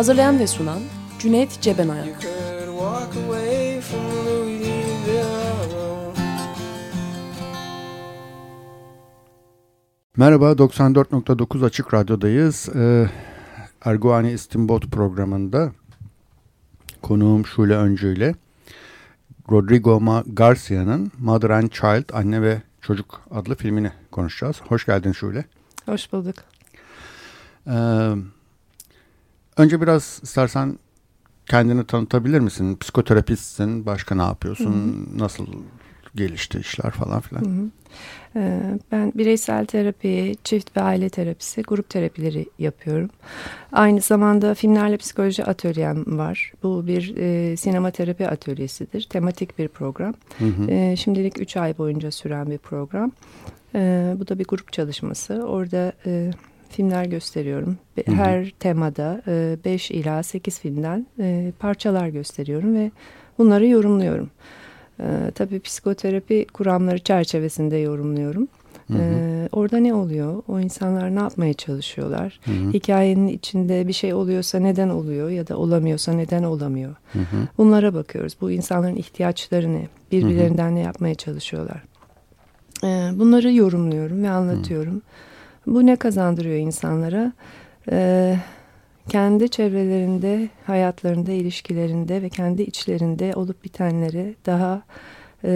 Hazırlayan 0.00 0.38
ve 0.38 0.46
sunan 0.46 0.80
Cüneyt 1.18 1.60
Cebenayak. 1.60 2.26
Merhaba, 10.16 10.52
94.9 10.52 11.64
Açık 11.64 11.94
Radyo'dayız. 11.94 12.68
Ee, 12.74 13.10
Erguani 13.84 14.32
İstimbot 14.32 14.86
programında 14.86 15.72
konuğum 17.02 17.46
Şule 17.46 17.76
Öncü 17.76 18.16
ile 18.16 18.34
Rodrigo 19.50 20.22
Garcia'nın 20.26 21.12
Mother 21.18 21.50
and 21.50 21.68
Child, 21.68 22.10
Anne 22.12 22.42
ve 22.42 22.62
Çocuk 22.80 23.20
adlı 23.30 23.54
filmini 23.54 23.92
konuşacağız. 24.10 24.60
Hoş 24.68 24.86
geldin 24.86 25.12
Şule. 25.12 25.44
Hoş 25.86 26.12
bulduk. 26.12 26.36
Ee, 27.66 28.14
önce 29.60 29.80
biraz 29.80 30.20
istersen 30.22 30.78
kendini 31.46 31.84
tanıtabilir 31.86 32.40
misin? 32.40 32.76
Psikoterapistsin, 32.76 33.86
başka 33.86 34.14
ne 34.14 34.22
yapıyorsun? 34.22 34.72
Hı 34.72 35.14
hı. 35.14 35.18
Nasıl 35.18 35.46
gelişti 36.14 36.58
işler 36.58 36.90
falan 36.90 37.20
filan? 37.20 37.40
Hı 37.40 37.48
hı. 37.48 37.70
Ee, 38.36 38.60
ben 38.92 39.12
bireysel 39.14 39.66
terapi, 39.66 40.34
çift 40.44 40.76
ve 40.76 40.80
aile 40.80 41.08
terapisi, 41.08 41.62
grup 41.62 41.90
terapileri 41.90 42.46
yapıyorum. 42.58 43.10
Aynı 43.72 44.00
zamanda 44.00 44.54
filmlerle 44.54 44.96
psikoloji 44.96 45.44
atölyem 45.44 46.18
var. 46.18 46.52
Bu 46.62 46.86
bir 46.86 47.16
e, 47.16 47.56
sinema 47.56 47.90
terapi 47.90 48.28
atölyesidir. 48.28 49.02
Tematik 49.02 49.58
bir 49.58 49.68
program. 49.68 50.14
Hı 50.38 50.44
hı. 50.44 50.70
E, 50.70 50.96
şimdilik 50.96 51.40
3 51.40 51.56
ay 51.56 51.78
boyunca 51.78 52.10
süren 52.10 52.50
bir 52.50 52.58
program. 52.58 53.12
E, 53.74 54.14
bu 54.18 54.28
da 54.28 54.38
bir 54.38 54.44
grup 54.44 54.72
çalışması. 54.72 55.34
Orada 55.34 55.92
e, 56.06 56.30
filmler 56.80 57.04
gösteriyorum. 57.04 57.78
Her 58.06 58.40
hı 58.40 58.46
hı. 58.46 58.50
temada 58.58 59.22
5 59.64 59.90
e, 59.90 59.94
ila 59.94 60.22
8 60.22 60.60
filmden 60.60 61.06
e, 61.18 61.52
parçalar 61.58 62.08
gösteriyorum 62.08 62.74
ve 62.74 62.90
bunları 63.38 63.66
yorumluyorum. 63.66 64.30
E, 65.00 65.06
tabii 65.34 65.60
psikoterapi 65.60 66.46
kuramları 66.52 66.98
çerçevesinde 66.98 67.76
yorumluyorum. 67.76 68.48
Hı 68.88 68.98
hı. 68.98 69.48
orada 69.52 69.76
ne 69.76 69.94
oluyor? 69.94 70.42
O 70.48 70.60
insanlar 70.60 71.14
ne 71.14 71.20
yapmaya 71.20 71.54
çalışıyorlar? 71.54 72.40
Hı 72.44 72.50
hı. 72.50 72.72
Hikayenin 72.72 73.28
içinde 73.28 73.88
bir 73.88 73.92
şey 73.92 74.14
oluyorsa 74.14 74.58
neden 74.58 74.88
oluyor 74.88 75.30
ya 75.30 75.48
da 75.48 75.56
olamıyorsa 75.56 76.12
neden 76.12 76.42
olamıyor? 76.42 76.94
Hı 77.12 77.18
hı. 77.18 77.48
Bunlara 77.58 77.94
bakıyoruz. 77.94 78.36
Bu 78.40 78.50
insanların 78.50 78.96
ihtiyaçları 78.96 79.72
ne? 79.72 79.88
Birbirlerinden 80.12 80.66
hı 80.66 80.70
hı. 80.70 80.74
ne 80.74 80.80
yapmaya 80.80 81.14
çalışıyorlar? 81.14 81.82
bunları 83.18 83.52
yorumluyorum 83.52 84.22
ve 84.22 84.30
anlatıyorum. 84.30 84.94
Hı. 84.94 85.00
Bu 85.66 85.86
ne 85.86 85.96
kazandırıyor 85.96 86.56
insanlara? 86.56 87.32
Ee, 87.92 88.36
kendi 89.08 89.48
çevrelerinde, 89.48 90.48
hayatlarında, 90.66 91.32
ilişkilerinde 91.32 92.22
ve 92.22 92.28
kendi 92.28 92.62
içlerinde 92.62 93.32
olup 93.34 93.64
bitenlere 93.64 94.34
daha 94.46 94.82
e, 95.44 95.50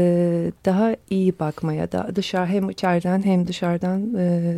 daha 0.64 0.96
iyi 1.10 1.38
bakmaya 1.38 1.92
da 1.92 2.10
dışarı 2.16 2.46
hem 2.46 2.70
içeriden 2.70 3.22
hem 3.22 3.46
dışarıdan 3.46 4.14
e, 4.18 4.54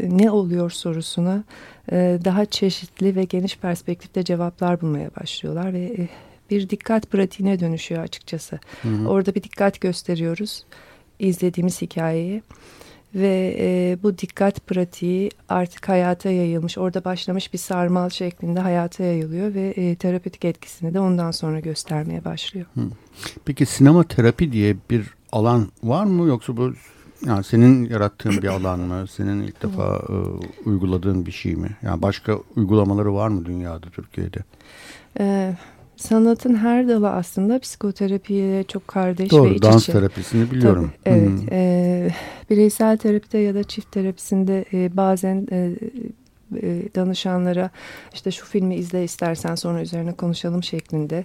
ne 0.00 0.30
oluyor 0.30 0.70
sorusuna 0.70 1.44
e, 1.92 2.18
daha 2.24 2.44
çeşitli 2.44 3.16
ve 3.16 3.24
geniş 3.24 3.58
perspektifte 3.58 4.24
cevaplar 4.24 4.80
bulmaya 4.80 5.10
başlıyorlar 5.20 5.72
ve 5.72 5.84
e, 5.84 6.08
bir 6.50 6.70
dikkat 6.70 7.10
pratiğine 7.10 7.60
dönüşüyor 7.60 8.02
açıkçası. 8.02 8.58
Hı 8.82 8.88
hı. 8.88 9.08
Orada 9.08 9.34
bir 9.34 9.42
dikkat 9.42 9.80
gösteriyoruz 9.80 10.64
izlediğimiz 11.18 11.82
hikayeye 11.82 12.42
ve 13.14 13.56
e, 13.58 13.98
bu 14.02 14.18
dikkat 14.18 14.66
pratiği 14.66 15.30
artık 15.48 15.88
hayata 15.88 16.30
yayılmış. 16.30 16.78
Orada 16.78 17.04
başlamış 17.04 17.52
bir 17.52 17.58
sarmal 17.58 18.08
şeklinde 18.08 18.60
hayata 18.60 19.04
yayılıyor 19.04 19.54
ve 19.54 19.68
e, 19.76 19.94
terapötik 19.94 20.44
etkisini 20.44 20.94
de 20.94 21.00
ondan 21.00 21.30
sonra 21.30 21.60
göstermeye 21.60 22.24
başlıyor. 22.24 22.66
Hı. 22.74 22.80
Peki 23.44 23.66
sinema 23.66 24.04
terapi 24.04 24.52
diye 24.52 24.76
bir 24.90 25.06
alan 25.32 25.68
var 25.82 26.04
mı 26.04 26.28
yoksa 26.28 26.56
bu 26.56 26.72
yani 27.26 27.44
senin 27.44 27.88
yarattığın 27.90 28.42
bir 28.42 28.48
alan 28.48 28.80
mı? 28.80 29.06
Senin 29.08 29.42
ilk 29.42 29.62
defa 29.62 30.02
e, 30.08 30.14
uyguladığın 30.68 31.26
bir 31.26 31.32
şey 31.32 31.56
mi? 31.56 31.76
Yani 31.82 32.02
başka 32.02 32.38
uygulamaları 32.56 33.14
var 33.14 33.28
mı 33.28 33.44
dünyada, 33.44 33.86
Türkiye'de? 33.90 34.38
Evet 35.16 35.56
sanatın 36.00 36.54
her 36.54 36.88
dalı 36.88 37.10
aslında 37.10 37.58
psikoterapiye 37.58 38.64
çok 38.64 38.88
kardeş 38.88 39.30
Doğru, 39.30 39.50
ve 39.50 39.54
iç 39.54 39.62
dans 39.62 39.86
terapisini 39.86 40.50
biliyorum. 40.50 40.92
Tabii, 41.04 41.14
evet. 41.14 41.28
Hmm. 41.28 41.52
E, 41.52 42.10
bireysel 42.50 42.96
terapide 42.96 43.38
ya 43.38 43.54
da 43.54 43.64
çift 43.64 43.92
terapisinde 43.92 44.64
e, 44.72 44.96
bazen 44.96 45.46
e, 45.52 45.74
danışanlara 46.94 47.70
işte 48.14 48.30
şu 48.30 48.46
filmi 48.46 48.74
izle 48.74 49.04
istersen 49.04 49.54
sonra 49.54 49.82
üzerine 49.82 50.12
konuşalım 50.12 50.62
şeklinde 50.62 51.24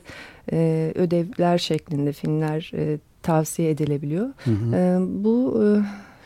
e, 0.52 0.92
ödevler 0.96 1.58
şeklinde 1.58 2.14
filmler 2.14 2.72
e, 2.76 2.98
tavsiye 3.24 3.70
edilebiliyor. 3.70 4.28
Hı 4.44 4.52
hı. 4.52 4.76
E, 4.76 4.98
bu 5.24 5.64
e, 5.64 5.68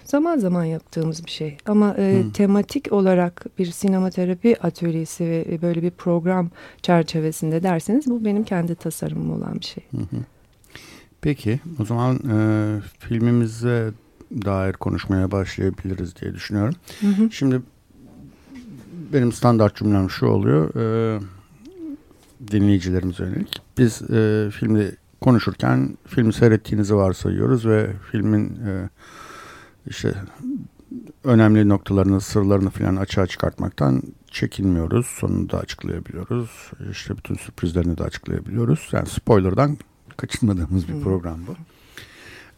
zaman 0.09 0.37
zaman 0.37 0.63
yaptığımız 0.63 1.25
bir 1.25 1.31
şey. 1.31 1.57
Ama 1.65 1.95
e, 1.97 2.23
hmm. 2.23 2.31
tematik 2.31 2.93
olarak 2.93 3.45
bir 3.59 3.65
sinematerapi 3.65 4.61
atölyesi 4.61 5.25
ve 5.25 5.61
böyle 5.61 5.81
bir 5.81 5.91
program 5.91 6.49
çerçevesinde 6.81 7.63
derseniz 7.63 8.07
bu 8.07 8.25
benim 8.25 8.43
kendi 8.43 8.75
tasarımım 8.75 9.31
olan 9.31 9.55
bir 9.55 9.65
şey. 9.65 9.83
Hı 9.91 9.97
hı. 9.97 10.21
Peki 11.21 11.59
o 11.79 11.85
zaman 11.85 12.15
e, 12.15 12.39
filmimize 12.99 13.91
dair 14.31 14.73
konuşmaya 14.73 15.31
başlayabiliriz 15.31 16.15
diye 16.15 16.33
düşünüyorum. 16.33 16.75
Hı 17.01 17.07
hı. 17.07 17.31
Şimdi 17.31 17.61
benim 19.13 19.31
standart 19.31 19.75
cümlem 19.75 20.09
şu 20.09 20.25
oluyor. 20.25 20.75
E, 20.75 21.19
dinleyicilerimize 22.51 23.23
yönelik. 23.23 23.61
Biz 23.77 24.01
e, 24.01 24.49
filmi 24.51 24.91
konuşurken 25.21 25.97
filmi 26.07 26.33
seyrettiğinizi 26.33 26.95
varsayıyoruz 26.95 27.65
ve 27.65 27.89
filmin 28.11 28.45
e, 28.45 28.89
işte 29.87 30.13
önemli 31.23 31.69
noktalarını, 31.69 32.21
sırlarını 32.21 32.69
falan 32.69 32.95
açığa 32.95 33.27
çıkartmaktan 33.27 34.01
çekinmiyoruz. 34.31 35.05
Sonunu 35.05 35.49
da 35.49 35.59
açıklayabiliyoruz. 35.59 36.71
İşte 36.91 37.17
bütün 37.17 37.35
sürprizlerini 37.35 37.97
de 37.97 38.03
açıklayabiliyoruz. 38.03 38.89
Yani 38.91 39.07
spoiler'dan 39.07 39.77
kaçınmadığımız 40.17 40.87
bir 40.87 41.01
program 41.01 41.39
bu. 41.47 41.55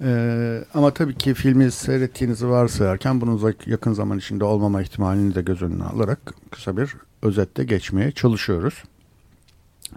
Ee, 0.04 0.64
ama 0.74 0.94
tabii 0.94 1.16
ki 1.16 1.34
filmi 1.34 1.72
seyrettiğinizi 1.72 2.50
varsayarken 2.50 3.22
bunun 3.22 3.54
yakın 3.66 3.94
zaman 3.94 4.18
içinde 4.18 4.44
olmama 4.44 4.82
ihtimalini 4.82 5.36
de 5.36 5.42
göz 5.42 5.62
önüne 5.62 5.84
alarak 5.84 6.20
kısa 6.52 6.78
bir 6.78 6.96
özette 7.22 7.64
geçmeye 7.64 8.12
çalışıyoruz. 8.12 8.84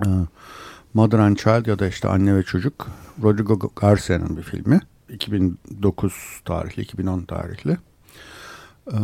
Ee, 0.07 0.09
Mother 0.95 1.19
and 1.19 1.37
Child 1.37 1.67
ya 1.67 1.79
da 1.79 1.87
işte 1.87 2.09
Anne 2.09 2.37
ve 2.37 2.43
Çocuk 2.43 2.89
Rodrigo 3.23 3.71
Garcia'nın 3.77 4.37
bir 4.37 4.43
filmi. 4.43 4.81
2009 5.15 6.41
tarihli, 6.45 6.83
2010 6.83 7.23
tarihli. 7.23 7.79
Ee, 8.93 8.97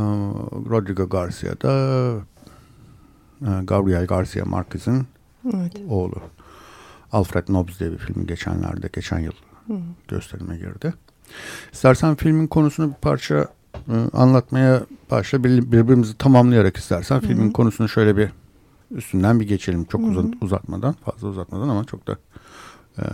Rodrigo 0.71 1.09
Garcia 1.09 1.61
da 1.61 1.71
e, 3.43 3.65
Gabriel 3.65 4.07
Garcia 4.07 4.45
Marquez'in 4.45 5.07
evet. 5.55 5.73
oğlu. 5.89 6.23
Alfred 7.13 7.49
Nobs 7.49 7.81
diye 7.81 7.93
bir 7.93 7.99
film 7.99 8.27
geçenlerde, 8.27 8.89
geçen 8.93 9.19
yıl 9.19 9.33
Hı. 9.67 9.75
gösterime 10.09 10.57
girdi. 10.57 10.95
İstersen 11.73 12.15
filmin 12.15 12.47
konusunu 12.47 12.89
bir 12.89 12.95
parça 12.95 13.47
e, 13.89 13.95
anlatmaya 14.13 14.83
başla. 15.11 15.45
Bir, 15.45 15.73
birbirimizi 15.73 16.19
tamamlayarak 16.19 16.77
istersen 16.77 17.17
Hı. 17.17 17.21
filmin 17.21 17.51
konusunu 17.51 17.89
şöyle 17.89 18.17
bir 18.17 18.31
üstünden 18.91 19.41
bir 19.41 19.49
geçelim. 19.49 19.85
Çok 19.85 20.01
uzat, 20.01 20.25
uzatmadan, 20.41 20.93
fazla 20.93 21.29
uzatmadan 21.29 21.69
ama 21.69 21.85
çok 21.85 22.07
da 22.07 22.17
e, 22.99 23.05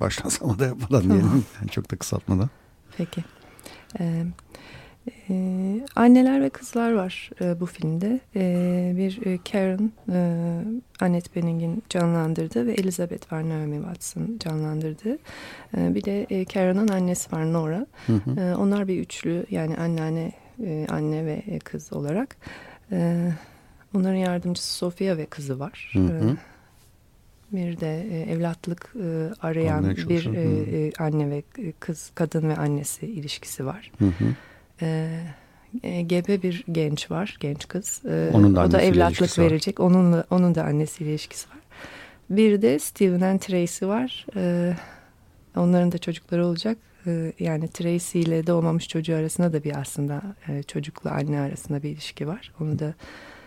baştan 0.00 0.58
da 0.58 0.66
yapmadan 0.66 1.02
diyelim. 1.02 1.44
Yani 1.60 1.70
çok 1.70 1.90
da 1.90 1.96
kısaltmadan. 1.96 2.50
Peki. 2.96 3.24
Ee, 4.00 4.24
e, 5.28 5.34
anneler 5.96 6.42
ve 6.42 6.50
kızlar 6.50 6.92
var 6.92 7.30
e, 7.40 7.60
bu 7.60 7.66
filmde. 7.66 8.20
E, 8.36 8.92
bir 8.96 9.26
e, 9.26 9.38
Karen, 9.52 9.92
e, 10.12 10.60
Annette 11.00 11.40
Bening'in 11.40 11.82
canlandırdığı 11.88 12.66
ve 12.66 12.72
Elizabeth 12.72 13.32
var 13.32 13.48
Naomi 13.48 13.76
Watson 13.76 14.38
canlandırdığı. 14.38 15.18
E, 15.76 15.94
bir 15.94 16.04
de 16.04 16.22
e, 16.30 16.44
Karen'ın 16.44 16.88
annesi 16.88 17.32
var 17.32 17.52
Nora. 17.52 17.86
Hı 18.06 18.12
hı. 18.12 18.40
E, 18.40 18.56
onlar 18.56 18.88
bir 18.88 18.98
üçlü 19.00 19.46
yani 19.50 19.76
anneanne, 19.76 20.32
e, 20.64 20.86
anne 20.90 21.26
ve 21.26 21.58
kız 21.64 21.92
olarak. 21.92 22.36
E, 22.92 23.30
Onların 23.96 24.16
yardımcısı 24.16 24.74
Sofia 24.74 25.16
ve 25.16 25.26
kızı 25.26 25.58
var. 25.58 25.90
Hı 25.92 25.98
hı. 25.98 26.36
Bir 27.52 27.80
de 27.80 28.06
e, 28.10 28.32
evlatlık 28.32 28.94
e, 28.96 29.30
arayan 29.40 29.96
bir 29.96 30.34
e, 30.34 30.86
e, 30.86 30.92
anne 30.98 31.30
ve 31.30 31.42
kız, 31.80 32.10
kadın 32.14 32.48
ve 32.48 32.56
annesi 32.56 33.06
ilişkisi 33.06 33.66
var. 33.66 33.92
Hı 33.98 34.04
hı. 34.04 34.34
E, 35.82 36.02
gebe 36.02 36.42
bir 36.42 36.64
genç 36.72 37.10
var, 37.10 37.36
genç 37.40 37.68
kız. 37.68 38.02
Onun 38.32 38.56
da 38.56 38.64
o 38.64 38.70
da 38.70 38.80
evlatlık 38.80 39.38
verecek. 39.38 39.80
Var. 39.80 39.84
Onunla, 39.84 40.24
onun 40.30 40.54
da 40.54 40.64
annesiyle 40.64 41.10
ilişkisi 41.10 41.48
var. 41.48 41.58
Bir 42.30 42.62
de 42.62 42.78
Steven 42.78 43.20
and 43.20 43.40
Tracy 43.40 43.86
var. 43.86 44.26
Onların 45.56 45.92
da 45.92 45.98
çocukları 45.98 46.46
olacak. 46.46 46.78
Yani 47.38 47.68
Tracy 47.68 48.20
ile 48.20 48.46
doğmamış 48.46 48.88
çocuğu 48.88 49.14
arasında 49.16 49.52
da 49.52 49.64
bir 49.64 49.80
aslında 49.80 50.22
e, 50.48 50.62
çocukla 50.62 51.10
anne 51.10 51.40
arasında 51.40 51.82
bir 51.82 51.90
ilişki 51.90 52.26
var. 52.28 52.52
Onu 52.60 52.78
da 52.78 52.94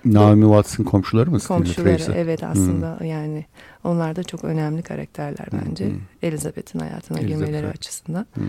Naomi 0.05 0.43
Watts'ın 0.43 0.83
komşuları 0.83 1.31
mı? 1.31 1.39
Komşuları 1.39 2.13
evet 2.15 2.43
aslında 2.43 2.99
hmm. 2.99 3.07
yani 3.07 3.45
onlar 3.83 4.15
da 4.15 4.23
çok 4.23 4.43
önemli 4.43 4.81
karakterler 4.81 5.47
bence. 5.51 5.85
Hmm. 5.85 5.99
Elizabeth'in 6.21 6.79
hayatına 6.79 7.19
Elizabeth. 7.19 7.45
girmeleri 7.45 7.67
açısından. 7.67 8.25
Hmm. 8.33 8.45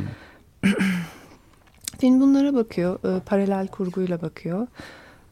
Film 2.00 2.20
bunlara 2.20 2.54
bakıyor. 2.54 3.16
E, 3.16 3.20
paralel 3.20 3.66
kurguyla 3.66 4.22
bakıyor. 4.22 4.66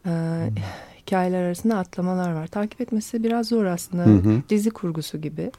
E, 0.06 0.10
hmm. 0.10 0.54
Hikayeler 1.00 1.42
arasında 1.42 1.78
atlamalar 1.78 2.32
var. 2.32 2.46
Takip 2.46 2.80
etmesi 2.80 3.24
biraz 3.24 3.48
zor 3.48 3.64
aslında. 3.64 4.06
Hı 4.06 4.42
Dizi 4.48 4.70
kurgusu 4.70 5.20
gibi. 5.20 5.50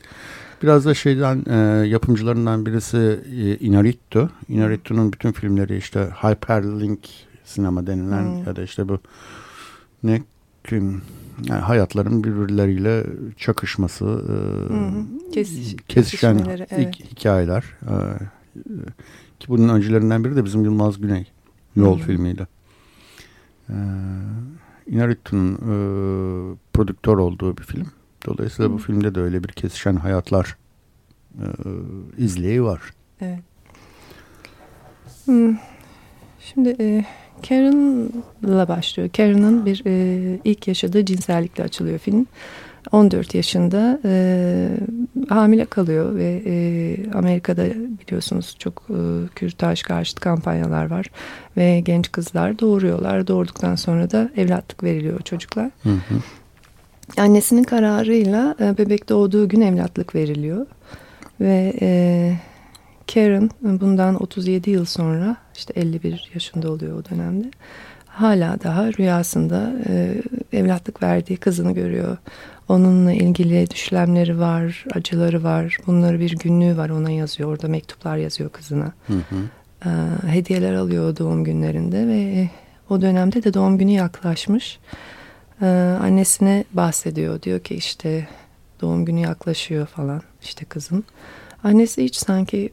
Biraz 0.64 0.86
da 0.86 0.94
şeyden 0.94 1.46
e, 1.50 1.88
yapımcılarından 1.88 2.66
birisi 2.66 3.20
e, 3.32 3.58
Inarritu. 3.58 4.30
Inarritu'nun 4.50 5.14
bütün 5.14 5.32
filmleri 5.32 5.78
işte 5.78 6.10
Hyperlink 6.22 7.10
sinema 7.46 7.88
denilen 7.88 8.24
hmm. 8.24 8.44
ya 8.48 8.56
da 8.56 8.64
işte 8.64 8.90
bu 8.90 9.00
ne 10.04 10.22
film 10.70 11.02
yani 11.44 11.62
hayatların 11.62 12.24
birbirleriyle 12.24 13.06
çakışması, 13.38 14.06
e, 14.06 15.32
Kesiş, 15.32 15.76
kesişen 15.88 16.38
evet. 16.70 16.96
hikayeler. 17.12 17.64
E, 17.82 17.94
ki 19.40 19.48
bunun 19.48 19.70
öncülerinden 19.70 20.24
biri 20.24 20.36
de 20.36 20.46
bizim 20.46 20.64
Yılmaz 20.64 21.02
Güney 21.02 21.32
Yol 21.76 21.98
hmm. 21.98 22.06
filmiyle. 22.06 22.48
E, 23.70 23.76
Inarritu'nun 24.88 25.54
e, 25.54 25.72
prodüktör 26.74 27.18
olduğu 27.18 27.58
bir 27.58 27.64
film. 27.64 27.88
Dolayısıyla 28.26 28.70
hmm. 28.70 28.78
bu 28.78 28.82
filmde 28.82 29.16
de 29.16 29.20
öyle 29.20 29.44
bir 29.44 29.48
kesişen 29.48 29.96
hayatlar 29.96 30.58
e, 31.36 31.46
izleyi 32.18 32.64
var. 32.64 32.82
Evet. 33.22 33.40
Hmm. 35.26 35.58
Şimdi 36.40 36.76
e, 36.80 37.06
Karen'la 37.48 38.68
başlıyor. 38.68 39.10
Karen'ın 39.10 39.66
bir 39.66 39.84
e, 39.86 40.40
ilk 40.44 40.68
yaşadığı 40.68 41.06
cinsellikle 41.06 41.64
açılıyor 41.64 42.00
film. 42.00 42.28
14 42.92 43.36
yaşında 43.36 44.00
e, 44.06 44.70
hamile 45.30 45.66
kalıyor 45.66 46.16
ve 46.16 46.42
e, 46.46 46.96
Amerika'da 47.14 47.66
biliyorsunuz 48.06 48.56
çok 48.60 48.84
e, 48.90 49.28
kürtaj 49.36 49.82
karşıtı 49.82 50.22
kampanyalar 50.22 50.86
var 50.92 51.06
ve 51.58 51.80
genç 51.80 52.12
kızlar 52.12 52.60
doğuruyorlar. 52.60 53.28
Doğurduktan 53.28 53.76
sonra 53.76 54.12
da 54.12 54.30
evlatlık 54.38 54.84
veriliyor 54.84 55.22
çocuklar. 55.22 55.72
Hı 55.84 55.90
hı. 55.90 56.16
Annesinin 57.18 57.64
kararıyla 57.64 58.56
e, 58.60 58.78
bebek 58.78 59.10
doğduğu 59.10 59.50
gün 59.50 59.62
evlatlık 59.62 60.16
veriliyor 60.16 60.66
ve 61.42 61.74
e, 61.82 62.34
Karen 63.14 63.50
bundan 63.62 64.24
37 64.24 64.70
yıl 64.70 64.86
sonra 64.86 65.36
işte 65.60 65.74
51 65.80 66.30
yaşında 66.34 66.72
oluyor 66.72 67.00
o 67.00 67.10
dönemde. 67.10 67.52
Hala 68.08 68.64
daha 68.64 68.94
rüyasında 68.94 69.74
e, 69.90 70.16
evlatlık 70.54 71.04
verdiği 71.04 71.38
kızını 71.38 71.72
görüyor. 71.72 72.18
Onunla 72.70 73.14
ilgili 73.14 73.70
düşlemleri 73.70 74.40
var, 74.40 74.86
acıları 74.94 75.44
var. 75.44 75.78
Bunları 75.88 76.20
bir 76.20 76.38
günlüğü 76.38 76.78
var 76.78 76.90
ona 76.90 77.12
yazıyor. 77.12 77.50
Orada 77.50 77.68
mektuplar 77.68 78.18
yazıyor 78.18 78.50
kızına. 78.50 78.94
Hı 79.08 79.14
hı. 79.14 79.36
E, 79.86 79.90
hediyeler 80.28 80.74
alıyor 80.74 81.18
doğum 81.18 81.44
günlerinde 81.44 82.08
ve 82.08 82.50
o 82.90 83.02
dönemde 83.02 83.44
de 83.44 83.54
doğum 83.54 83.78
günü 83.78 83.92
yaklaşmış. 83.92 84.80
E, 85.62 85.66
annesine 86.02 86.64
bahsediyor. 86.74 87.42
Diyor 87.42 87.60
ki 87.60 87.76
işte 87.76 88.28
doğum 88.82 89.06
günü 89.06 89.20
yaklaşıyor 89.20 89.88
falan 89.88 90.22
işte 90.42 90.66
kızın. 90.66 91.04
Annesi 91.64 92.04
hiç 92.04 92.16
sanki 92.16 92.70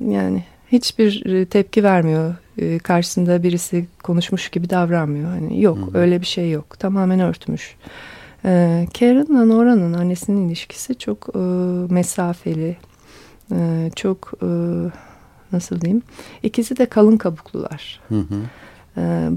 yani 0.00 0.44
hiçbir 0.72 1.26
e, 1.26 1.44
tepki 1.46 1.84
vermiyor. 1.84 2.34
E, 2.58 2.78
karşısında 2.78 3.42
birisi 3.42 3.86
konuşmuş 4.02 4.48
gibi 4.48 4.70
davranmıyor. 4.70 5.30
Hani 5.30 5.62
yok 5.62 5.78
Hı. 5.78 5.98
öyle 5.98 6.20
bir 6.20 6.26
şey 6.26 6.50
yok. 6.50 6.78
Tamamen 6.78 7.20
örtmüş. 7.20 7.76
E, 8.44 8.86
Karen'la 8.98 9.44
Nora'nın 9.44 9.92
annesinin 9.92 10.48
ilişkisi 10.48 10.98
çok 10.98 11.28
e, 11.34 11.38
mesafeli. 11.94 12.76
E, 13.52 13.90
çok 13.96 14.32
e, 14.42 14.46
nasıl 15.52 15.80
diyeyim? 15.80 16.02
İkisi 16.42 16.76
de 16.76 16.86
kalın 16.86 17.16
kabuklular. 17.16 18.00
Hı 18.08 18.18
hı. 18.18 18.42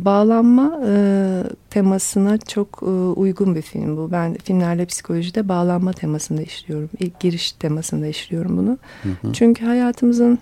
Bağlanma 0.05 0.79
e, 0.87 1.43
temasına 1.69 2.37
çok 2.37 2.79
e, 2.81 2.85
uygun 2.85 3.55
bir 3.55 3.61
film 3.61 3.97
bu. 3.97 4.11
Ben 4.11 4.33
filmlerle 4.33 4.85
psikolojide 4.85 5.49
bağlanma 5.49 5.93
temasında 5.93 6.41
işliyorum. 6.41 6.89
İlk 6.99 7.19
giriş 7.19 7.51
temasında 7.51 8.07
işliyorum 8.07 8.57
bunu. 8.57 8.77
Hı 9.03 9.09
hı. 9.27 9.33
Çünkü 9.33 9.65
hayatımızın 9.65 10.39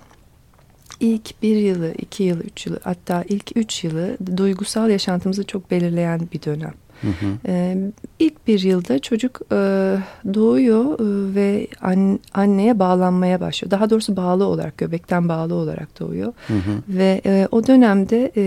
ilk 1.03 1.41
bir 1.44 1.55
yılı, 1.55 1.94
iki 1.97 2.23
yılı, 2.23 2.44
üç 2.44 2.65
yılı 2.67 2.79
hatta 2.83 3.23
ilk 3.29 3.57
üç 3.57 3.83
yılı 3.83 4.17
duygusal 4.38 4.89
yaşantımızı 4.89 5.44
çok 5.44 5.71
belirleyen 5.71 6.21
bir 6.33 6.41
dönem. 6.41 6.73
Hı 7.01 7.07
hı. 7.07 7.38
Ee, 7.47 7.77
ilk 8.19 8.47
bir 8.47 8.59
yılda 8.59 9.00
çocuk 9.00 9.41
e, 9.51 9.55
doğuyor 10.33 10.85
e, 10.85 11.35
ve 11.35 11.67
an, 11.81 12.19
anneye 12.33 12.79
bağlanmaya 12.79 13.41
başlıyor. 13.41 13.71
Daha 13.71 13.89
doğrusu 13.89 14.15
bağlı 14.15 14.45
olarak, 14.45 14.77
göbekten 14.77 15.29
bağlı 15.29 15.53
olarak 15.53 16.00
doğuyor. 16.00 16.33
Hı 16.47 16.53
hı. 16.53 16.97
Ve 16.97 17.21
e, 17.25 17.47
o 17.51 17.67
dönemde 17.67 18.31
e, 18.38 18.44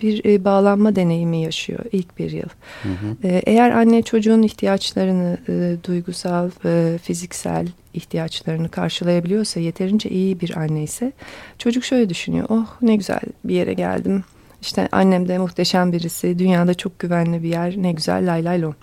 bir 0.00 0.24
e, 0.24 0.44
bağlanma 0.44 0.96
deneyimi 0.96 1.42
yaşıyor 1.42 1.84
ilk 1.92 2.18
bir 2.18 2.30
yıl. 2.30 2.48
Hı 2.82 2.88
hı. 2.88 3.28
E, 3.28 3.42
eğer 3.46 3.70
anne 3.70 4.02
çocuğun 4.02 4.42
ihtiyaçlarını, 4.42 5.38
e, 5.48 5.76
duygusal, 5.84 6.50
e, 6.64 6.98
fiziksel 7.02 7.68
ihtiyaçlarını 7.94 8.68
karşılayabiliyorsa, 8.68 9.60
yeterince 9.60 10.10
iyi 10.10 10.40
bir 10.40 10.56
anne 10.56 10.82
ise 10.82 11.12
çocuk 11.58 11.84
şöyle 11.84 12.08
düşünüyor. 12.08 12.46
Oh 12.48 12.66
ne 12.82 12.96
güzel 12.96 13.20
bir 13.44 13.54
yere 13.54 13.74
geldim 13.74 14.24
işte 14.62 14.88
annem 14.92 15.28
de 15.28 15.38
muhteşem 15.38 15.92
birisi. 15.92 16.38
Dünyada 16.38 16.74
çok 16.74 16.98
güvenli 16.98 17.42
bir 17.42 17.48
yer. 17.48 17.74
Ne 17.76 17.92
güzel 17.92 18.32
lay 18.32 18.44
lay 18.44 18.62
lon. 18.62 18.74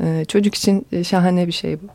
Ee, 0.00 0.24
çocuk 0.28 0.54
için 0.54 0.86
e, 0.92 1.04
şahane 1.04 1.46
bir 1.46 1.52
şey 1.52 1.82
bu. 1.82 1.86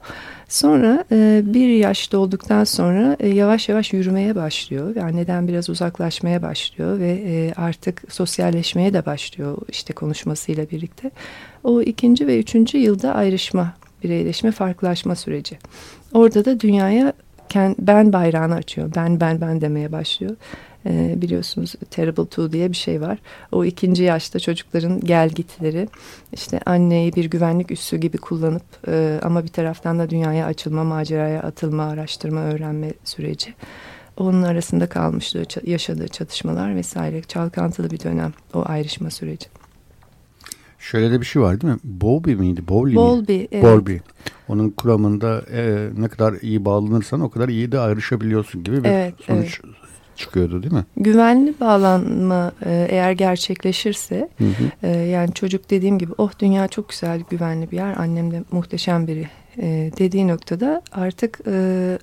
Sonra 0.49 1.03
e, 1.11 1.41
bir 1.45 1.69
yaş 1.69 2.11
dolduktan 2.11 2.63
sonra 2.63 3.15
e, 3.19 3.27
yavaş 3.27 3.69
yavaş 3.69 3.93
yürümeye 3.93 4.35
başlıyor. 4.35 4.95
Ve 4.95 5.03
anneden 5.03 5.47
biraz 5.47 5.69
uzaklaşmaya 5.69 6.41
başlıyor. 6.41 6.99
Ve 6.99 7.53
artık 7.55 8.03
sosyalleşmeye 8.09 8.93
de 8.93 9.05
başlıyor 9.05 9.57
işte 9.69 9.93
konuşmasıyla 9.93 10.69
birlikte. 10.69 11.11
O 11.63 11.81
ikinci 11.81 12.27
ve 12.27 12.39
üçüncü 12.39 12.77
yılda 12.77 13.15
ayrışma, 13.15 13.73
bireyleşme, 14.03 14.51
farklılaşma 14.51 15.15
süreci. 15.15 15.57
Orada 16.13 16.45
da 16.45 16.59
dünyaya 16.59 17.13
ben 17.79 18.13
bayrağını 18.13 18.55
açıyor. 18.55 18.91
Ben 18.95 19.19
ben 19.19 19.41
ben 19.41 19.61
demeye 19.61 19.91
başlıyor 19.91 20.35
e, 20.85 21.21
biliyorsunuz 21.21 21.75
Terrible 21.89 22.25
Two 22.25 22.51
diye 22.51 22.69
bir 22.69 22.75
şey 22.75 23.01
var. 23.01 23.17
O 23.51 23.65
ikinci 23.65 24.03
yaşta 24.03 24.39
çocukların 24.39 24.99
gel 24.99 25.29
gitleri 25.29 25.87
işte 26.33 26.59
anneyi 26.65 27.15
bir 27.15 27.25
güvenlik 27.25 27.71
üssü 27.71 27.97
gibi 27.97 28.17
kullanıp 28.17 28.63
e, 28.87 29.19
ama 29.23 29.43
bir 29.43 29.47
taraftan 29.47 29.99
da 29.99 30.09
dünyaya 30.09 30.45
açılma, 30.45 30.83
maceraya 30.83 31.43
atılma, 31.43 31.83
araştırma, 31.83 32.39
öğrenme 32.39 32.93
süreci. 33.03 33.53
Onun 34.17 34.41
arasında 34.41 34.89
kalmışlığı, 34.89 35.45
yaşadığı 35.63 36.07
çatışmalar 36.07 36.75
vesaire 36.75 37.21
çalkantılı 37.21 37.91
bir 37.91 37.99
dönem 37.99 38.33
o 38.53 38.63
ayrışma 38.65 39.09
süreci. 39.09 39.47
Şöyle 40.79 41.11
de 41.11 41.21
bir 41.21 41.25
şey 41.25 41.41
var 41.41 41.61
değil 41.61 41.73
mi? 41.73 41.79
Bowlby 41.83 42.33
miydi? 42.33 42.67
Bowlby 42.67 42.95
Bowlby, 42.95 43.37
mi? 43.37 43.47
evet. 43.51 43.63
Bowlby. 43.63 43.95
Onun 44.47 44.69
kuramında 44.69 45.41
e, 45.51 45.89
ne 45.97 46.07
kadar 46.07 46.33
iyi 46.41 46.65
bağlanırsan 46.65 47.21
o 47.21 47.29
kadar 47.29 47.49
iyi 47.49 47.71
de 47.71 47.79
ayrışabiliyorsun 47.79 48.63
gibi 48.63 48.83
bir 48.83 48.89
evet, 48.89 49.13
sonuç 49.27 49.61
evet 49.63 49.80
çıkıyordu 50.21 50.63
değil 50.63 50.73
mi? 50.73 50.85
Güvenli 50.97 51.53
bağlanma 51.59 52.51
e, 52.65 52.87
eğer 52.89 53.11
gerçekleşirse 53.11 54.29
hı 54.37 54.43
hı. 54.43 54.87
E, 54.87 54.97
yani 54.97 55.33
çocuk 55.33 55.69
dediğim 55.69 55.99
gibi 55.99 56.11
oh 56.17 56.31
dünya 56.39 56.67
çok 56.67 56.89
güzel 56.89 57.21
güvenli 57.29 57.71
bir 57.71 57.77
yer 57.77 57.97
annem 57.97 58.31
de 58.31 58.43
muhteşem 58.51 59.07
biri 59.07 59.27
e, 59.57 59.91
dediği 59.99 60.27
noktada 60.27 60.81
artık 60.91 61.39
e, 61.47 61.97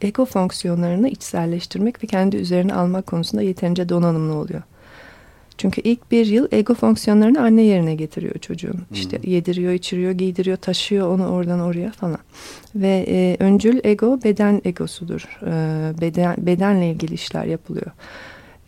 ego 0.00 0.24
fonksiyonlarını 0.24 1.08
içselleştirmek 1.08 2.04
ve 2.04 2.06
kendi 2.06 2.36
üzerine 2.36 2.74
almak 2.74 3.06
konusunda 3.06 3.42
yeterince 3.42 3.88
donanımlı 3.88 4.34
oluyor. 4.34 4.62
Çünkü 5.58 5.80
ilk 5.80 6.10
bir 6.10 6.26
yıl 6.26 6.48
ego 6.52 6.74
fonksiyonlarını 6.74 7.42
anne 7.42 7.62
yerine 7.62 7.94
getiriyor 7.94 8.34
çocuğun. 8.38 8.72
Hmm. 8.72 8.84
İşte 8.92 9.18
yediriyor, 9.24 9.72
içiriyor, 9.72 10.12
giydiriyor, 10.12 10.56
taşıyor 10.56 11.08
onu 11.08 11.28
oradan 11.28 11.60
oraya 11.60 11.90
falan. 11.90 12.18
Ve 12.74 13.04
e, 13.08 13.36
öncül 13.40 13.80
ego 13.84 14.18
beden 14.24 14.62
egosudur. 14.64 15.28
E, 15.42 15.50
beden, 16.00 16.36
bedenle 16.38 16.90
ilgili 16.90 17.14
işler 17.14 17.44
yapılıyor. 17.44 17.90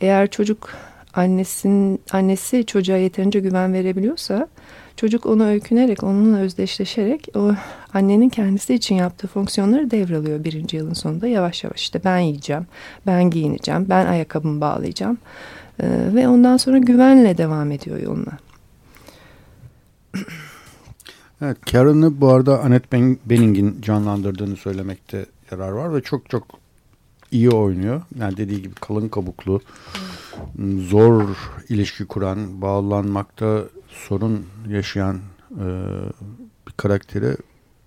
Eğer 0.01 0.31
çocuk 0.31 0.71
annesin 1.15 2.01
annesi 2.13 2.67
çocuğa 2.67 2.97
yeterince 2.97 3.41
güven 3.41 3.73
verebiliyorsa 3.73 4.49
çocuk 4.97 5.27
ona 5.27 5.45
öykünerek, 5.45 6.03
onunla 6.03 6.39
özdeşleşerek 6.39 7.29
o 7.37 7.53
annenin 7.95 8.29
kendisi 8.29 8.75
için 8.75 8.95
yaptığı 8.95 9.27
fonksiyonları 9.27 9.91
devralıyor 9.91 10.45
birinci 10.45 10.77
yılın 10.77 10.93
sonunda 10.93 11.29
yavaş 11.29 11.65
yavaş. 11.65 11.81
işte 11.81 12.01
ben 12.05 12.19
yiyeceğim, 12.19 12.67
ben 13.07 13.31
giyineceğim, 13.31 13.87
ben 13.89 14.07
ayakkabımı 14.07 14.61
bağlayacağım 14.61 15.19
ee, 15.83 16.15
ve 16.15 16.29
ondan 16.29 16.57
sonra 16.57 16.79
güvenle 16.79 17.39
devam 17.39 17.71
ediyor 17.71 18.01
yoluna. 18.01 18.39
Evet, 21.43 21.57
Karen'ı 21.73 22.21
bu 22.21 22.29
arada 22.29 22.61
Annette 22.61 23.17
Bening'in 23.27 23.81
canlandırdığını 23.83 24.57
söylemekte 24.57 25.27
yarar 25.51 25.69
var 25.69 25.95
ve 25.95 26.01
çok 26.01 26.31
çok 26.31 26.47
iyi 27.31 27.51
oynuyor. 27.51 28.03
Yani 28.19 28.37
dediği 28.37 28.63
gibi 28.63 28.75
kalın 28.75 29.09
kabuklu, 29.09 29.61
zor 30.79 31.25
ilişki 31.69 32.07
kuran, 32.07 32.63
bağlanmakta 32.63 33.65
sorun 33.89 34.47
yaşayan 34.69 35.19
e, 35.51 35.67
bir 36.69 36.73
karakteri 36.77 37.37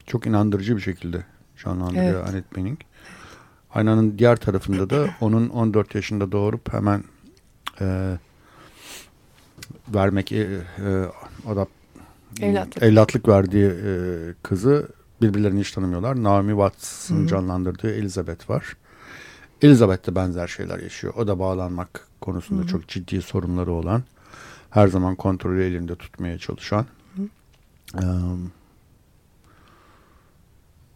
çok 0.05 0.27
inandırıcı 0.27 0.75
bir 0.75 0.81
şekilde 0.81 1.23
canlandırıyor 1.63 2.21
evet. 2.21 2.29
Annette 2.29 2.55
Bening. 2.55 2.79
Aynanın 3.73 4.17
diğer 4.17 4.35
tarafında 4.35 4.89
da 4.89 5.09
onun 5.21 5.49
14 5.49 5.95
yaşında 5.95 6.31
doğurup 6.31 6.73
hemen 6.73 7.03
e, 7.83 8.17
vermek 9.93 10.31
e, 10.31 10.37
e, 10.37 10.61
adap, 11.47 11.69
evlatlık. 12.41 12.83
evlatlık 12.83 13.27
verdiği 13.27 13.65
e, 13.65 13.93
kızı 14.43 14.87
birbirlerini 15.21 15.59
hiç 15.59 15.71
tanımıyorlar. 15.71 16.23
Naomi 16.23 16.51
Watts'ın 16.51 17.27
canlandırdığı 17.27 17.91
Elizabeth 17.91 18.49
var. 18.49 18.77
Elizabeth 19.61 20.07
de 20.07 20.15
benzer 20.15 20.47
şeyler 20.47 20.79
yaşıyor. 20.79 21.13
O 21.17 21.27
da 21.27 21.39
bağlanmak 21.39 22.07
konusunda 22.21 22.61
Hı 22.61 22.65
-hı. 22.65 22.69
çok 22.69 22.87
ciddi 22.87 23.21
sorunları 23.21 23.71
olan, 23.71 24.03
her 24.69 24.87
zaman 24.87 25.15
kontrolü 25.15 25.63
elinde 25.63 25.95
tutmaya 25.95 26.37
çalışan 26.37 26.85
um, 27.93 28.51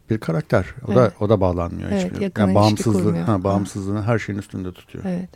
bir 0.10 0.18
karakter. 0.18 0.66
O 0.88 0.92
evet. 0.92 0.98
da 0.98 1.26
o 1.26 1.30
da 1.30 1.42
bağlanmıyor 1.42 1.92
evet, 1.92 2.12
hiçbir. 2.14 2.42
Yani 2.42 2.56
bağımsızlığı, 2.56 3.18
ha, 3.18 3.44
bağımsızlığını 3.44 4.04
her 4.04 4.20
şeyin 4.20 4.40
üstünde 4.40 4.72
tutuyor. 4.72 5.06
Evet. 5.08 5.30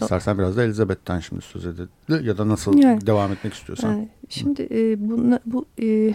İstersen 0.00 0.38
biraz 0.38 0.56
da 0.56 0.64
Elizabeth'ten 0.64 1.20
şimdi 1.20 1.42
söz 1.42 1.66
edelim 1.66 1.88
ya 2.26 2.38
da 2.38 2.48
nasıl 2.48 2.78
yani, 2.78 3.06
devam 3.06 3.32
etmek 3.32 3.54
istiyorsan. 3.54 3.90
Yani, 3.90 4.08
şimdi 4.28 4.68
e, 4.70 5.08
bu, 5.08 5.38
bu 5.46 5.64
e, 5.82 6.14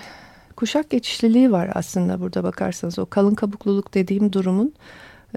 kuşak 0.55 0.89
geçişliliği 0.89 1.51
var 1.51 1.71
aslında 1.73 2.19
burada 2.19 2.43
bakarsanız 2.43 2.99
o 2.99 3.05
kalın 3.05 3.35
kabukluluk 3.35 3.93
dediğim 3.93 4.33
durumun 4.33 4.73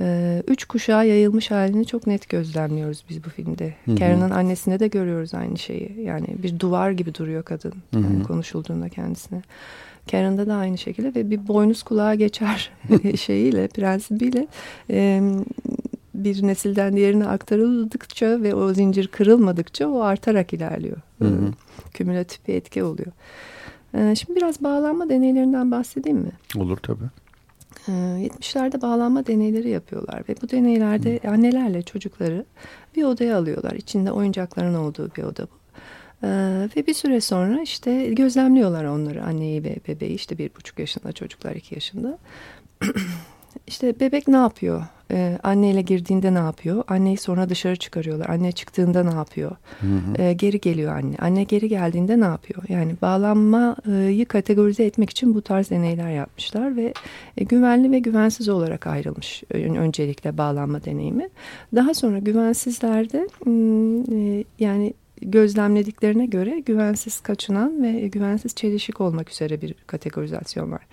e, 0.01 0.43
üç 0.49 0.65
kuşağa 0.65 1.05
yayılmış 1.05 1.51
halini 1.51 1.87
çok 1.87 2.07
net 2.07 2.29
gözlemliyoruz 2.29 3.05
biz 3.11 3.25
bu 3.25 3.29
filmde. 3.29 3.75
Karen'ın 3.99 4.31
annesine 4.31 4.81
de 4.81 4.89
görüyoruz 4.89 5.35
aynı 5.35 5.59
şeyi. 5.59 6.01
Yani 6.01 6.27
bir 6.43 6.61
duvar 6.61 6.91
gibi 6.91 7.15
duruyor 7.15 7.43
kadın 7.43 7.75
hı 7.95 7.99
hı. 7.99 8.03
Yani 8.03 8.23
konuşulduğunda 8.23 8.89
kendisine. 8.89 9.43
Karen'da 10.11 10.47
da 10.47 10.55
aynı 10.55 10.79
şekilde 10.79 11.15
ve 11.15 11.31
bir 11.31 11.49
boynuz 11.49 11.83
kulağa 11.83 12.15
geçer 12.15 12.71
şeyiyle, 13.17 13.69
prensibiyle 13.69 14.47
e, 14.91 15.23
bir 16.25 16.47
nesilden 16.47 16.97
diğerine 16.97 17.27
aktarıldıkça 17.27 18.43
ve 18.43 18.55
o 18.55 18.75
zincir 18.75 19.07
kırılmadıkça 19.09 19.89
o 19.89 20.01
artarak 20.01 20.53
ilerliyor. 20.53 20.97
Hı 21.23 21.29
hı. 21.29 21.53
Kümülatif 21.95 22.49
bir 22.49 22.55
etki 22.55 22.83
oluyor. 22.83 23.13
Ee, 23.95 24.15
şimdi 24.15 24.37
biraz 24.37 24.63
bağlanma 24.63 25.09
deneylerinden 25.09 25.71
bahsedeyim 25.71 26.19
mi? 26.19 26.33
Olur 26.57 26.77
tabii. 26.77 27.05
70'lerde 27.89 28.79
ee, 28.79 28.83
bağlanma 28.83 29.27
deneyleri 29.27 29.71
yapıyorlar 29.71 30.23
ve 30.29 30.35
bu 30.43 30.51
deneylerde 30.51 31.21
Hı. 31.23 31.31
annelerle 31.31 31.83
çocukları 31.83 32.45
bir 32.97 33.05
odaya 33.05 33.39
alıyorlar. 33.39 33.73
İçinde 33.73 34.13
oyuncakların 34.13 34.75
olduğu 34.75 35.11
bir 35.17 35.23
oda 35.23 35.43
bu. 35.43 35.57
Ee, 36.23 36.69
ve 36.77 36.87
bir 36.87 36.95
süre 36.95 37.21
sonra 37.21 37.63
işte 37.63 38.07
gözlemliyorlar 38.07 38.85
onları 38.85 39.25
anneyi 39.25 39.65
ve 39.65 39.77
bebeği 39.89 40.15
işte 40.15 40.39
bir 40.39 40.51
buçuk 40.55 40.79
yaşında 40.79 41.13
çocuklar 41.13 41.55
iki 41.55 41.75
yaşında. 41.75 42.19
işte 43.67 44.01
bebek 44.01 44.29
ne 44.29 44.37
yapıyor? 44.37 44.83
Ee, 45.11 45.39
anneyle 45.43 45.83
girdiğinde 45.83 46.35
ne 46.35 46.39
yapıyor? 46.39 46.85
Anneyi 46.89 47.17
sonra 47.17 47.49
dışarı 47.49 47.77
çıkarıyorlar. 47.77 48.29
Anne 48.29 48.53
çıktığında 48.53 49.05
ne 49.05 49.15
yapıyor? 49.15 49.57
Hı 49.81 49.87
hı. 49.87 50.23
Ee, 50.23 50.33
geri 50.33 50.61
geliyor 50.61 50.97
anne. 50.97 51.17
Anne 51.19 51.45
geri 51.45 51.69
geldiğinde 51.69 52.21
ne 52.21 52.25
yapıyor? 52.25 52.63
Yani 52.69 52.95
bağlanmayı 53.03 54.27
kategorize 54.27 54.85
etmek 54.85 55.11
için 55.11 55.35
bu 55.35 55.43
tarz 55.43 55.71
deneyler 55.71 56.11
yapmışlar 56.11 56.77
ve 56.77 56.95
e, 57.37 57.45
güvenli 57.45 57.91
ve 57.91 57.99
güvensiz 57.99 58.49
olarak 58.49 58.87
ayrılmış 58.87 59.43
öncelikle 59.55 60.39
bağlanma 60.39 60.85
deneyimi. 60.85 61.29
Daha 61.75 61.95
sonra 61.95 62.19
güvensizlerde 62.19 63.29
e, 63.47 64.45
yani 64.59 64.95
gözlemlediklerine 65.23 66.27
göre 66.27 66.61
güvensiz 66.61 67.21
kaçınan 67.21 67.83
ve 67.83 68.09
güvensiz 68.09 68.55
çelişik 68.55 69.01
olmak 69.01 69.31
üzere 69.31 69.61
bir 69.61 69.75
kategorizasyon 69.87 70.73
var. 70.73 70.87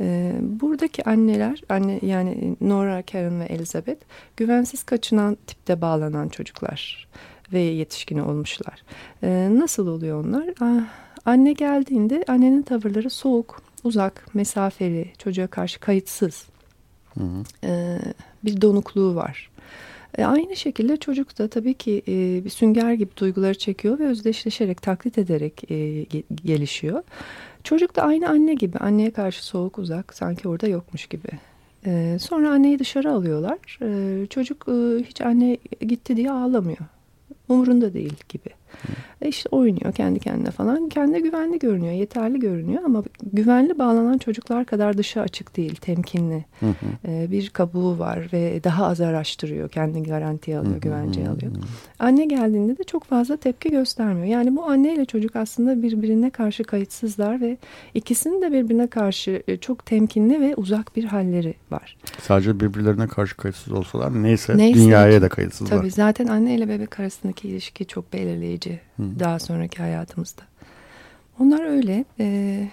Ee, 0.00 0.32
buradaki 0.40 1.04
anneler, 1.04 1.62
anne 1.68 2.00
yani 2.02 2.56
Nora, 2.60 3.02
Karen 3.02 3.40
ve 3.40 3.44
Elizabeth 3.44 4.04
güvensiz 4.36 4.82
kaçınan 4.82 5.36
tipte 5.46 5.80
bağlanan 5.80 6.28
çocuklar 6.28 7.08
ve 7.52 7.58
yetişkini 7.60 8.22
olmuşlar. 8.22 8.82
Ee, 9.22 9.48
nasıl 9.52 9.86
oluyor 9.86 10.24
onlar? 10.24 10.44
Ah, 10.60 10.84
anne 11.24 11.52
geldiğinde 11.52 12.24
annenin 12.28 12.62
tavırları 12.62 13.10
soğuk, 13.10 13.62
uzak, 13.84 14.34
mesafeli, 14.34 15.12
çocuğa 15.18 15.46
karşı 15.46 15.80
kayıtsız. 15.80 16.46
Hı 17.18 17.24
hı. 17.24 17.42
Ee, 17.64 17.98
bir 18.44 18.60
donukluğu 18.60 19.14
var. 19.14 19.50
E, 20.18 20.24
aynı 20.24 20.56
şekilde 20.56 20.96
çocuk 20.96 21.38
da 21.38 21.48
tabii 21.48 21.74
ki 21.74 22.02
e, 22.08 22.44
bir 22.44 22.50
sünger 22.50 22.92
gibi 22.92 23.10
duyguları 23.16 23.58
çekiyor 23.58 23.98
ve 23.98 24.06
özdeşleşerek, 24.06 24.82
taklit 24.82 25.18
ederek 25.18 25.70
e, 25.70 26.06
gelişiyor. 26.44 27.02
Çocuk 27.64 27.96
da 27.96 28.02
aynı 28.02 28.28
anne 28.28 28.54
gibi. 28.54 28.78
Anneye 28.78 29.10
karşı 29.10 29.44
soğuk 29.44 29.78
uzak 29.78 30.14
sanki 30.14 30.48
orada 30.48 30.66
yokmuş 30.66 31.06
gibi. 31.06 31.28
Ee, 31.86 32.16
sonra 32.20 32.50
anneyi 32.50 32.78
dışarı 32.78 33.10
alıyorlar. 33.10 33.78
Ee, 33.82 34.26
çocuk 34.26 34.68
e, 34.68 35.04
hiç 35.04 35.20
anne 35.20 35.58
gitti 35.80 36.16
diye 36.16 36.30
ağlamıyor. 36.30 36.78
Umurunda 37.48 37.94
değil 37.94 38.14
gibi. 38.28 38.48
E 39.22 39.28
işte 39.28 39.48
oynuyor 39.52 39.92
kendi 39.92 40.20
kendine 40.20 40.50
falan. 40.50 40.88
Kendi 40.88 41.22
güvenli 41.22 41.58
görünüyor, 41.58 41.92
yeterli 41.92 42.38
görünüyor 42.38 42.82
ama 42.84 43.02
güvenli 43.32 43.78
bağlanan 43.78 44.18
çocuklar 44.18 44.64
kadar 44.64 44.98
dışa 44.98 45.20
açık 45.20 45.56
değil, 45.56 45.74
temkinli. 45.74 46.44
Hı 46.60 46.66
hı. 46.66 47.08
E, 47.08 47.30
bir 47.30 47.48
kabuğu 47.50 47.98
var 47.98 48.28
ve 48.32 48.64
daha 48.64 48.86
az 48.86 49.00
araştırıyor, 49.00 49.68
kendini 49.68 50.06
garantiye 50.06 50.58
alıyor, 50.58 50.72
hı 50.72 50.76
hı. 50.76 50.80
güvenceye 50.80 51.28
alıyor. 51.28 51.52
Anne 51.98 52.24
geldiğinde 52.24 52.78
de 52.78 52.84
çok 52.84 53.04
fazla 53.04 53.36
tepki 53.36 53.70
göstermiyor. 53.70 54.26
Yani 54.26 54.56
bu 54.56 54.64
anneyle 54.64 55.04
çocuk 55.04 55.36
aslında 55.36 55.82
birbirine 55.82 56.30
karşı 56.30 56.64
kayıtsızlar 56.64 57.40
ve 57.40 57.56
ikisinin 57.94 58.42
de 58.42 58.52
birbirine 58.52 58.86
karşı 58.86 59.42
e, 59.48 59.56
çok 59.56 59.86
temkinli 59.86 60.40
ve 60.40 60.54
uzak 60.56 60.96
bir 60.96 61.04
halleri 61.04 61.54
var. 61.70 61.96
Sadece 62.20 62.60
birbirlerine 62.60 63.06
karşı 63.06 63.36
kayıtsız 63.36 63.72
olsalar 63.72 64.22
neyse, 64.22 64.56
neyse 64.56 64.80
dünyaya 64.80 65.22
da 65.22 65.28
kayıtsızlar. 65.28 65.78
Tabii 65.78 65.90
zaten 65.90 66.26
anne 66.26 66.54
ile 66.54 66.68
bebek 66.68 67.00
arasındaki 67.00 67.48
ilişki 67.48 67.86
çok 67.86 68.12
belirleyici 68.12 68.61
Hı. 68.70 69.02
daha 69.18 69.38
sonraki 69.38 69.78
hayatımızda. 69.78 70.42
Onlar 71.40 71.64
öyle. 71.64 72.04
E, 72.20 72.68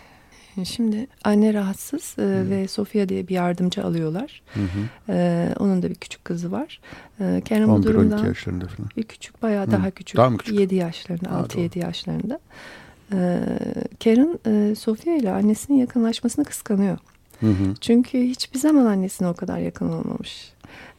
şimdi 0.63 1.07
anne 1.23 1.53
rahatsız 1.53 2.15
e, 2.19 2.49
ve 2.49 2.67
Sofia 2.67 3.09
diye 3.09 3.27
bir 3.27 3.33
yardımcı 3.33 3.83
alıyorlar. 3.83 4.41
Hı 4.53 4.59
hı. 4.59 5.13
E, 5.13 5.49
onun 5.59 5.83
da 5.83 5.89
bir 5.89 5.95
küçük 5.95 6.25
kızı 6.25 6.51
var. 6.51 6.81
E, 7.19 7.41
Karen 7.49 7.69
bu 7.69 7.83
durumdan 7.83 8.25
yaşlarında 8.25 8.67
falan. 8.67 8.89
Bir 8.97 9.03
küçük 9.03 9.41
bayağı 9.41 9.67
hı. 9.67 9.71
daha 9.71 9.91
küçük. 9.91 10.17
Daha 10.17 10.29
mı 10.29 10.37
küçük? 10.37 10.59
7 10.59 10.75
yaşlarında, 10.75 11.29
6-7 11.29 11.79
yaşlarında. 11.79 12.39
E, 13.13 13.39
Karen 14.03 14.39
e, 14.47 14.75
Sofia 14.75 15.13
ile 15.13 15.31
annesinin 15.31 15.77
yakınlaşmasını 15.77 16.45
kıskanıyor. 16.45 16.97
Hı 17.39 17.47
hı. 17.47 17.73
Çünkü 17.81 18.19
hiçbir 18.21 18.59
zaman 18.59 18.85
annesine 18.85 19.27
o 19.27 19.33
kadar 19.33 19.59
yakın 19.59 19.89
olmamış. 19.89 20.53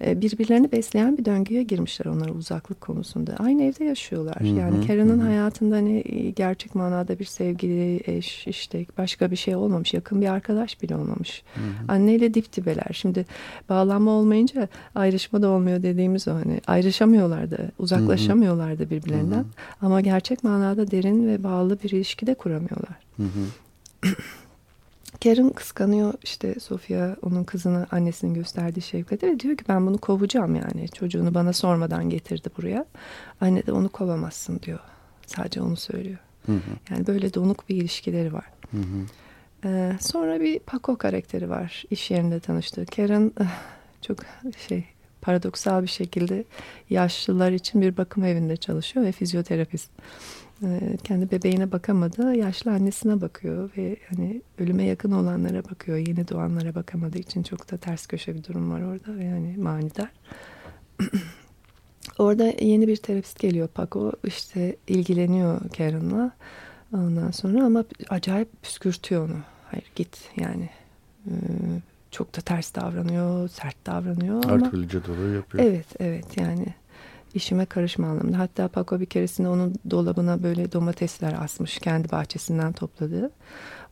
E, 0.04 0.20
birbirlerini 0.20 0.72
besleyen 0.72 1.18
bir 1.18 1.24
döngüye 1.24 1.62
girmişler 1.62 2.06
onlar 2.06 2.28
uzaklık 2.28 2.80
konusunda. 2.80 3.36
Aynı 3.38 3.62
evde 3.62 3.84
yaşıyorlar. 3.84 4.36
Hı 4.40 4.44
-hı, 4.44 4.58
yani 4.58 4.86
Karen'ın 4.86 5.18
hayatında 5.18 5.76
hani 5.76 6.02
e, 6.06 6.30
gerçek 6.30 6.74
manada 6.74 7.18
bir 7.18 7.24
sevgili, 7.24 8.00
eş, 8.06 8.46
işte 8.46 8.86
başka 8.98 9.30
bir 9.30 9.36
şey 9.36 9.56
olmamış. 9.56 9.94
Yakın 9.94 10.20
bir 10.20 10.26
arkadaş 10.26 10.82
bile 10.82 10.96
olmamış. 10.96 11.42
Hı 11.54 11.60
-hı. 11.60 11.92
Anneyle 11.92 12.34
dip 12.34 12.56
dibeler. 12.56 12.90
Şimdi 12.92 13.26
bağlanma 13.68 14.10
olmayınca 14.10 14.68
ayrışma 14.94 15.42
da 15.42 15.48
olmuyor 15.48 15.82
dediğimiz 15.82 16.28
o 16.28 16.34
hani 16.34 16.60
ayrışamıyorlar 16.66 17.50
da, 17.50 17.58
uzaklaşamıyorlar 17.78 18.78
da 18.78 18.90
birbirlerinden. 18.90 19.38
Hı 19.38 19.42
-hı. 19.42 19.82
Ama 19.82 20.00
gerçek 20.00 20.44
manada 20.44 20.90
derin 20.90 21.28
ve 21.28 21.42
bağlı 21.44 21.78
bir 21.82 21.90
ilişki 21.90 22.26
de 22.26 22.34
kuramıyorlar. 22.34 22.96
Hı 23.16 23.22
-hı. 23.22 23.46
Karen 25.24 25.50
kıskanıyor 25.50 26.14
işte 26.22 26.60
Sofia 26.60 27.16
onun 27.22 27.44
kızını 27.44 27.86
annesinin 27.90 28.34
gösterdiği 28.34 28.82
şefkate 28.82 29.26
ve 29.26 29.40
diyor 29.40 29.56
ki 29.56 29.64
ben 29.68 29.86
bunu 29.86 29.98
kovacağım 29.98 30.54
yani 30.54 30.88
çocuğunu 30.88 31.34
bana 31.34 31.52
sormadan 31.52 32.10
getirdi 32.10 32.48
buraya. 32.56 32.86
Anne 33.40 33.66
de 33.66 33.72
onu 33.72 33.88
kovamazsın 33.88 34.60
diyor. 34.62 34.78
Sadece 35.26 35.62
onu 35.62 35.76
söylüyor. 35.76 36.18
Hı 36.46 36.52
hı. 36.52 36.60
Yani 36.90 37.06
böyle 37.06 37.34
donuk 37.34 37.68
bir 37.68 37.76
ilişkileri 37.76 38.32
var. 38.32 38.44
Hı 38.70 38.76
hı. 38.76 39.06
Ee, 39.64 39.96
sonra 40.00 40.40
bir 40.40 40.58
Paco 40.58 40.96
karakteri 40.96 41.50
var 41.50 41.84
iş 41.90 42.10
yerinde 42.10 42.40
tanıştığı. 42.40 42.86
Karen 42.86 43.32
eh, 43.40 43.44
çok 44.02 44.18
şey 44.68 44.84
paradoksal 45.20 45.82
bir 45.82 45.88
şekilde 45.88 46.44
yaşlılar 46.90 47.52
için 47.52 47.82
bir 47.82 47.96
bakım 47.96 48.24
evinde 48.24 48.56
çalışıyor 48.56 49.06
ve 49.06 49.12
fizyoterapist. 49.12 49.90
Ee, 50.64 50.96
kendi 51.04 51.30
bebeğine 51.30 51.72
bakamadı, 51.72 52.34
yaşlı 52.34 52.70
annesine 52.70 53.20
bakıyor 53.20 53.70
ve 53.76 53.96
hani 54.08 54.42
ölüme 54.58 54.84
yakın 54.84 55.12
olanlara 55.12 55.64
bakıyor. 55.64 55.98
Yeni 55.98 56.28
doğanlara 56.28 56.74
bakamadığı 56.74 57.18
için 57.18 57.42
çok 57.42 57.70
da 57.72 57.76
ters 57.76 58.06
köşe 58.06 58.34
bir 58.34 58.44
durum 58.44 58.70
var 58.70 58.80
orada 58.82 59.22
yani 59.22 59.56
manidar. 59.58 60.10
orada 62.18 62.44
yeni 62.44 62.88
bir 62.88 62.96
terapist 62.96 63.38
geliyor 63.38 63.68
Paco 63.68 64.12
işte 64.24 64.76
ilgileniyor 64.86 65.60
Karen'la 65.76 66.32
ondan 66.92 67.30
sonra 67.30 67.64
ama 67.64 67.84
acayip 68.08 68.62
püskürtüyor 68.62 69.28
onu. 69.28 69.38
Hayır 69.70 69.92
git 69.94 70.18
yani 70.36 70.70
ee, 71.26 71.30
çok 72.10 72.36
da 72.36 72.40
ters 72.40 72.74
davranıyor, 72.74 73.48
sert 73.48 73.86
davranıyor. 73.86 74.44
Her 74.44 74.50
ama, 74.50 74.70
türlü 74.70 74.88
cadıları 74.88 75.34
yapıyor. 75.34 75.64
Evet, 75.64 75.86
evet 76.00 76.36
yani 76.36 76.66
işime 77.34 77.66
karışma 77.66 78.06
anlamında. 78.06 78.38
Hatta 78.38 78.68
Paco 78.68 79.00
bir 79.00 79.06
keresinde 79.06 79.48
onun 79.48 79.74
dolabına 79.90 80.42
böyle 80.42 80.72
domatesler 80.72 81.36
asmış 81.42 81.78
kendi 81.78 82.10
bahçesinden 82.10 82.72
topladığı. 82.72 83.30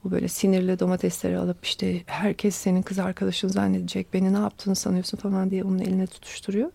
O 0.06 0.10
böyle 0.10 0.28
sinirli 0.28 0.78
domatesleri 0.78 1.38
alıp 1.38 1.64
işte 1.64 2.02
herkes 2.06 2.54
senin 2.54 2.82
kız 2.82 2.98
arkadaşın 2.98 3.48
zannedecek 3.48 4.14
beni 4.14 4.32
ne 4.32 4.38
yaptığını 4.38 4.74
sanıyorsun 4.74 5.18
falan 5.18 5.50
diye 5.50 5.64
onun 5.64 5.78
eline 5.78 6.06
tutuşturuyor. 6.06 6.70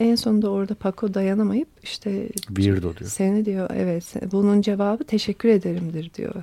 En 0.00 0.14
sonunda 0.14 0.50
orada 0.50 0.74
Paco 0.74 1.14
dayanamayıp 1.14 1.68
işte 1.82 2.28
Weirdo 2.28 2.96
diyor. 2.96 3.10
Seni 3.10 3.44
diyor 3.44 3.70
evet 3.74 4.14
bunun 4.32 4.62
cevabı 4.62 5.04
teşekkür 5.04 5.48
ederimdir 5.48 6.14
diyor. 6.14 6.42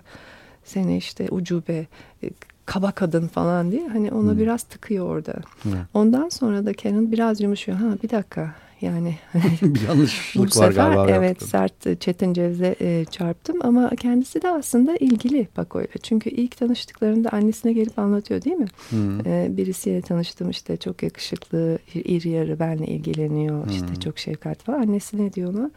Seni 0.64 0.98
işte 0.98 1.28
ucube 1.32 1.86
kaba 2.66 2.92
kadın 2.92 3.28
falan 3.28 3.72
diye 3.72 3.88
hani 3.88 4.12
ona 4.12 4.32
hmm. 4.32 4.40
biraz 4.40 4.64
tıkıyor 4.64 5.06
orada. 5.06 5.34
Hmm. 5.62 5.72
Ondan 5.94 6.30
sonra 6.30 6.66
da 6.66 6.74
Karen 6.74 7.12
biraz 7.12 7.42
yumuşuyor. 7.42 7.78
Ha 7.78 7.98
bir 8.04 8.10
dakika 8.10 8.56
yani 8.86 9.16
bir 9.62 9.82
yanlışlık 9.82 10.36
bu 10.36 10.42
var 10.44 10.50
sefer, 10.50 10.72
galiba. 10.72 11.08
Evet 11.10 11.30
yaptım. 11.30 11.48
sert 11.48 12.02
Çetin 12.02 12.34
Ceviz'e 12.34 12.76
e, 12.82 13.06
çarptım 13.06 13.58
ama 13.62 13.90
kendisi 13.90 14.42
de 14.42 14.50
aslında 14.50 14.96
ilgili 14.96 15.46
Pako'yla. 15.46 15.94
Çünkü 16.04 16.30
ilk 16.30 16.58
tanıştıklarında 16.58 17.30
annesine 17.30 17.74
gelip 17.74 18.00
anlatıyor 18.00 18.42
değil 18.42 18.56
mi? 18.56 18.68
Hmm. 18.90 19.28
E, 19.28 19.48
birisiyle 19.58 20.02
tanıştım 20.02 20.50
işte 20.50 20.78
çok 20.78 21.04
yakışıklı, 21.04 21.80
iri 21.94 22.30
yarı 22.30 22.60
benle 22.60 22.86
ilgileniyor. 22.86 23.64
Hmm. 23.64 23.72
işte 23.72 23.96
çok 24.04 24.20
şefkat 24.20 24.70
var. 24.70 24.80
Annesi 24.80 25.26
ne 25.26 25.34
diyor 25.34 25.54
ona? 25.54 25.72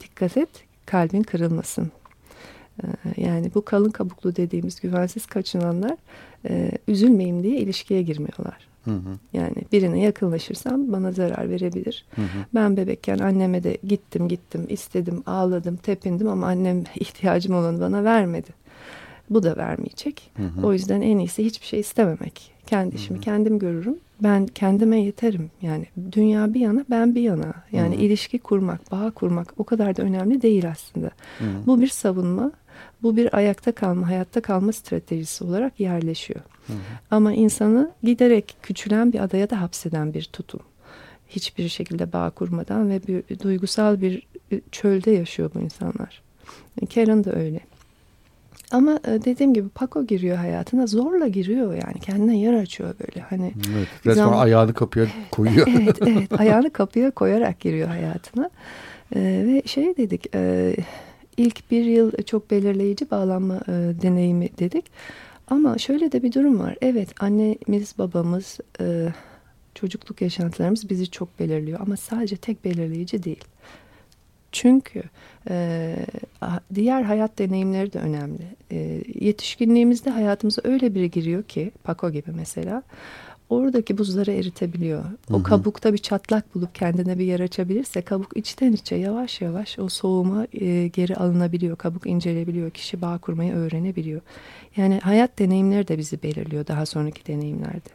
Dikkat 0.00 0.36
et 0.36 0.48
kalbin 0.86 1.22
kırılmasın. 1.22 1.92
E, 2.82 2.86
yani 3.16 3.50
bu 3.54 3.64
kalın 3.64 3.90
kabuklu 3.90 4.36
dediğimiz 4.36 4.80
güvensiz 4.80 5.26
kaçınanlar 5.26 5.96
e, 6.48 6.70
üzülmeyeyim 6.88 7.42
diye 7.42 7.60
ilişkiye 7.60 8.02
girmiyorlar. 8.02 8.68
Hı 8.86 8.90
hı. 8.90 9.18
Yani 9.32 9.56
birine 9.72 10.00
yakınlaşırsam 10.00 10.92
bana 10.92 11.12
zarar 11.12 11.50
verebilir. 11.50 12.04
Hı 12.16 12.22
hı. 12.22 12.38
Ben 12.54 12.76
bebekken 12.76 13.18
anneme 13.18 13.62
de 13.62 13.78
gittim 13.84 14.28
gittim 14.28 14.66
istedim 14.68 15.22
ağladım 15.26 15.76
tepindim 15.76 16.28
ama 16.28 16.46
annem 16.46 16.84
ihtiyacım 16.94 17.54
olanı 17.54 17.80
bana 17.80 18.04
vermedi. 18.04 18.50
Bu 19.30 19.42
da 19.42 19.56
vermeyecek. 19.56 20.30
Hı 20.36 20.42
hı. 20.42 20.66
O 20.66 20.72
yüzden 20.72 21.00
en 21.00 21.18
iyisi 21.18 21.44
hiçbir 21.44 21.66
şey 21.66 21.80
istememek. 21.80 22.52
Kendi 22.66 22.94
işimi 22.94 23.16
hı 23.16 23.20
hı. 23.20 23.24
kendim 23.24 23.58
görürüm. 23.58 23.96
Ben 24.22 24.46
kendime 24.46 25.00
yeterim. 25.00 25.50
Yani 25.62 25.86
dünya 26.12 26.54
bir 26.54 26.60
yana 26.60 26.84
ben 26.90 27.14
bir 27.14 27.20
yana. 27.20 27.54
Yani 27.72 27.94
hı 27.94 27.98
hı. 27.98 28.02
ilişki 28.02 28.38
kurmak, 28.38 28.92
bağ 28.92 29.10
kurmak 29.10 29.54
o 29.56 29.64
kadar 29.64 29.96
da 29.96 30.02
önemli 30.02 30.42
değil 30.42 30.70
aslında. 30.70 31.10
Hı 31.38 31.44
hı. 31.44 31.66
Bu 31.66 31.80
bir 31.80 31.88
savunma. 31.88 32.52
Bu 33.02 33.16
bir 33.16 33.36
ayakta 33.36 33.72
kalma, 33.72 34.08
hayatta 34.08 34.40
kalma 34.40 34.72
stratejisi 34.72 35.44
olarak 35.44 35.80
yerleşiyor. 35.80 36.40
Hı 36.66 36.72
hı. 36.72 36.76
Ama 37.10 37.32
insanı 37.32 37.90
giderek 38.02 38.56
küçülen 38.62 39.12
bir 39.12 39.18
adaya 39.18 39.50
da 39.50 39.60
hapseden 39.60 40.14
bir 40.14 40.24
tutum. 40.24 40.60
Hiçbir 41.28 41.68
şekilde 41.68 42.12
bağ 42.12 42.30
kurmadan 42.30 42.90
ve 42.90 43.00
bir 43.06 43.38
duygusal 43.38 44.00
bir 44.00 44.26
çölde 44.72 45.10
yaşıyor 45.10 45.50
bu 45.54 45.60
insanlar. 45.60 46.22
Karen 46.94 47.24
de 47.24 47.30
öyle. 47.30 47.60
Ama 48.70 49.00
e, 49.08 49.24
dediğim 49.24 49.54
gibi 49.54 49.68
Paco 49.68 50.06
giriyor 50.06 50.36
hayatına 50.36 50.86
zorla 50.86 51.28
giriyor 51.28 51.74
yani 51.74 52.00
kendine 52.00 52.38
yer 52.38 52.54
açıyor 52.54 52.94
böyle 53.00 53.20
hani. 53.20 53.52
Evet, 53.76 53.88
resmen 54.06 54.24
zaman... 54.24 54.38
ayağını 54.38 54.74
kapıya 54.74 55.06
koyuyor. 55.30 55.68
evet 55.80 55.98
evet 56.06 56.40
ayağını 56.40 56.70
kapıya 56.70 57.10
koyarak 57.10 57.60
giriyor 57.60 57.88
hayatına. 57.88 58.50
Ee, 59.14 59.20
ve 59.20 59.62
şey 59.66 59.96
dedik 59.96 60.26
e, 60.34 60.74
ilk 61.36 61.70
bir 61.70 61.84
yıl 61.84 62.12
çok 62.26 62.50
belirleyici 62.50 63.10
bağlanma 63.10 63.56
e, 63.56 63.72
deneyimi 64.02 64.48
dedik. 64.58 64.84
Ama 65.48 65.78
şöyle 65.78 66.12
de 66.12 66.22
bir 66.22 66.32
durum 66.32 66.60
var. 66.60 66.76
Evet 66.80 67.22
annemiz 67.22 67.98
babamız 67.98 68.58
e, 68.80 69.08
çocukluk 69.74 70.22
yaşantılarımız 70.22 70.90
bizi 70.90 71.10
çok 71.10 71.38
belirliyor 71.38 71.80
ama 71.80 71.96
sadece 71.96 72.36
tek 72.36 72.64
belirleyici 72.64 73.22
değil. 73.22 73.44
Çünkü 74.52 75.02
e, 75.50 75.96
diğer 76.74 77.02
hayat 77.02 77.38
deneyimleri 77.38 77.92
de 77.92 77.98
önemli. 77.98 78.42
E, 78.72 79.02
yetişkinliğimizde 79.20 80.10
hayatımıza 80.10 80.62
öyle 80.64 80.94
biri 80.94 81.10
giriyor 81.10 81.42
ki, 81.42 81.70
Paco 81.84 82.10
gibi 82.10 82.30
mesela, 82.36 82.82
oradaki 83.50 83.98
buzları 83.98 84.32
eritebiliyor. 84.32 85.04
O 85.32 85.42
kabukta 85.42 85.92
bir 85.92 85.98
çatlak 85.98 86.54
bulup 86.54 86.74
kendine 86.74 87.18
bir 87.18 87.24
yer 87.24 87.40
açabilirse 87.40 88.02
kabuk 88.02 88.36
içten 88.36 88.72
içe 88.72 88.96
yavaş 88.96 89.40
yavaş 89.40 89.78
o 89.78 89.88
soğuma 89.88 90.46
e, 90.52 90.88
geri 90.88 91.16
alınabiliyor. 91.16 91.76
Kabuk 91.76 92.06
incelebiliyor. 92.06 92.70
Kişi 92.70 93.00
bağ 93.00 93.18
kurmayı 93.18 93.52
öğrenebiliyor. 93.52 94.20
Yani 94.76 94.98
hayat 95.02 95.38
deneyimleri 95.38 95.88
de 95.88 95.98
bizi 95.98 96.22
belirliyor 96.22 96.66
daha 96.66 96.86
sonraki 96.86 97.26
deneyimlerde. 97.26 97.88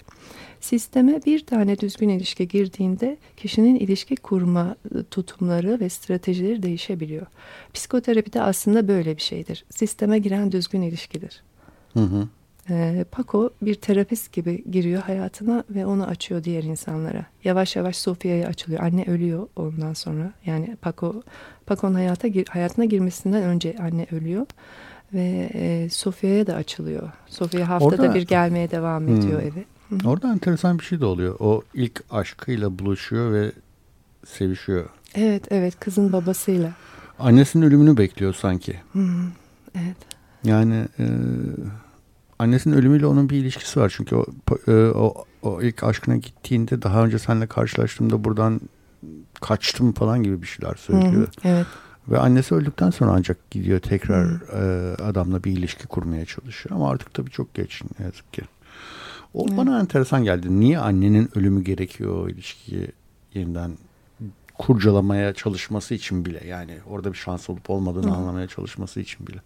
Sisteme 0.62 1.22
bir 1.26 1.46
tane 1.46 1.80
düzgün 1.80 2.10
ilişki 2.10 2.48
girdiğinde 2.48 3.18
kişinin 3.38 3.76
ilişki 3.76 4.16
kurma 4.16 4.76
ıı, 4.96 5.04
tutumları 5.04 5.80
ve 5.80 5.90
stratejileri 5.90 6.64
değişebiliyor. 6.64 7.26
Psikoterapi 7.74 8.34
de 8.34 8.42
aslında 8.42 8.88
böyle 8.88 9.18
bir 9.18 9.22
şeydir. 9.22 9.66
Sisteme 9.70 10.20
giren 10.20 10.52
düzgün 10.52 10.82
ilişkidir. 10.82 11.44
Hı 11.94 12.00
hı. 12.00 12.28
Ee, 12.72 13.06
Paco 13.12 13.50
bir 13.62 13.76
terapist 13.76 14.34
gibi 14.34 14.64
giriyor 14.72 15.02
hayatına 15.02 15.64
ve 15.70 15.86
onu 15.86 16.06
açıyor 16.06 16.44
diğer 16.44 16.64
insanlara. 16.64 17.26
Yavaş 17.44 17.76
yavaş 17.76 17.98
Sofia'ya 17.98 18.48
açılıyor. 18.48 18.84
Anne 18.84 19.06
ölüyor 19.08 19.48
ondan 19.56 19.94
sonra. 19.94 20.34
Yani 20.46 20.78
Paco 20.82 21.24
Paco'nun 21.66 21.94
hayata 21.94 22.28
hayatına 22.50 22.86
girmesinden 22.86 23.44
önce 23.44 23.76
anne 23.80 24.08
ölüyor 24.12 24.46
ve 25.14 25.50
e, 25.54 25.90
da 26.48 26.56
açılıyor. 26.56 27.10
Sofia 27.28 27.70
haftada 27.70 28.02
Orada, 28.02 28.16
bir 28.16 28.22
gelmeye 28.22 28.72
devam 28.72 29.08
ediyor 29.08 29.42
hmm. 29.42 29.48
eve. 29.48 29.66
Hı. 29.90 30.10
Orada 30.10 30.32
enteresan 30.32 30.80
bir 30.80 30.84
şey 30.84 31.00
de 31.00 31.06
oluyor. 31.06 31.36
O 31.40 31.62
ilk 31.74 32.04
aşkıyla 32.12 32.80
buluşuyor 32.80 33.34
ve 33.34 33.52
sevişiyor. 34.26 34.90
Evet, 35.16 35.44
evet 35.52 35.80
kızın 35.80 36.14
babasıyla. 36.14 36.72
Annesinin 37.20 37.66
ölümünü 37.66 37.98
bekliyor 37.98 38.34
sanki. 38.34 38.76
Hı, 38.94 39.08
evet. 39.76 39.98
Yani 40.44 40.86
e, 41.00 41.06
annesinin 42.42 42.78
ölümüyle 42.78 43.06
onun 43.06 43.30
bir 43.30 43.38
ilişkisi 43.38 43.80
var. 43.80 43.94
Çünkü 43.96 44.16
o, 44.16 44.26
e, 44.68 44.72
o, 44.72 45.26
o 45.42 45.62
ilk 45.62 45.84
aşkına 45.84 46.18
gittiğinde 46.18 46.82
daha 46.82 47.06
önce 47.06 47.20
seninle 47.20 47.48
karşılaştığımda 47.48 48.24
buradan 48.24 48.62
kaçtım 49.42 49.92
falan 49.92 50.24
gibi 50.24 50.42
bir 50.42 50.48
şeyler 50.48 50.76
söylüyor. 50.76 51.28
Hı, 51.28 51.28
evet. 51.44 51.68
Ve 52.08 52.20
annesi 52.20 52.56
öldükten 52.56 52.90
sonra 52.90 53.12
ancak 53.12 53.52
gidiyor 53.52 53.80
tekrar 53.80 54.26
e, 54.26 54.96
adamla 54.96 55.44
bir 55.44 55.52
ilişki 55.52 55.88
kurmaya 55.88 56.26
çalışıyor. 56.26 56.76
Ama 56.76 56.90
artık 56.90 57.14
tabii 57.14 57.30
çok 57.30 57.54
geç 57.54 57.82
ne 58.00 58.06
yazık 58.06 58.34
ki. 58.34 58.42
O 59.34 59.46
evet. 59.48 59.58
bana 59.58 59.80
enteresan 59.80 60.24
geldi. 60.24 60.60
Niye 60.60 60.80
annenin 60.80 61.30
ölümü 61.36 61.64
gerekiyor 61.64 62.24
o 62.24 62.30
ilişkiyi 62.30 62.88
yeniden 63.34 63.72
kurcalamaya 64.62 65.34
çalışması 65.34 65.94
için 65.94 66.26
bile 66.26 66.48
yani 66.48 66.78
orada 66.90 67.14
bir 67.14 67.18
şans 67.18 67.50
olup 67.50 67.70
olmadığını 67.70 68.12
Hı. 68.12 68.16
anlamaya 68.16 68.48
çalışması 68.48 69.00
için 69.00 69.28
bile. 69.28 69.38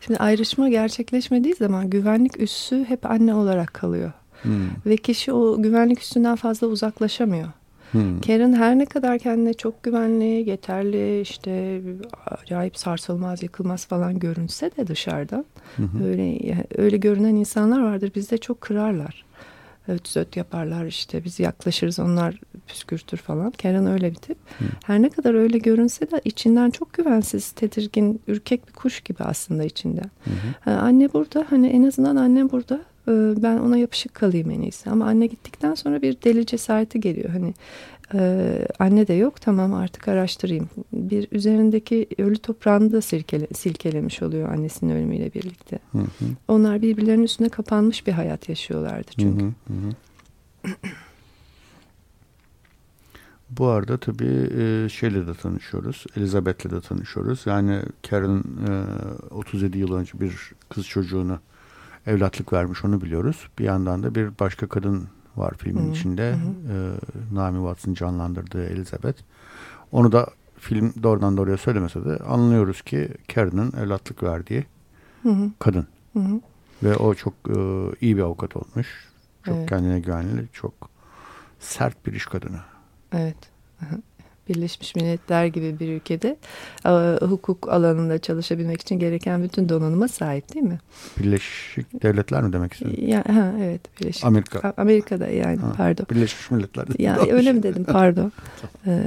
Şimdi 0.00 0.18
ayrışma 0.18 0.68
gerçekleşmediği 0.68 1.54
zaman 1.54 1.90
güvenlik 1.90 2.40
üssü 2.40 2.84
hep 2.84 3.06
anne 3.10 3.34
olarak 3.34 3.74
kalıyor. 3.74 4.12
Hmm. 4.42 4.68
Ve 4.86 4.96
kişi 4.96 5.32
o 5.32 5.62
güvenlik 5.62 6.00
üstünden 6.00 6.36
fazla 6.36 6.66
uzaklaşamıyor. 6.66 7.48
Hmm. 7.92 8.20
Karen 8.20 8.52
her 8.52 8.78
ne 8.78 8.86
kadar 8.86 9.18
kendine 9.18 9.54
çok 9.54 9.82
güvenli, 9.82 10.50
yeterli, 10.50 11.20
işte 11.20 11.82
acayip 12.26 12.78
sarsılmaz, 12.78 13.42
yıkılmaz 13.42 13.86
falan 13.86 14.18
görünse 14.18 14.70
de 14.76 14.86
dışarıdan 14.86 15.44
hı 15.76 16.04
öyle 16.04 16.56
öyle 16.78 16.96
görünen 16.96 17.34
insanlar 17.34 17.82
vardır. 17.82 18.12
Bizde 18.14 18.38
çok 18.38 18.60
kırarlar 18.60 19.24
öt 19.90 20.08
zöt 20.08 20.36
yaparlar 20.36 20.86
işte 20.86 21.24
biz 21.24 21.40
yaklaşırız 21.40 21.98
onlar 21.98 22.40
püskürtür 22.66 23.18
falan. 23.18 23.50
Karen 23.50 23.86
öyle 23.86 24.10
bir 24.10 24.16
tip. 24.16 24.38
Hı. 24.58 24.64
Her 24.86 25.02
ne 25.02 25.10
kadar 25.10 25.34
öyle 25.34 25.58
görünse 25.58 26.10
de 26.10 26.20
içinden 26.24 26.70
çok 26.70 26.92
güvensiz, 26.92 27.50
tedirgin, 27.50 28.20
ürkek 28.28 28.68
bir 28.68 28.72
kuş 28.72 29.00
gibi 29.00 29.24
aslında 29.24 29.64
içinde. 29.64 30.02
Hı 30.24 30.30
hı. 30.70 30.70
anne 30.70 31.12
burada 31.12 31.46
hani 31.50 31.66
en 31.66 31.82
azından 31.82 32.16
annem 32.16 32.50
burada 32.50 32.80
ee, 33.08 33.42
ben 33.42 33.58
ona 33.58 33.76
yapışık 33.76 34.14
kalayım 34.14 34.50
en 34.50 34.60
iyisi. 34.60 34.90
Ama 34.90 35.04
anne 35.06 35.26
gittikten 35.26 35.74
sonra 35.74 36.02
bir 36.02 36.16
deli 36.24 36.46
cesareti 36.46 37.00
geliyor. 37.00 37.30
Hani 37.30 37.54
e, 38.14 38.66
anne 38.78 39.08
de 39.08 39.14
yok 39.14 39.40
tamam 39.40 39.74
artık 39.74 40.08
araştırayım. 40.08 40.68
Bir 40.92 41.28
üzerindeki 41.32 42.06
ölü 42.18 42.38
toprağını 42.38 42.92
da 42.92 43.00
silkele, 43.00 43.46
silkelemiş 43.54 44.22
oluyor 44.22 44.48
annesinin 44.48 44.96
ölümüyle 44.96 45.34
birlikte. 45.34 45.78
Hı 45.92 45.98
hı. 45.98 46.24
Onlar 46.48 46.82
birbirlerinin 46.82 47.24
üstüne 47.24 47.48
kapanmış 47.48 48.06
bir 48.06 48.12
hayat 48.12 48.48
yaşıyorlardı 48.48 49.10
çünkü. 49.18 49.44
Hı 49.44 49.46
hı 49.46 49.88
hı. 50.68 50.72
Bu 53.50 53.66
arada 53.66 53.98
tabii 53.98 54.50
e, 54.58 54.88
şeyle 54.88 55.26
de 55.26 55.34
tanışıyoruz. 55.34 56.04
Elizabeth'le 56.16 56.70
de 56.70 56.80
tanışıyoruz. 56.80 57.42
Yani 57.46 57.82
Karen 58.10 58.44
e, 58.68 59.34
37 59.34 59.78
yıl 59.78 59.94
önce 59.94 60.20
bir 60.20 60.52
kız 60.68 60.86
çocuğunu 60.86 61.38
evlatlık 62.06 62.52
vermiş 62.52 62.84
onu 62.84 63.00
biliyoruz. 63.00 63.48
Bir 63.58 63.64
yandan 63.64 64.02
da 64.02 64.14
bir 64.14 64.38
başka 64.40 64.68
kadın 64.68 65.08
var 65.36 65.54
filmin 65.58 65.86
hı 65.86 65.90
içinde. 65.90 66.32
Hı 66.32 66.36
E, 66.72 67.34
Naomi 67.34 67.58
Watts'ın 67.58 67.94
canlandırdığı 67.94 68.66
Elizabeth. 68.66 69.22
Onu 69.92 70.12
da 70.12 70.26
film 70.58 70.94
doğrudan 71.02 71.36
doğruya 71.36 71.56
söylemese 71.56 72.04
de 72.04 72.16
anlıyoruz 72.16 72.82
ki 72.82 73.08
Karen'ın 73.34 73.72
evlatlık 73.72 74.22
verdiği 74.22 74.66
hı 75.22 75.28
hı. 75.28 75.50
kadın. 75.58 75.86
Hı 76.12 76.18
hı. 76.18 76.40
Ve 76.82 76.96
o 76.96 77.14
çok 77.14 77.34
e, 77.48 77.54
iyi 78.00 78.16
bir 78.16 78.22
avukat 78.22 78.56
olmuş. 78.56 79.08
Çok 79.44 79.56
evet. 79.56 79.68
kendine 79.68 80.00
güvenli, 80.00 80.48
çok 80.52 80.72
sert 81.60 82.06
bir 82.06 82.12
iş 82.12 82.26
kadını. 82.26 82.60
Evet. 83.12 83.36
Birleşmiş 84.54 84.94
Milletler 84.94 85.46
gibi 85.46 85.80
bir 85.80 85.88
ülkede 85.88 86.36
e, 86.86 86.90
hukuk 87.26 87.68
alanında 87.68 88.18
çalışabilmek 88.18 88.80
için 88.80 88.98
gereken 88.98 89.42
bütün 89.42 89.68
donanıma 89.68 90.08
sahip 90.08 90.54
değil 90.54 90.66
mi? 90.66 90.78
Birleşik 91.18 92.02
Devletler 92.02 92.42
mi 92.42 92.52
demek 92.52 92.72
istedin? 92.72 93.06
Ya, 93.06 93.24
ha, 93.28 93.52
evet. 93.60 94.00
Birleşik, 94.00 94.24
Amerika. 94.24 94.72
Amerika'da 94.76 95.26
yani 95.26 95.56
ha, 95.56 95.72
pardon. 95.76 96.06
Birleşmiş 96.10 96.50
Milletler. 96.50 96.86
Ya, 96.98 97.18
öyle 97.30 97.52
mi 97.52 97.62
dedim 97.62 97.84
pardon. 97.84 98.32
ee, 98.86 99.02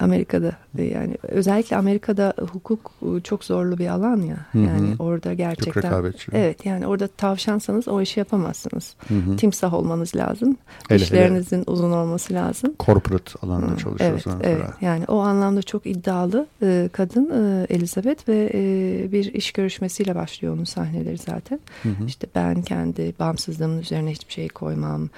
Amerika'da 0.00 0.52
yani 0.78 1.16
özellikle 1.22 1.76
Amerika'da 1.76 2.34
hukuk 2.52 2.92
çok 3.24 3.44
zorlu 3.44 3.78
bir 3.78 3.86
alan 3.88 4.16
ya. 4.16 4.36
Yani 4.54 4.88
Hı-hı. 4.88 5.02
orada 5.02 5.34
gerçekten. 5.34 6.12
Çok 6.12 6.34
Evet 6.34 6.66
yani 6.66 6.86
orada 6.86 7.06
tavşansanız 7.06 7.88
o 7.88 8.00
işi 8.00 8.20
yapamazsınız. 8.20 8.94
Hı-hı. 9.08 9.36
Timsah 9.36 9.74
olmanız 9.74 10.16
lazım. 10.16 10.56
Hele, 10.88 11.02
İşlerinizin 11.02 11.56
hele. 11.56 11.64
uzun 11.66 11.92
olması 11.92 12.34
lazım. 12.34 12.74
Corporate 12.80 13.32
alanda 13.42 13.76
çalışıyorsanız. 13.76 14.36
Evet, 14.42 14.46
Evet 14.46 14.53
yani 14.80 15.04
o 15.08 15.18
anlamda 15.18 15.62
çok 15.62 15.86
iddialı 15.86 16.46
e, 16.62 16.88
kadın 16.92 17.30
e, 17.30 17.66
Elizabeth 17.74 18.28
ve 18.28 18.50
e, 18.54 19.12
bir 19.12 19.34
iş 19.34 19.52
görüşmesiyle 19.52 20.14
başlıyor 20.14 20.54
onun 20.54 20.64
sahneleri 20.64 21.18
zaten. 21.18 21.60
Hı 21.82 21.88
hı. 21.88 22.06
İşte 22.06 22.26
ben 22.34 22.62
kendi 22.62 23.14
bağımsızlığımın 23.18 23.78
üzerine 23.78 24.10
hiçbir 24.10 24.32
şey 24.32 24.48
koymam. 24.48 25.08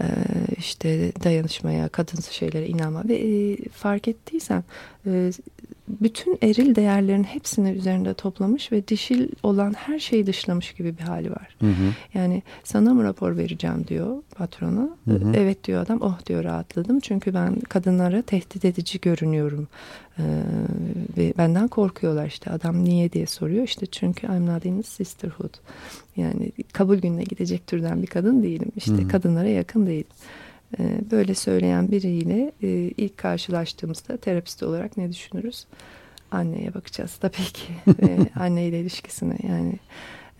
E, 0.00 0.06
işte 0.58 1.12
dayanışmaya, 1.24 1.88
kadınsı 1.88 2.34
şeylere 2.34 2.66
inanma 2.66 3.04
ve 3.08 3.14
e, 3.14 3.56
fark 3.68 4.08
ettiysen 4.08 4.64
e, 5.06 5.30
bütün 5.88 6.38
eril 6.42 6.74
değerlerin 6.74 7.24
hepsini 7.24 7.70
üzerinde 7.70 8.14
toplamış 8.14 8.72
ve 8.72 8.88
dişil 8.88 9.28
olan 9.42 9.72
her 9.72 9.98
şeyi 9.98 10.26
dışlamış 10.26 10.72
gibi 10.72 10.98
bir 10.98 11.02
hali 11.02 11.30
var. 11.30 11.56
Hı 11.60 11.66
hı. 11.66 11.94
Yani 12.14 12.42
sana 12.64 12.94
mı 12.94 13.04
rapor 13.04 13.36
vereceğim 13.36 13.86
diyor 13.88 14.22
patrona. 14.34 14.88
Hı 15.08 15.14
hı. 15.14 15.32
Evet 15.34 15.64
diyor 15.64 15.82
adam. 15.82 16.02
Oh 16.02 16.26
diyor 16.26 16.44
rahatladım. 16.44 17.00
Çünkü 17.00 17.34
ben 17.34 17.60
kadınlara 17.60 18.22
tehdit 18.22 18.64
edici 18.64 19.00
görünüyorum. 19.00 19.68
Ee, 20.18 20.22
ve 21.16 21.34
benden 21.38 21.68
korkuyorlar 21.68 22.26
işte. 22.26 22.50
Adam 22.50 22.84
niye 22.84 23.12
diye 23.12 23.26
soruyor. 23.26 23.64
İşte 23.64 23.86
çünkü 23.86 24.26
I'm 24.26 24.46
not 24.46 24.64
in 24.64 24.82
sisterhood. 24.82 25.54
Yani 26.16 26.52
kabul 26.72 26.98
gününe 26.98 27.24
gidecek 27.24 27.66
türden 27.66 28.02
bir 28.02 28.06
kadın 28.06 28.42
değilim. 28.42 28.72
İşte 28.76 28.92
hı 28.92 29.02
hı. 29.02 29.08
kadınlara 29.08 29.48
yakın 29.48 29.86
değilim. 29.86 30.10
Ee, 30.78 31.10
böyle 31.10 31.34
söyleyen 31.34 31.90
biriyle 31.90 32.52
e, 32.62 32.68
ilk 32.96 33.18
karşılaştığımızda 33.18 34.16
terapist 34.16 34.62
olarak 34.62 34.96
ne 34.96 35.12
düşünürüz? 35.12 35.66
Anneye 36.30 36.74
bakacağız 36.74 37.16
tabii 37.16 37.52
ki. 37.52 37.72
Anneyle 38.40 38.80
ilişkisine 38.80 39.36
yani. 39.48 39.78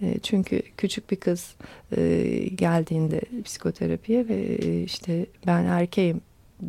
E, 0.02 0.18
çünkü 0.18 0.62
küçük 0.76 1.10
bir 1.10 1.16
kız 1.16 1.54
e, 1.96 2.24
geldiğinde 2.54 3.20
psikoterapiye 3.44 4.28
ve 4.28 4.58
işte 4.82 5.26
ben 5.46 5.64
erkeğim 5.64 6.20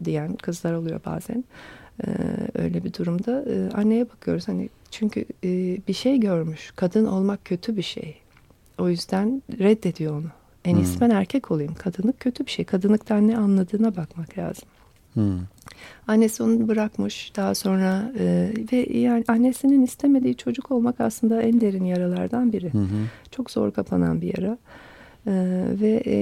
diyen 0.06 0.36
kızlar 0.36 0.74
oluyor 0.74 1.00
bazen. 1.06 1.44
Öyle 2.56 2.84
bir 2.84 2.94
durumda 2.94 3.46
anneye 3.74 4.10
bakıyoruz. 4.10 4.48
Hani 4.48 4.70
çünkü 4.92 5.26
bir 5.88 5.94
şey 5.94 6.20
görmüş. 6.20 6.74
Kadın 6.76 7.06
olmak 7.06 7.46
kötü 7.46 7.78
bir 7.78 7.82
şey. 7.82 8.18
O 8.78 8.90
yüzden 8.90 9.44
reddediyor 9.60 10.14
onu. 10.20 10.32
En 10.66 10.76
iyisi 10.76 10.94
hmm. 10.94 11.02
ben 11.02 11.10
erkek 11.10 11.52
olayım. 11.52 11.74
Kadınlık 11.74 12.20
kötü 12.20 12.46
bir 12.46 12.52
şey. 12.52 12.66
Kadınlıktan 12.66 13.28
ne 13.28 13.38
anladığına 13.38 13.96
bakmak 13.96 14.38
lazım. 14.38 14.68
Hmm. 15.14 15.40
Annesi 16.08 16.44
onu 16.44 16.68
bırakmış 16.68 17.32
daha 17.36 17.56
sonra 17.56 18.12
e, 18.20 18.54
ve 18.72 18.98
yani 18.98 19.24
annesinin 19.28 19.82
istemediği 19.82 20.36
çocuk 20.36 20.72
olmak 20.72 21.02
aslında 21.02 21.42
en 21.42 21.62
derin 21.62 21.84
yaralardan 21.84 22.54
biri. 22.54 22.74
Hı 22.74 22.88
Çok 23.32 23.52
zor 23.52 23.72
kapanan 23.72 24.22
bir 24.22 24.38
yara. 24.38 24.58
Ee, 25.28 25.66
ve 25.82 26.04
e, 26.06 26.14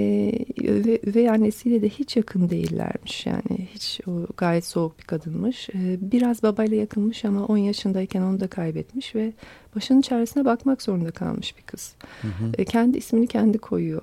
üvey, 1.08 1.30
annesiyle 1.30 1.82
de 1.82 1.90
hiç 1.90 2.16
yakın 2.18 2.50
değillermiş. 2.50 3.26
Yani 3.26 3.68
hiç 3.74 4.00
o 4.08 4.12
gayet 4.38 4.66
soğuk 4.66 5.00
bir 5.00 5.04
kadınmış. 5.04 5.70
Ee, 5.70 5.98
biraz 6.02 6.44
babayla 6.44 6.78
yakınmış 6.78 7.26
ama 7.26 7.46
10 7.46 7.58
yaşındayken 7.58 8.22
onu 8.22 8.40
da 8.40 8.48
kaybetmiş 8.48 9.16
ve 9.16 9.34
başının 9.76 10.02
çaresine 10.02 10.46
bakmak 10.46 10.82
zorunda 10.82 11.12
kalmış 11.12 11.58
bir 11.58 11.62
kız. 11.62 11.96
Hı 12.22 12.28
hı. 12.28 12.52
Ee, 12.58 12.66
kendi 12.66 12.98
ismini 12.98 13.28
kendi 13.28 13.58
koyuyor. 13.58 14.02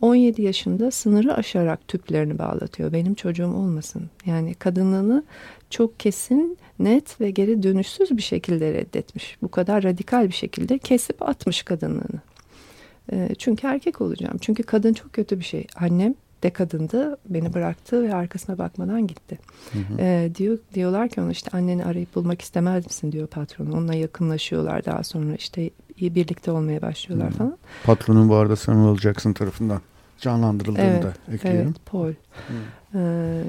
17 0.00 0.42
yaşında 0.42 0.90
sınırı 0.90 1.34
aşarak 1.34 1.88
tüplerini 1.88 2.38
bağlatıyor. 2.38 2.92
Benim 2.92 3.14
çocuğum 3.14 3.52
olmasın. 3.54 4.10
Yani 4.26 4.54
kadınlığını 4.54 5.24
çok 5.70 6.00
kesin 6.00 6.58
net 6.78 7.20
ve 7.20 7.30
geri 7.30 7.62
dönüşsüz 7.62 8.16
bir 8.16 8.22
şekilde 8.22 8.72
reddetmiş. 8.72 9.36
Bu 9.42 9.48
kadar 9.48 9.84
radikal 9.84 10.28
bir 10.28 10.34
şekilde 10.34 10.78
kesip 10.78 11.22
atmış 11.22 11.62
kadınlığını 11.62 12.20
ee, 13.12 13.28
çünkü 13.38 13.66
erkek 13.66 14.00
olacağım. 14.00 14.38
Çünkü 14.40 14.62
kadın 14.62 14.92
çok 14.92 15.12
kötü 15.12 15.38
bir 15.38 15.44
şey. 15.44 15.66
Annem 15.76 16.14
de 16.42 16.50
kadındı. 16.50 17.18
Beni 17.28 17.54
bıraktı 17.54 18.02
ve 18.02 18.14
arkasına 18.14 18.58
bakmadan 18.58 19.06
gitti. 19.06 19.38
Hı 19.72 19.78
hı. 19.78 20.00
E, 20.00 20.30
diyor 20.34 20.58
diyorlar 20.74 21.08
ki 21.08 21.20
ona 21.20 21.30
işte 21.30 21.50
anneni 21.56 21.84
arayıp 21.84 22.14
bulmak 22.14 22.42
istemez 22.42 22.86
misin 22.86 23.12
diyor 23.12 23.26
patron. 23.26 23.66
Onunla 23.66 23.94
yakınlaşıyorlar 23.94 24.84
daha 24.84 25.02
sonra 25.02 25.34
işte 25.34 25.70
iyi 25.96 26.14
birlikte 26.14 26.50
olmaya 26.50 26.82
başlıyorlar 26.82 27.30
hı. 27.30 27.34
falan. 27.34 27.58
Patronun 27.84 28.28
bu 28.28 28.34
arada 28.34 28.56
Samuel 28.56 28.96
Jackson 28.96 29.32
tarafından 29.32 29.80
canlandırıldığını 30.18 30.84
evet, 30.84 31.02
da 31.02 31.34
ekleyelim. 31.34 31.66
Evet 31.66 31.86
Paul. 31.86 32.12
Hı. 32.12 32.98
E, 32.98 33.42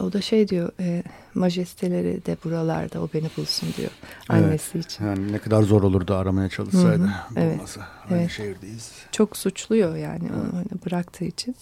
o 0.00 0.12
da 0.12 0.20
şey 0.20 0.48
diyor 0.48 0.72
e, 0.80 1.02
majesteleri 1.34 2.26
de 2.26 2.36
buralarda 2.44 3.02
o 3.02 3.08
beni 3.14 3.30
bulsun 3.36 3.68
diyor 3.76 3.90
annesi 4.28 4.70
evet, 4.74 4.86
için. 4.86 5.04
Yani 5.04 5.32
ne 5.32 5.38
kadar 5.38 5.62
zor 5.62 5.82
olurdu 5.82 6.14
aramaya 6.14 6.48
çalışsaydı 6.48 7.02
Hı-hı, 7.02 7.12
evet, 7.36 7.78
Aynı 8.10 8.20
evet. 8.20 8.30
şehirdeyiz. 8.30 8.92
Çok 9.12 9.36
suçluyor 9.36 9.96
yani 9.96 10.22
evet. 10.22 10.44
onu 10.44 10.52
hani 10.52 10.84
bıraktığı 10.86 11.24
için. 11.24 11.56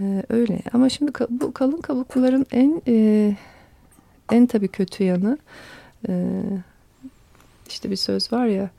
Ee, 0.00 0.22
öyle 0.28 0.62
ama 0.72 0.88
şimdi 0.88 1.12
bu 1.30 1.52
kalın 1.52 1.80
kabukluların 1.80 2.46
en 2.52 2.82
e, 2.88 3.36
en 4.32 4.46
tabii 4.46 4.68
kötü 4.68 5.04
yanı 5.04 5.38
e, 6.08 6.42
işte 7.68 7.90
bir 7.90 7.96
söz 7.96 8.32
var 8.32 8.46
ya 8.46 8.70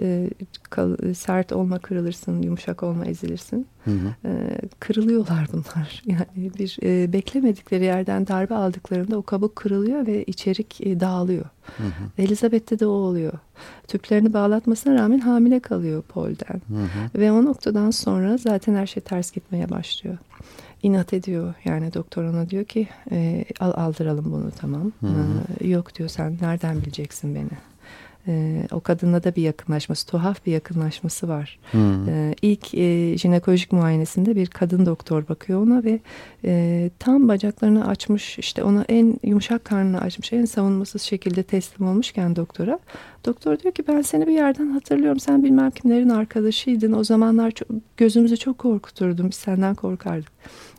e, 0.00 0.30
kal, 0.70 0.96
sert 1.14 1.52
olma 1.52 1.78
kırılırsın, 1.78 2.42
yumuşak 2.42 2.82
olma 2.82 3.06
ezilirsin. 3.06 3.66
Hı 3.84 3.90
hı. 3.90 4.28
E, 4.28 4.60
kırılıyorlar 4.80 5.48
bunlar. 5.52 6.02
Yani 6.06 6.52
bir 6.58 6.78
e, 6.82 7.12
beklemedikleri 7.12 7.84
yerden 7.84 8.26
darbe 8.26 8.54
aldıklarında 8.54 9.18
o 9.18 9.22
kabuk 9.22 9.56
kırılıyor 9.56 10.06
ve 10.06 10.24
içerik 10.24 10.80
e, 10.80 11.00
dağılıyor. 11.00 11.44
Hı 11.76 11.82
hı. 11.82 12.22
Elizabeth'te 12.22 12.78
de 12.78 12.86
o 12.86 12.90
oluyor. 12.90 13.32
Tüplerini 13.88 14.32
bağlatmasına 14.32 14.94
rağmen 14.94 15.18
hamile 15.18 15.60
kalıyor 15.60 16.02
Paul'den. 16.02 16.62
Hı 16.68 16.82
hı. 16.82 17.20
Ve 17.20 17.32
o 17.32 17.44
noktadan 17.44 17.90
sonra 17.90 18.36
zaten 18.36 18.74
her 18.74 18.86
şey 18.86 19.02
ters 19.02 19.32
gitmeye 19.32 19.70
başlıyor 19.70 20.18
inat 20.82 21.12
ediyor. 21.12 21.54
Yani 21.64 21.94
doktor 21.94 22.24
ona 22.24 22.50
diyor 22.50 22.64
ki 22.64 22.88
e, 23.10 23.44
al, 23.60 23.72
aldıralım 23.76 24.32
bunu 24.32 24.50
tamam. 24.50 24.92
Hı 25.00 25.06
hı. 25.06 25.42
E, 25.60 25.68
yok 25.68 25.94
diyor 25.94 26.08
sen 26.08 26.38
nereden 26.40 26.80
bileceksin 26.80 27.34
beni? 27.34 27.50
E, 28.28 28.62
o 28.72 28.80
kadınla 28.80 29.24
da 29.24 29.34
bir 29.34 29.42
yakınlaşması, 29.42 30.06
tuhaf 30.06 30.46
bir 30.46 30.52
yakınlaşması 30.52 31.28
var. 31.28 31.58
Hmm. 31.70 32.08
E, 32.08 32.34
ilk 32.42 32.74
e, 32.74 33.18
jinekolojik 33.18 33.72
muayenesinde 33.72 34.36
bir 34.36 34.46
kadın 34.46 34.86
doktor 34.86 35.28
bakıyor 35.28 35.62
ona 35.62 35.84
ve 35.84 36.00
e, 36.44 36.90
tam 36.98 37.28
bacaklarını 37.28 37.88
açmış, 37.88 38.38
işte 38.38 38.62
ona 38.62 38.84
en 38.88 39.20
yumuşak 39.22 39.64
karnını 39.64 40.00
açmış, 40.00 40.32
en 40.32 40.44
savunmasız 40.44 41.02
şekilde 41.02 41.42
teslim 41.42 41.88
olmuşken 41.88 42.36
doktora. 42.36 42.78
Doktor 43.24 43.58
diyor 43.58 43.74
ki 43.74 43.84
ben 43.88 44.02
seni 44.02 44.26
bir 44.26 44.32
yerden 44.32 44.70
hatırlıyorum, 44.70 45.20
sen 45.20 45.44
bilmem 45.44 45.70
kimlerin 45.70 46.08
arkadaşıydın. 46.08 46.92
O 46.92 47.04
zamanlar 47.04 47.50
çok, 47.50 47.68
gözümüzü 47.96 48.36
çok 48.36 48.58
korkuturdun, 48.58 49.30
biz 49.30 49.36
senden 49.36 49.74
korkardık. 49.74 50.32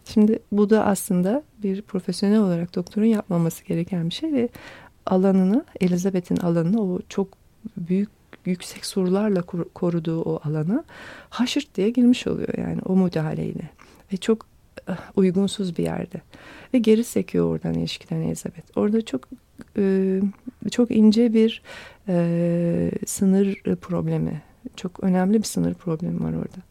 Şimdi 0.05 0.39
bu 0.51 0.69
da 0.69 0.85
aslında 0.85 1.43
bir 1.63 1.81
profesyonel 1.81 2.39
olarak 2.39 2.75
doktorun 2.75 3.05
yapmaması 3.05 3.65
gereken 3.65 4.09
bir 4.09 4.13
şey 4.13 4.33
ve 4.33 4.49
alanını, 5.07 5.65
Elizabeth'in 5.81 6.37
alanını 6.37 6.81
o 6.81 6.99
çok 7.09 7.27
büyük 7.77 8.09
yüksek 8.45 8.85
sorularla 8.85 9.41
koruduğu 9.73 10.21
o 10.21 10.39
alana 10.43 10.83
haşırt 11.29 11.75
diye 11.75 11.89
girmiş 11.89 12.27
oluyor 12.27 12.57
yani 12.57 12.81
o 12.85 12.95
müdahaleyle. 12.95 13.69
Ve 14.13 14.17
çok 14.17 14.45
eh, 14.87 14.95
uygunsuz 15.15 15.77
bir 15.77 15.83
yerde. 15.83 16.21
Ve 16.73 16.77
geri 16.77 17.03
sekiyor 17.03 17.45
oradan 17.45 17.73
ilişkiden 17.73 18.21
Elizabeth. 18.21 18.77
Orada 18.77 19.05
çok 19.05 19.29
e, 19.77 20.19
çok 20.71 20.91
ince 20.91 21.33
bir 21.33 21.61
e, 22.07 22.91
sınır 23.05 23.55
problemi. 23.81 24.41
Çok 24.75 25.03
önemli 25.03 25.37
bir 25.37 25.47
sınır 25.47 25.73
problemi 25.73 26.23
var 26.23 26.33
orada. 26.33 26.61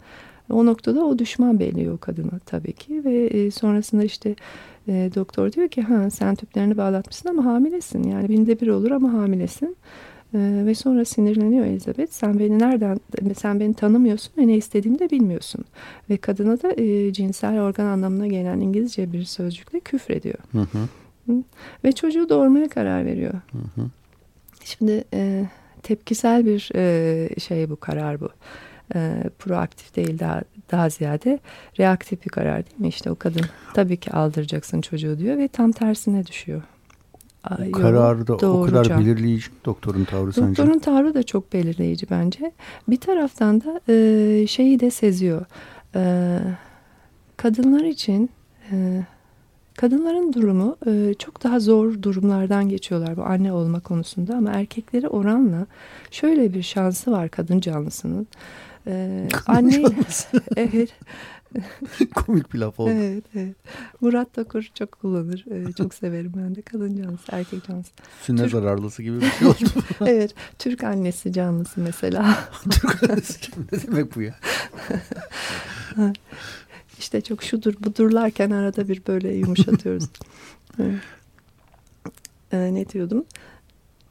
O 0.50 0.66
noktada 0.66 1.04
o 1.04 1.18
düşman 1.18 1.60
belliyor 1.60 1.98
kadına 1.98 2.38
tabii 2.46 2.72
ki 2.72 3.04
ve 3.04 3.50
sonrasında 3.50 4.04
işte 4.04 4.34
e, 4.88 5.10
doktor 5.14 5.52
diyor 5.52 5.68
ki 5.68 5.82
ha 5.82 6.10
sen 6.10 6.34
tüplerini 6.34 6.76
bağlatmışsın 6.76 7.28
ama 7.28 7.44
hamilesin. 7.44 8.02
Yani 8.02 8.28
binde 8.28 8.60
bir 8.60 8.68
olur 8.68 8.90
ama 8.90 9.12
hamilesin. 9.12 9.76
E, 10.34 10.62
ve 10.66 10.74
sonra 10.74 11.04
sinirleniyor 11.04 11.66
Elizabeth. 11.66 12.12
Sen 12.12 12.38
beni 12.38 12.58
nereden, 12.58 13.00
sen 13.36 13.60
beni 13.60 13.74
tanımıyorsun 13.74 14.32
ve 14.38 14.46
ne 14.46 14.56
istediğimi 14.56 14.98
de 14.98 15.10
bilmiyorsun. 15.10 15.64
Ve 16.10 16.16
kadına 16.16 16.62
da 16.62 16.72
e, 16.82 17.12
cinsel 17.12 17.60
organ 17.60 17.86
anlamına 17.86 18.26
gelen 18.26 18.60
İngilizce 18.60 19.12
bir 19.12 19.24
sözcükle 19.24 19.80
küfrediyor. 19.80 20.38
Hı 20.52 20.60
hı. 20.60 20.78
Ve 21.84 21.92
çocuğu 21.92 22.28
doğurmaya 22.28 22.68
karar 22.68 23.04
veriyor. 23.04 23.32
Hı 23.32 23.80
hı. 23.80 23.86
Şimdi 24.64 25.04
e, 25.14 25.44
tepkisel 25.82 26.46
bir 26.46 26.70
e, 26.74 27.28
şey 27.40 27.70
bu 27.70 27.76
karar 27.76 28.20
bu. 28.20 28.28
E, 28.94 29.22
proaktif 29.38 29.96
değil 29.96 30.18
daha 30.18 30.42
daha 30.70 30.88
ziyade 30.88 31.38
reaktif 31.78 32.24
bir 32.24 32.30
karar 32.30 32.66
değil 32.66 32.80
mi? 32.80 32.88
İşte 32.88 33.10
o 33.10 33.14
kadın 33.14 33.44
tabii 33.74 33.96
ki 33.96 34.12
aldıracaksın 34.12 34.80
çocuğu 34.80 35.18
diyor 35.18 35.38
ve 35.38 35.48
tam 35.48 35.72
tersine 35.72 36.26
düşüyor. 36.26 36.62
O 37.68 37.72
kararı 37.72 38.26
da 38.26 38.34
o 38.34 38.62
kadar 38.62 38.98
belirleyici 38.98 39.46
doktorun 39.64 40.04
tavrı 40.04 40.26
doktorun 40.26 40.46
sence? 40.46 40.62
Doktorun 40.62 40.78
tavrı 40.78 41.14
da 41.14 41.22
çok 41.22 41.52
belirleyici 41.52 42.06
bence. 42.10 42.52
Bir 42.88 42.96
taraftan 42.96 43.60
da 43.60 43.80
e, 43.88 44.46
şeyi 44.46 44.80
de 44.80 44.90
seziyor. 44.90 45.46
E, 45.94 46.38
kadınlar 47.36 47.84
için 47.84 48.30
e, 48.72 49.04
Kadınların 49.76 50.32
durumu 50.32 50.76
e, 50.86 51.14
çok 51.18 51.42
daha 51.42 51.60
zor 51.60 52.02
durumlardan 52.02 52.68
geçiyorlar 52.68 53.16
bu 53.16 53.22
anne 53.24 53.52
olma 53.52 53.80
konusunda 53.80 54.36
ama 54.36 54.50
erkekleri 54.50 55.08
oranla 55.08 55.66
şöyle 56.10 56.54
bir 56.54 56.62
şansı 56.62 57.12
var 57.12 57.28
kadın 57.28 57.60
canlısının. 57.60 58.26
E, 58.86 59.28
anne 59.46 59.82
evet. 60.56 60.90
Komik 62.14 62.54
bir 62.54 62.58
laf 62.58 62.80
oldu. 62.80 62.90
Evet, 62.90 63.24
evet. 63.34 63.56
Murat 64.00 64.34
Takur 64.34 64.70
çok 64.74 64.92
kullanır. 64.92 65.44
Ee, 65.50 65.72
çok 65.72 65.94
severim 65.94 66.32
ben 66.36 66.54
de. 66.54 66.62
Kadın 66.62 67.02
canlısı, 67.02 67.24
erkek 67.32 67.66
canlısı. 67.66 67.90
Sünnet 68.22 68.42
Türk... 68.42 68.52
zararlısı 68.52 69.02
gibi 69.02 69.20
bir 69.20 69.30
şey 69.30 69.48
oldu. 69.48 69.84
evet. 70.06 70.34
Türk 70.58 70.84
annesi 70.84 71.32
canlısı 71.32 71.80
mesela. 71.80 72.38
Türk 72.70 73.10
annesi 73.10 73.50
ne 73.72 73.82
demek 73.82 74.16
bu 74.16 74.22
ya? 74.22 74.34
İşte 76.98 77.20
çok 77.20 77.42
şudur 77.42 77.74
budurlarken 77.80 78.50
arada 78.50 78.88
bir 78.88 79.02
böyle 79.06 79.34
yumuşatıyoruz. 79.34 80.04
ee, 82.52 82.74
ne 82.74 82.88
diyordum? 82.88 83.24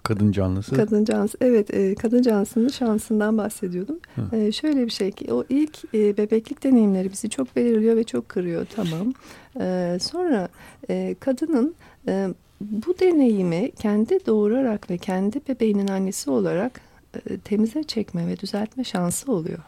Kadın 0.05 0.31
canlısı. 0.31 0.75
Kadın 0.75 1.05
canlısı. 1.05 1.37
Evet, 1.41 1.73
e, 1.73 1.95
kadın 1.95 2.21
canlısının 2.21 2.67
şansından 2.67 3.37
bahsediyordum. 3.37 3.99
E, 4.31 4.51
şöyle 4.51 4.85
bir 4.85 4.91
şey 4.91 5.11
ki 5.11 5.33
o 5.33 5.43
ilk 5.49 5.77
e, 5.93 6.17
bebeklik 6.17 6.63
deneyimleri 6.63 7.11
bizi 7.11 7.29
çok 7.29 7.55
belirliyor 7.55 7.95
ve 7.95 8.03
çok 8.03 8.29
kırıyor. 8.29 8.67
Tamam. 8.75 9.13
E, 9.59 9.97
sonra 10.01 10.49
e, 10.89 11.15
kadının 11.19 11.75
e, 12.07 12.27
bu 12.61 12.99
deneyimi 12.99 13.71
kendi 13.71 14.25
doğurarak 14.25 14.89
ve 14.89 14.97
kendi 14.97 15.41
bebeğinin 15.49 15.87
annesi 15.87 16.29
olarak 16.29 16.81
e, 17.29 17.37
temize 17.37 17.83
çekme 17.83 18.27
ve 18.27 18.39
düzeltme 18.39 18.83
şansı 18.83 19.31
oluyor. 19.31 19.59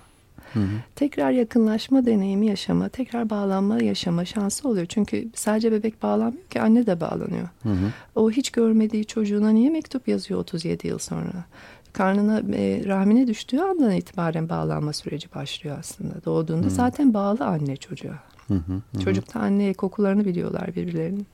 Hı 0.58 0.63
hı. 0.63 0.78
Tekrar 0.96 1.32
yakınlaşma 1.32 2.06
deneyimi 2.06 2.48
yaşama, 2.48 2.89
tekrar 2.89 3.30
bağlanma 3.30 3.84
yaşama 3.84 4.26
şansı 4.26 4.70
oluyor. 4.70 4.86
Çünkü 4.86 5.28
sadece 5.34 5.72
bebek 5.72 6.04
bağlanmıyor 6.04 6.48
ki 6.48 6.62
anne 6.62 6.86
de 6.86 7.02
bağlanıyor. 7.02 7.50
Hı 7.63 7.70
hı. 7.70 7.91
O 8.15 8.32
hiç 8.32 8.50
görmediği 8.50 9.06
çocuğuna 9.06 9.50
niye 9.50 9.70
mektup 9.70 10.08
yazıyor 10.08 10.39
37 10.39 10.88
yıl 10.88 10.98
sonra? 10.98 11.46
Karnına, 11.93 12.56
e, 12.56 12.86
rahmine 12.86 13.28
düştüğü 13.28 13.60
andan 13.60 13.91
itibaren 13.91 14.50
bağlanma 14.50 14.93
süreci 14.93 15.34
başlıyor 15.36 15.78
aslında. 15.80 16.13
Doğduğunda 16.26 16.65
hı. 16.65 16.72
zaten 16.72 17.13
bağlı 17.13 17.46
anne 17.46 17.78
çocuğa. 17.78 18.20
Hı 18.48 18.54
hı 18.54 18.82
hı. 18.93 19.00
Çocukta 19.00 19.39
anne 19.39 19.74
kokularını 19.74 20.26
biliyorlar 20.26 20.76
birbirlerinin. 20.76 21.28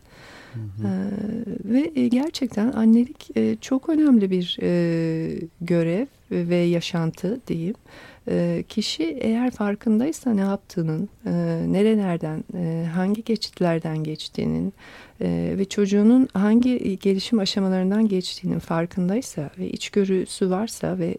Hı 0.54 0.60
hı. 0.60 0.88
Ee, 0.88 1.74
ve 1.74 1.92
e, 1.96 2.08
gerçekten 2.08 2.72
annelik 2.72 3.38
e, 3.38 3.56
çok 3.62 3.90
önemli 3.90 4.32
bir 4.32 4.58
e, 4.62 5.40
görev 5.62 6.06
ve 6.32 6.56
yaşantı 6.56 7.40
diyeyim. 7.48 7.76
E, 8.28 8.64
kişi 8.70 9.04
eğer 9.04 9.52
farkındaysa 9.52 10.34
ne 10.34 10.42
yaptığının, 10.42 11.10
e, 11.26 11.32
nerelerden, 11.68 12.44
e, 12.54 12.88
hangi 12.96 13.24
geçitlerden 13.24 14.04
geçtiğinin 14.04 14.74
e, 15.22 15.56
ve 15.58 15.66
çocuğunun 15.66 16.28
hangi 16.34 17.00
gelişim 17.00 17.40
aşamalarından 17.40 18.08
geçtiğinin 18.08 18.60
farkındaysa 18.60 19.50
ve 19.60 19.70
içgörüsü 19.70 20.50
varsa 20.50 21.00
ve 21.00 21.18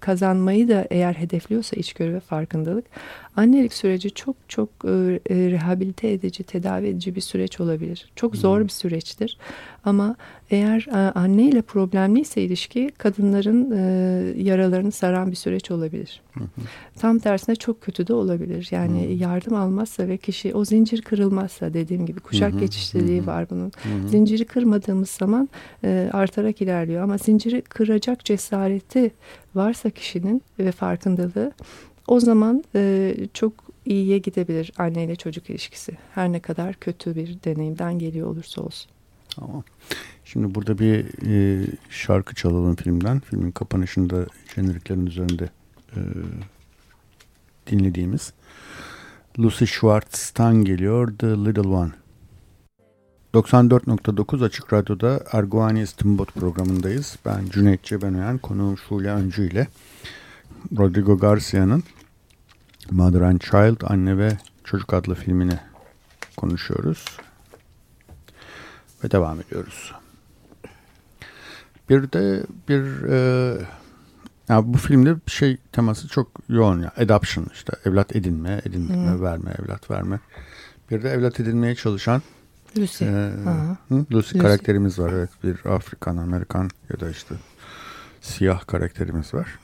kazanmayı 0.00 0.68
da 0.68 0.86
eğer 0.90 1.12
hedefliyorsa 1.12 1.76
içgörü 1.76 2.14
ve 2.14 2.20
farkındalık 2.20 2.84
annelik 3.40 3.72
süreci 3.72 4.10
çok 4.10 4.36
çok 4.48 4.68
e, 4.84 5.20
e, 5.30 5.50
rehabilite 5.50 6.10
edici, 6.10 6.42
tedavi 6.42 6.86
edici 6.86 7.14
bir 7.14 7.20
süreç 7.20 7.60
olabilir. 7.60 8.10
Çok 8.16 8.36
zor 8.36 8.58
hmm. 8.58 8.64
bir 8.64 8.72
süreçtir. 8.72 9.38
Ama 9.84 10.16
eğer 10.50 10.86
e, 10.90 11.12
anne 11.12 11.42
ile 11.42 11.62
problemliyse 11.62 12.42
ilişki 12.42 12.90
kadınların 12.98 13.70
e, 13.70 14.42
yaralarını 14.42 14.92
saran 14.92 15.30
bir 15.30 15.36
süreç 15.36 15.70
olabilir. 15.70 16.22
Hı 16.34 16.40
Tam 16.98 17.18
tersine 17.18 17.56
çok 17.56 17.80
kötü 17.80 18.06
de 18.06 18.14
olabilir. 18.14 18.68
Yani 18.70 19.06
hı. 19.06 19.12
yardım 19.12 19.54
almazsa 19.54 20.08
ve 20.08 20.16
kişi 20.16 20.54
o 20.54 20.64
zincir 20.64 21.02
kırılmazsa 21.02 21.74
dediğim 21.74 22.06
gibi 22.06 22.20
kuşak 22.20 22.52
hı 22.52 22.58
geçişliliği 22.58 23.22
hı. 23.22 23.26
var 23.26 23.50
bunun. 23.50 23.72
Hı 23.82 24.08
Zinciri 24.08 24.44
kırmadığımız 24.44 25.10
zaman 25.10 25.48
e, 25.84 26.10
artarak 26.12 26.62
ilerliyor 26.62 27.02
ama 27.02 27.18
zinciri 27.18 27.62
kıracak 27.62 28.24
cesareti 28.24 29.10
varsa 29.54 29.90
kişinin 29.90 30.42
ve 30.58 30.72
farkındalığı 30.72 31.52
o 32.10 32.20
zaman 32.20 32.64
e, 32.74 33.14
çok 33.34 33.52
iyiye 33.84 34.18
gidebilir 34.18 34.72
anne 34.78 35.04
ile 35.04 35.16
çocuk 35.16 35.50
ilişkisi. 35.50 35.92
Her 36.14 36.32
ne 36.32 36.40
kadar 36.40 36.74
kötü 36.74 37.16
bir 37.16 37.38
deneyimden 37.44 37.98
geliyor 37.98 38.28
olursa 38.28 38.62
olsun. 38.62 38.90
Tamam. 39.36 39.64
Şimdi 40.24 40.54
burada 40.54 40.78
bir 40.78 41.06
e, 41.26 41.66
şarkı 41.90 42.34
çalalım 42.34 42.76
filmden. 42.76 43.20
Filmin 43.20 43.50
kapanışında 43.50 44.26
jeneriklerin 44.54 45.06
üzerinde 45.06 45.48
e, 45.96 46.00
dinlediğimiz 47.66 48.32
Lucy 49.38 49.64
Schwartz'tan 49.64 50.64
geliyor 50.64 51.12
The 51.18 51.26
Little 51.26 51.68
One. 51.68 51.90
94.9 53.34 54.44
Açık 54.44 54.72
Radyo'da 54.72 55.24
Erguani 55.32 55.82
İstimbot 55.82 56.34
programındayız. 56.34 57.16
Ben 57.24 57.46
Cüneyt 57.50 57.82
Cebenoyan, 57.82 58.38
konuğum 58.38 58.78
Şule 58.78 59.10
Öncü 59.10 59.50
ile 59.50 59.66
Rodrigo 60.78 61.18
Garcia'nın 61.18 61.82
Mother 62.90 63.20
and 63.20 63.40
Child, 63.40 63.90
Anne 63.90 64.18
ve 64.18 64.36
Çocuk 64.64 64.94
adlı 64.94 65.14
filmini 65.14 65.58
konuşuyoruz. 66.36 67.04
Ve 69.04 69.10
devam 69.10 69.40
ediyoruz. 69.40 69.92
Bir 71.88 72.12
de 72.12 72.42
bir 72.68 73.08
e, 73.08 73.58
ya 74.48 74.72
bu 74.72 74.78
filmde 74.78 75.16
şey 75.26 75.56
teması 75.72 76.08
çok 76.08 76.28
yoğun 76.48 76.82
ya. 76.82 76.92
Adoption 76.96 77.46
işte 77.52 77.72
evlat 77.84 78.16
edinme, 78.16 78.60
edinme, 78.64 78.94
hmm. 78.94 79.22
verme, 79.22 79.54
evlat 79.62 79.90
verme. 79.90 80.20
Bir 80.90 81.02
de 81.02 81.10
evlat 81.10 81.40
edinmeye 81.40 81.74
çalışan 81.74 82.22
Lucy. 82.78 83.04
E, 83.04 83.30
Lucy, 83.92 84.14
Lucy 84.14 84.38
karakterimiz 84.38 84.98
var. 84.98 85.12
Evet 85.12 85.30
bir 85.44 85.70
Afrikan, 85.70 86.16
Amerikan 86.16 86.70
ya 86.92 87.00
da 87.00 87.10
işte 87.10 87.34
siyah 88.20 88.66
karakterimiz 88.66 89.34
var. 89.34 89.58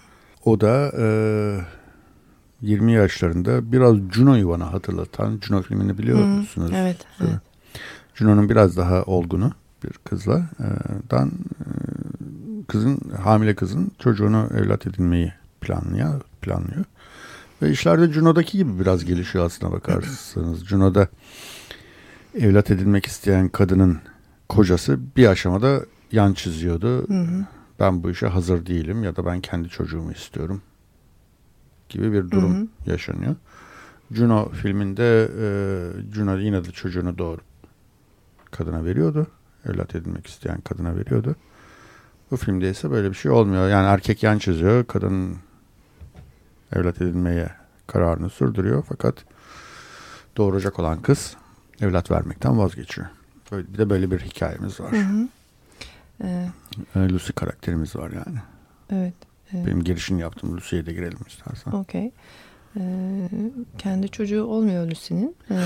O 0.45 0.61
da 0.61 0.93
e, 0.99 1.07
20 2.67 2.93
yaşlarında 2.93 3.73
biraz 3.73 3.97
Juno'yu 4.13 4.49
bana 4.49 4.73
hatırlatan 4.73 5.41
Juno 5.43 5.63
filmini 5.63 5.99
biliyor 5.99 6.19
hmm, 6.19 6.27
musunuz? 6.27 6.71
Evet. 6.75 6.97
evet. 7.21 7.41
Juno'nun 8.15 8.49
biraz 8.49 8.77
daha 8.77 9.03
olgunu 9.03 9.53
bir 9.85 9.93
kızla 10.05 10.39
e, 10.39 10.69
dan 11.11 11.29
e, 11.61 11.67
kızın 12.69 12.99
hamile 13.23 13.55
kızın 13.55 13.93
çocuğunu 13.99 14.49
evlat 14.55 14.87
edinmeyi 14.87 15.33
planlıyor 15.61 16.21
planlıyor. 16.43 16.85
Ve 17.63 17.71
işlerde 17.71 18.13
Juno'daki 18.13 18.59
gibi 18.59 18.81
biraz 18.81 19.05
gelişiyor 19.05 19.47
aslına 19.47 19.73
bakarsanız. 19.73 20.65
Juno'da 20.69 21.09
evlat 22.35 22.71
edinmek 22.71 23.07
isteyen 23.07 23.49
kadının 23.49 23.99
kocası 24.49 24.99
bir 25.17 25.27
aşamada 25.27 25.81
yan 26.13 26.33
çiziyordu. 26.33 27.09
Hı 27.09 27.21
hı. 27.21 27.45
Ben 27.81 28.03
bu 28.03 28.11
işe 28.11 28.27
hazır 28.27 28.67
değilim 28.67 29.05
ya 29.05 29.17
da 29.17 29.27
ben 29.27 29.41
kendi 29.41 29.69
çocuğumu 29.69 30.13
istiyorum 30.13 30.63
gibi 31.89 32.13
bir 32.13 32.31
durum 32.31 32.55
hı 32.57 32.61
hı. 32.61 32.91
yaşanıyor. 32.91 33.35
Juno 34.13 34.49
filminde 34.49 35.31
e, 35.41 35.49
Juno 36.15 36.39
yine 36.39 36.65
de 36.65 36.71
çocuğunu 36.71 37.19
doğurup 37.19 37.45
kadına 38.51 38.85
veriyordu. 38.85 39.27
Evlat 39.69 39.95
edinmek 39.95 40.27
isteyen 40.27 40.61
kadına 40.61 40.97
veriyordu. 40.97 41.37
Bu 42.31 42.37
filmde 42.37 42.71
ise 42.71 42.91
böyle 42.91 43.11
bir 43.11 43.15
şey 43.15 43.31
olmuyor. 43.31 43.69
Yani 43.69 43.87
erkek 43.87 44.23
yan 44.23 44.39
çiziyor, 44.39 44.85
kadın 44.85 45.37
evlat 46.73 47.03
edinmeye 47.03 47.51
kararını 47.87 48.31
sürdürüyor. 48.31 48.85
Fakat 48.89 49.15
doğuracak 50.37 50.79
olan 50.79 51.03
kız 51.03 51.37
evlat 51.81 52.11
vermekten 52.11 52.59
vazgeçiyor. 52.59 53.07
Böyle, 53.53 53.73
bir 53.73 53.79
de 53.79 53.91
böyle 53.91 54.11
bir 54.11 54.19
hikayemiz 54.21 54.81
var. 54.81 54.93
Hı 54.93 54.97
hı. 54.97 55.29
Ee, 56.25 56.49
Lucy 56.97 57.33
karakterimiz 57.33 57.97
var 57.97 58.11
yani. 58.11 58.39
Evet. 58.91 59.15
Benim 59.53 59.85
girişini 59.85 60.21
yaptım. 60.21 60.57
Lucy'ye 60.57 60.87
de 60.87 60.93
girelim 60.93 61.19
istersen. 61.29 61.71
Okey. 61.73 62.11
Ee, 62.77 63.29
kendi 63.79 64.09
çocuğu 64.09 64.45
olmuyor 64.45 64.91
Lucy'nin. 64.91 65.37
Ee, 65.51 65.61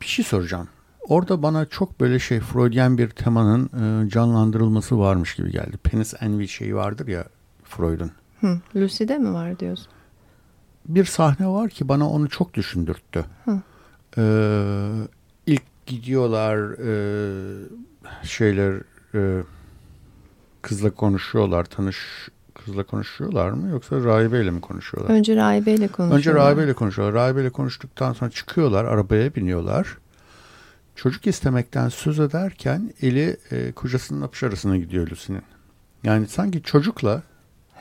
bir 0.00 0.06
şey 0.06 0.24
soracağım. 0.24 0.68
orada 1.08 1.42
bana 1.42 1.66
çok 1.66 2.00
böyle 2.00 2.18
şey 2.18 2.40
Freudian 2.40 2.98
bir 2.98 3.08
temanın 3.10 3.70
e, 4.06 4.08
canlandırılması 4.10 4.98
varmış 4.98 5.34
gibi 5.34 5.50
geldi. 5.52 5.76
Penis 5.76 6.14
envy 6.20 6.48
şeyi 6.48 6.74
vardır 6.74 7.06
ya 7.08 7.24
Freud'un. 7.64 8.10
Hı, 8.40 8.60
Lucy'de 8.76 9.18
mi 9.18 9.32
var 9.32 9.58
diyorsun? 9.58 9.86
Bir 10.88 11.04
sahne 11.04 11.46
var 11.48 11.70
ki 11.70 11.88
bana 11.88 12.10
onu 12.10 12.28
çok 12.28 12.54
düşündürttü. 12.54 13.24
Hı. 13.44 13.60
Ee, 14.18 14.90
ilk 15.46 15.62
gidiyorlar 15.86 16.58
e, 16.78 17.66
şeyler 18.22 18.82
e, 19.14 19.42
kızla 20.62 20.90
konuşuyorlar 20.90 21.64
tanış 21.64 22.28
kızla 22.68 22.84
konuşuyorlar 22.84 23.50
mı 23.50 23.68
yoksa 23.68 24.04
rahibeyle 24.04 24.50
mi 24.50 24.60
konuşuyorlar? 24.60 25.14
Önce 25.14 25.36
rahibeyle 25.36 25.88
konuşuyorlar. 25.88 26.16
Önce 26.18 26.34
rahibeyle 26.34 26.72
konuşuyorlar. 26.72 27.14
Rahibeyle 27.14 27.50
konuştuktan 27.50 28.12
sonra 28.12 28.30
çıkıyorlar 28.30 28.84
arabaya 28.84 29.34
biniyorlar. 29.34 29.98
Çocuk 30.96 31.26
istemekten 31.26 31.88
söz 31.88 32.20
ederken 32.20 32.92
eli 33.02 33.36
e, 33.50 33.72
kocasının 33.72 34.22
apış 34.22 34.42
arasına 34.42 34.76
gidiyor 34.76 35.10
Lucy'nin. 35.10 35.42
Yani 36.04 36.26
sanki 36.26 36.62
çocukla 36.62 37.22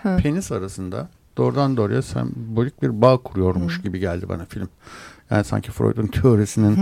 Hı. 0.04 0.17
penis 0.17 0.52
arasında 0.52 1.10
doğrudan 1.38 1.78
doğruya 1.78 2.02
sembolik 2.02 2.82
bir 2.82 3.02
bağ 3.02 3.17
kuruyormuş 3.17 3.80
Hı. 3.80 3.82
gibi 3.84 4.00
geldi 4.00 4.30
bana 4.30 4.45
film. 4.45 4.69
Yani 5.30 5.43
sanki 5.43 5.71
Freud'un 5.71 6.08
teorisinin 6.08 6.80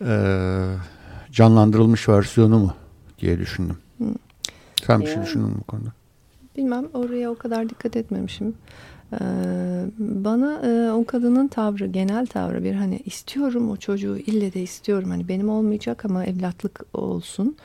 e, 0.00 0.14
canlandırılmış 1.32 2.08
versiyonu 2.08 2.58
mu 2.58 2.74
diye 3.18 3.38
düşündüm. 3.38 3.76
Hı. 3.98 4.04
Sen 4.86 5.00
bir 5.00 5.06
şey 5.06 5.14
yani, 5.14 5.24
şey 5.24 5.32
düşündün 5.32 5.48
mü 5.48 5.56
bu 5.60 5.64
konuda? 5.64 5.92
Bilmem 6.56 6.84
oraya 6.94 7.30
o 7.30 7.34
kadar 7.34 7.68
dikkat 7.68 7.96
etmemişim. 7.96 8.54
Ee, 9.12 9.16
bana 9.98 10.60
e, 10.66 10.92
o 10.92 11.04
kadının 11.04 11.48
tavrı, 11.48 11.86
genel 11.86 12.26
tavrı 12.26 12.64
bir 12.64 12.74
hani 12.74 13.00
istiyorum 13.04 13.70
o 13.70 13.76
çocuğu 13.76 14.18
ille 14.18 14.52
de 14.52 14.62
istiyorum. 14.62 15.10
Hani 15.10 15.28
benim 15.28 15.48
olmayacak 15.48 16.04
ama 16.04 16.24
evlatlık 16.24 16.80
olsun. 16.94 17.56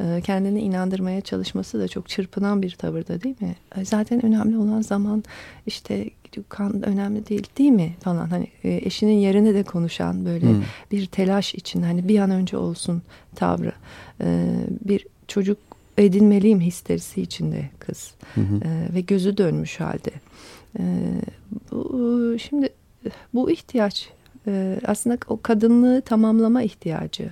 Ee, 0.00 0.20
kendini 0.24 0.60
inandırmaya 0.60 1.20
çalışması 1.20 1.80
da 1.80 1.88
çok 1.88 2.08
çırpınan 2.08 2.62
bir 2.62 2.70
tavırda 2.70 3.22
değil 3.22 3.36
mi? 3.40 3.56
Ee, 3.76 3.84
zaten 3.84 4.26
önemli 4.26 4.56
olan 4.56 4.80
zaman 4.80 5.24
işte 5.66 6.10
kan 6.48 6.82
önemli 6.82 7.26
değil 7.28 7.46
değil 7.58 7.70
mi 7.70 7.96
falan 8.00 8.28
hani 8.28 8.48
e, 8.64 8.74
eşinin 8.74 9.18
yerine 9.18 9.54
de 9.54 9.62
konuşan 9.62 10.24
böyle 10.24 10.46
hmm. 10.46 10.62
bir 10.92 11.06
telaş 11.06 11.54
için 11.54 11.82
hani 11.82 12.08
bir 12.08 12.18
an 12.18 12.30
önce 12.30 12.56
olsun 12.56 13.02
tavrı 13.34 13.72
bir 14.84 15.06
çocuk 15.28 15.58
edinmeliyim 15.98 16.60
histerisi 16.60 17.22
içinde 17.22 17.70
kız 17.78 18.14
hı 18.34 18.40
hı. 18.40 18.60
ve 18.94 19.00
gözü 19.00 19.36
dönmüş 19.36 19.80
halde 19.80 20.10
bu, 21.72 22.36
şimdi 22.38 22.68
bu 23.34 23.50
ihtiyaç 23.50 24.08
aslında 24.84 25.18
o 25.28 25.40
kadınlığı 25.42 26.00
tamamlama 26.02 26.62
ihtiyacı 26.62 27.30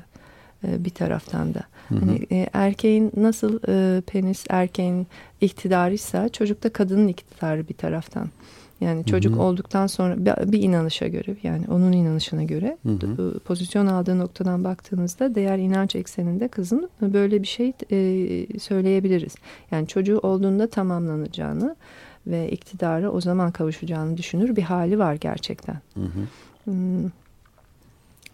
bir 0.62 0.90
taraftan 0.90 1.54
da. 1.54 1.62
Hı 1.88 1.94
hı. 1.94 1.98
Hani 1.98 2.26
e, 2.32 2.46
erkeğin 2.52 3.12
nasıl 3.16 3.60
e, 3.68 4.00
penis 4.00 4.44
erkeğin 4.50 5.06
iktidarıysa 5.40 6.28
çocukta 6.28 6.72
kadının 6.72 7.08
iktidarı 7.08 7.68
bir 7.68 7.74
taraftan. 7.74 8.30
Yani 8.80 9.04
çocuk 9.04 9.34
hı 9.34 9.36
hı. 9.36 9.42
olduktan 9.42 9.86
sonra 9.86 10.16
bir, 10.52 10.62
inanışa 10.62 11.08
göre 11.08 11.36
yani 11.42 11.64
onun 11.70 11.92
inanışına 11.92 12.42
göre 12.42 12.78
hı 12.82 12.92
hı. 12.92 13.38
pozisyon 13.38 13.86
aldığı 13.86 14.18
noktadan 14.18 14.64
baktığınızda 14.64 15.34
değer 15.34 15.58
inanç 15.58 15.96
ekseninde 15.96 16.48
kızın 16.48 16.90
böyle 17.02 17.42
bir 17.42 17.46
şey 17.46 17.72
e, 17.90 18.58
söyleyebiliriz. 18.58 19.34
Yani 19.70 19.88
çocuğu 19.88 20.18
olduğunda 20.18 20.66
tamamlanacağını 20.66 21.76
ve 22.26 22.50
iktidara 22.50 23.10
o 23.10 23.20
zaman 23.20 23.50
kavuşacağını 23.50 24.16
düşünür 24.16 24.56
bir 24.56 24.62
hali 24.62 24.98
var 24.98 25.14
gerçekten. 25.14 25.80
Hı 25.94 26.00
hı. 26.00 26.26
Hmm. 26.64 27.10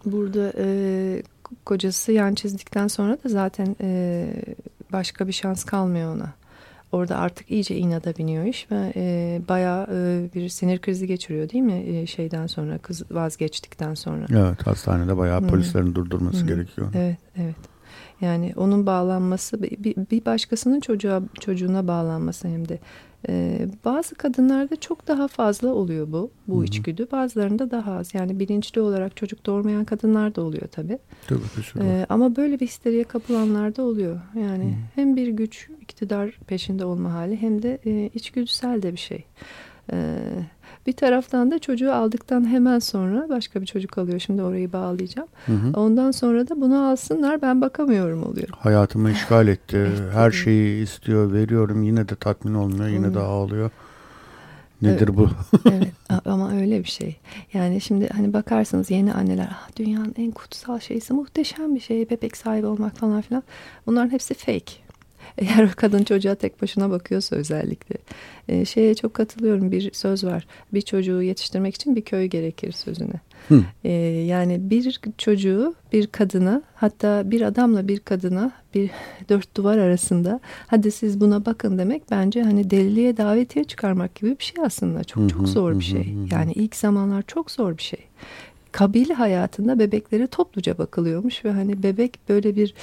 Burada 0.04 0.52
e, 0.58 1.22
kocası 1.64 2.12
yan 2.12 2.34
çizdikten 2.34 2.88
sonra 2.88 3.18
da 3.24 3.28
zaten 3.28 3.76
e, 3.80 4.26
başka 4.92 5.26
bir 5.26 5.32
şans 5.32 5.64
kalmıyor 5.64 6.16
ona. 6.16 6.32
Orada 6.92 7.16
artık 7.16 7.50
iyice 7.50 7.76
inada 7.76 8.16
biniyor 8.16 8.44
iş 8.44 8.66
ve 8.70 8.92
e, 8.96 9.40
bayağı 9.48 9.86
e, 9.92 10.28
bir 10.34 10.48
sinir 10.48 10.78
krizi 10.78 11.06
geçiriyor 11.06 11.50
değil 11.50 11.64
mi 11.64 11.84
e, 11.86 12.06
şeyden 12.06 12.46
sonra 12.46 12.78
kız 12.78 13.02
vazgeçtikten 13.10 13.94
sonra. 13.94 14.26
Evet 14.30 14.66
hastanede 14.66 15.16
bayağı 15.16 15.40
hmm. 15.40 15.48
polislerin 15.48 15.94
durdurması 15.94 16.40
hmm. 16.40 16.48
gerekiyor. 16.48 16.88
Evet 16.94 17.18
evet. 17.36 17.56
Yani 18.20 18.52
onun 18.56 18.86
bağlanması 18.86 19.62
bir, 19.62 19.96
bir 20.10 20.24
başkasının 20.24 20.80
çocuğa 20.80 21.22
çocuğuna 21.40 21.88
bağlanması 21.88 22.48
hem 22.48 22.68
de 22.68 22.78
ee, 23.28 23.68
bazı 23.84 24.14
kadınlarda 24.14 24.76
çok 24.76 25.08
daha 25.08 25.28
fazla 25.28 25.68
oluyor 25.68 26.12
bu 26.12 26.30
bu 26.48 26.56
Hı-hı. 26.56 26.64
içgüdü. 26.64 27.06
Bazılarında 27.12 27.70
daha 27.70 27.92
az. 27.92 28.14
Yani 28.14 28.40
bilinçli 28.40 28.80
olarak 28.80 29.16
çocuk 29.16 29.46
doğurmayan 29.46 29.84
kadınlar 29.84 30.34
da 30.34 30.42
oluyor 30.42 30.68
tabii. 30.68 30.98
Tabii 31.28 31.40
ee, 31.80 32.06
ama 32.08 32.36
böyle 32.36 32.60
bir 32.60 32.66
histeriye 32.66 33.04
kapılanlar 33.04 33.76
da 33.76 33.82
oluyor. 33.82 34.20
Yani 34.40 34.64
Hı-hı. 34.64 34.74
hem 34.94 35.16
bir 35.16 35.28
güç, 35.28 35.68
iktidar 35.80 36.38
peşinde 36.46 36.84
olma 36.84 37.12
hali 37.12 37.42
hem 37.42 37.62
de 37.62 37.78
e, 37.86 38.10
içgüdüsel 38.14 38.82
de 38.82 38.92
bir 38.92 38.98
şey. 38.98 39.24
Ee, 39.92 40.18
bir 40.86 40.92
taraftan 40.92 41.50
da 41.50 41.58
çocuğu 41.58 41.92
aldıktan 41.92 42.48
hemen 42.48 42.78
sonra 42.78 43.28
başka 43.28 43.60
bir 43.60 43.66
çocuk 43.66 43.98
alıyor. 43.98 44.18
Şimdi 44.18 44.42
orayı 44.42 44.72
bağlayacağım. 44.72 45.28
Hı 45.46 45.52
hı. 45.52 45.80
Ondan 45.80 46.10
sonra 46.10 46.48
da 46.48 46.60
bunu 46.60 46.84
alsınlar 46.88 47.42
ben 47.42 47.60
bakamıyorum 47.60 48.22
oluyor. 48.22 48.48
Hayatımı 48.58 49.10
işgal 49.10 49.48
etti. 49.48 49.76
evet, 50.00 50.14
Her 50.14 50.30
şeyi 50.30 50.82
istiyor 50.82 51.32
veriyorum 51.32 51.82
yine 51.82 52.08
de 52.08 52.14
tatmin 52.14 52.54
olmuyor 52.54 52.88
yine 52.88 53.06
hı. 53.06 53.14
de 53.14 53.20
ağlıyor. 53.20 53.70
Nedir 54.82 55.16
bu? 55.16 55.28
evet 55.70 55.92
ama 56.24 56.52
öyle 56.52 56.78
bir 56.78 56.88
şey. 56.88 57.16
Yani 57.52 57.80
şimdi 57.80 58.08
hani 58.08 58.32
bakarsınız 58.32 58.90
yeni 58.90 59.12
anneler 59.12 59.48
ah, 59.50 59.68
dünyanın 59.76 60.14
en 60.18 60.30
kutsal 60.30 60.80
şeysi 60.80 61.12
muhteşem 61.12 61.74
bir 61.74 61.80
şey 61.80 62.10
bebek 62.10 62.36
sahibi 62.36 62.66
olmak 62.66 62.96
falan 62.96 63.20
filan. 63.20 63.42
Bunların 63.86 64.10
hepsi 64.10 64.34
fake. 64.34 64.81
Eğer 65.38 65.72
kadın 65.72 66.04
çocuğa 66.04 66.34
tek 66.34 66.62
başına 66.62 66.90
bakıyorsa 66.90 67.36
özellikle. 67.36 67.96
E, 68.48 68.64
şeye 68.64 68.94
çok 68.94 69.14
katılıyorum 69.14 69.72
bir 69.72 69.92
söz 69.92 70.24
var. 70.24 70.46
Bir 70.72 70.80
çocuğu 70.80 71.22
yetiştirmek 71.22 71.74
için 71.74 71.96
bir 71.96 72.02
köy 72.02 72.26
gerekir 72.26 72.72
sözüne. 72.72 73.20
E, 73.84 73.92
yani 74.26 74.70
bir 74.70 75.00
çocuğu 75.18 75.74
bir 75.92 76.06
kadına 76.06 76.62
hatta 76.74 77.30
bir 77.30 77.40
adamla 77.40 77.88
bir 77.88 78.00
kadına 78.00 78.52
bir 78.74 78.90
dört 79.28 79.56
duvar 79.56 79.78
arasında 79.78 80.40
hadi 80.66 80.90
siz 80.90 81.20
buna 81.20 81.46
bakın 81.46 81.78
demek 81.78 82.10
bence 82.10 82.42
hani 82.42 82.70
deliliğe 82.70 83.16
davetiye 83.16 83.64
çıkarmak 83.64 84.14
gibi 84.14 84.38
bir 84.38 84.44
şey 84.44 84.64
aslında. 84.64 85.04
Çok 85.04 85.30
çok 85.30 85.48
zor 85.48 85.78
bir 85.78 85.84
şey. 85.84 86.14
Yani 86.30 86.52
ilk 86.52 86.76
zamanlar 86.76 87.22
çok 87.22 87.50
zor 87.50 87.76
bir 87.76 87.82
şey 87.82 88.00
kabile 88.72 89.14
hayatında 89.14 89.78
bebeklere 89.78 90.26
topluca 90.26 90.78
bakılıyormuş 90.78 91.44
ve 91.44 91.52
hani 91.52 91.82
bebek 91.82 92.18
böyle 92.28 92.56
bir 92.56 92.74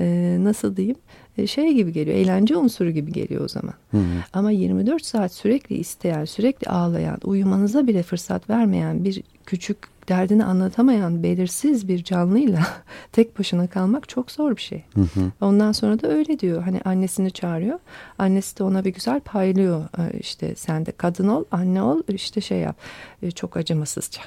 e, 0.00 0.36
nasıl 0.40 0.76
diyeyim 0.76 0.96
şey 1.46 1.74
gibi 1.74 1.92
geliyor 1.92 2.16
eğlence 2.16 2.56
unsuru 2.56 2.90
gibi 2.90 3.12
geliyor 3.12 3.44
o 3.44 3.48
zaman. 3.48 3.74
Hı 3.90 3.96
hı. 3.96 4.24
Ama 4.32 4.50
24 4.50 5.04
saat 5.06 5.32
sürekli 5.32 5.76
isteyen 5.76 6.24
sürekli 6.24 6.70
ağlayan 6.70 7.18
uyumanıza 7.24 7.86
bile 7.86 8.02
fırsat 8.02 8.50
vermeyen 8.50 9.04
bir 9.04 9.22
küçük 9.46 9.78
derdini 10.08 10.44
anlatamayan 10.44 11.22
belirsiz 11.22 11.88
bir 11.88 12.04
canlıyla 12.04 12.66
tek 13.12 13.38
başına 13.38 13.66
kalmak 13.66 14.08
çok 14.08 14.30
zor 14.30 14.56
bir 14.56 14.62
şey. 14.62 14.84
Hı 14.94 15.00
hı. 15.00 15.32
Ondan 15.40 15.72
sonra 15.72 16.02
da 16.02 16.08
öyle 16.08 16.38
diyor. 16.38 16.62
Hani 16.62 16.80
annesini 16.84 17.30
çağırıyor. 17.30 17.78
Annesi 18.18 18.58
de 18.58 18.64
ona 18.64 18.84
bir 18.84 18.94
güzel 18.94 19.20
paylıyor. 19.20 19.84
E, 19.98 20.18
işte 20.18 20.54
sen 20.54 20.86
de 20.86 20.92
kadın 20.92 21.28
ol, 21.28 21.44
anne 21.50 21.82
ol, 21.82 22.02
işte 22.08 22.40
şey 22.40 22.58
yap. 22.58 22.76
E, 23.22 23.30
çok 23.30 23.56
acımasızca 23.56 24.22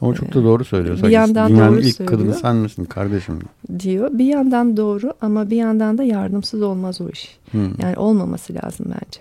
ama 0.00 0.14
çok 0.14 0.34
da 0.34 0.44
doğru 0.44 0.64
söylüyor. 0.64 1.02
Bir 1.02 1.08
yandan 1.08 1.48
Dünyanın 1.50 1.72
doğru 1.72 1.80
ilk 1.80 1.96
söylüyor. 1.96 2.18
kadını 2.18 2.34
sen 2.34 2.56
misin 2.56 2.84
kardeşim? 2.84 3.38
Diyor. 3.78 4.10
Bir 4.12 4.24
yandan 4.24 4.76
doğru 4.76 5.12
ama 5.20 5.50
bir 5.50 5.56
yandan 5.56 5.98
da 5.98 6.02
yardımsız 6.02 6.62
olmaz 6.62 7.00
o 7.00 7.08
iş. 7.08 7.38
Hmm. 7.50 7.80
Yani 7.82 7.96
olmaması 7.96 8.54
lazım 8.54 8.86
bence. 8.88 9.20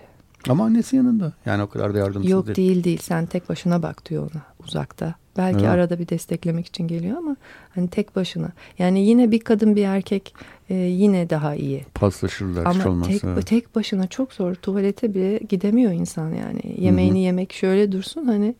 Ama 0.49 0.65
annesi 0.65 0.95
yanında. 0.95 1.33
Yani 1.45 1.63
o 1.63 1.69
kadar 1.69 1.93
da 1.93 1.97
yardımsız 1.97 2.31
Yok 2.31 2.47
değil. 2.47 2.55
değil 2.55 2.83
değil. 2.83 2.99
Sen 3.01 3.25
tek 3.25 3.49
başına 3.49 3.83
bak 3.83 4.09
diyor 4.09 4.31
ona 4.33 4.41
uzakta. 4.67 5.15
Belki 5.37 5.59
evet. 5.59 5.69
arada 5.69 5.99
bir 5.99 6.07
desteklemek 6.07 6.65
için 6.65 6.87
geliyor 6.87 7.17
ama 7.17 7.35
hani 7.75 7.87
tek 7.87 8.15
başına. 8.15 8.51
Yani 8.79 9.05
yine 9.05 9.31
bir 9.31 9.39
kadın 9.39 9.75
bir 9.75 9.83
erkek 9.83 10.35
e, 10.69 10.75
yine 10.75 11.29
daha 11.29 11.55
iyi. 11.55 11.85
Paslaşırlar 11.93 12.65
ama 12.65 12.89
olmazsa. 12.89 13.11
Tek, 13.11 13.23
evet. 13.23 13.47
tek 13.47 13.75
başına 13.75 14.07
çok 14.07 14.33
zor. 14.33 14.55
Tuvalete 14.55 15.13
bile 15.13 15.37
gidemiyor 15.37 15.91
insan 15.91 16.29
yani. 16.29 16.75
Yemeğini 16.77 17.11
Hı-hı. 17.11 17.23
yemek 17.23 17.53
şöyle 17.53 17.91
dursun 17.91 18.25
hani 18.25 18.55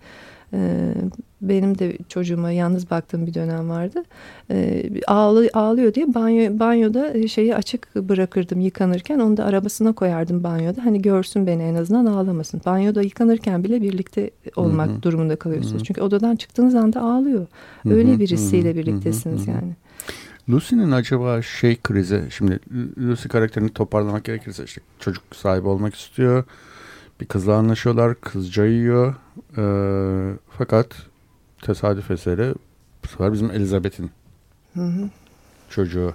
ee, 0.53 0.93
benim 1.41 1.79
de 1.79 1.97
çocuğuma 2.09 2.51
yalnız 2.51 2.91
baktığım 2.91 3.27
bir 3.27 3.33
dönem 3.33 3.69
vardı. 3.69 4.03
Ee, 4.51 4.89
ağlı, 5.07 5.49
ağlıyor 5.53 5.93
diye 5.93 6.13
banyo, 6.13 6.59
banyoda 6.59 7.27
şeyi 7.27 7.55
açık 7.55 7.95
bırakırdım 7.95 8.59
yıkanırken. 8.59 9.19
Onu 9.19 9.37
da 9.37 9.45
arabasına 9.45 9.93
koyardım 9.93 10.43
banyoda. 10.43 10.85
Hani 10.85 11.01
görsün 11.01 11.47
beni 11.47 11.63
en 11.63 11.75
azından 11.75 12.05
ağlamasın. 12.05 12.61
Banyoda 12.65 13.01
yıkanırken 13.01 13.63
bile 13.63 13.81
birlikte 13.81 14.31
olmak 14.55 14.89
Hı-hı. 14.89 15.03
durumunda 15.03 15.35
kalıyorsunuz. 15.35 15.75
Hı-hı. 15.75 15.83
Çünkü 15.83 16.01
odadan 16.01 16.35
çıktığınız 16.35 16.75
anda 16.75 17.01
ağlıyor. 17.01 17.47
Öyle 17.85 18.11
Hı-hı. 18.11 18.19
birisiyle 18.19 18.75
birliktesiniz 18.75 19.47
Hı-hı. 19.47 19.51
yani. 19.51 19.73
Lucy'nin 20.49 20.91
acaba 20.91 21.41
şey 21.41 21.77
krizi, 21.83 22.23
şimdi 22.29 22.59
Lucy 22.97 23.27
karakterini 23.27 23.69
toparlamak 23.69 24.23
gerekirse 24.23 24.63
işte 24.63 24.81
çocuk 24.99 25.23
sahibi 25.35 25.67
olmak 25.67 25.95
istiyor 25.95 26.43
bir 27.19 27.25
kızla 27.25 27.55
anlaşıyorlar. 27.55 28.21
Kız 28.21 28.53
cayıyor. 28.53 29.15
E, 29.57 29.63
fakat 30.57 30.95
tesadüf 31.61 32.11
eseri 32.11 32.53
bu 33.03 33.07
sefer 33.07 33.33
bizim 33.33 33.51
Elizabeth'in 33.51 34.11
çocuğu 35.69 36.13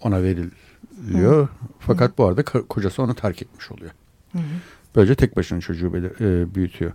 ona 0.00 0.22
veriliyor. 0.22 1.42
Hı. 1.44 1.48
Fakat 1.78 2.10
Hı. 2.10 2.18
bu 2.18 2.26
arada 2.26 2.42
kocası 2.42 3.02
onu 3.02 3.14
terk 3.14 3.42
etmiş 3.42 3.70
oluyor. 3.70 3.90
Hı. 4.32 4.38
Böylece 4.96 5.14
tek 5.14 5.36
başına 5.36 5.60
çocuğu 5.60 5.96
e, 6.20 6.54
büyütüyor. 6.54 6.92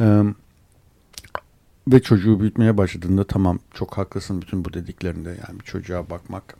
E, 0.00 0.22
ve 1.88 2.02
çocuğu 2.02 2.40
büyütmeye 2.40 2.76
başladığında 2.76 3.24
tamam 3.24 3.58
çok 3.74 3.98
haklısın 3.98 4.42
bütün 4.42 4.64
bu 4.64 4.72
dediklerinde. 4.72 5.28
Yani 5.28 5.60
çocuğa 5.64 6.10
bakmak 6.10 6.56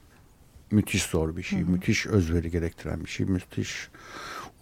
müthiş 0.70 1.02
zor 1.02 1.36
bir 1.36 1.42
şey. 1.42 1.60
Hı 1.60 1.66
hı. 1.66 1.70
Müthiş 1.70 2.06
özveri 2.06 2.50
gerektiren 2.50 3.04
bir 3.04 3.10
şey. 3.10 3.26
Müthiş 3.26 3.88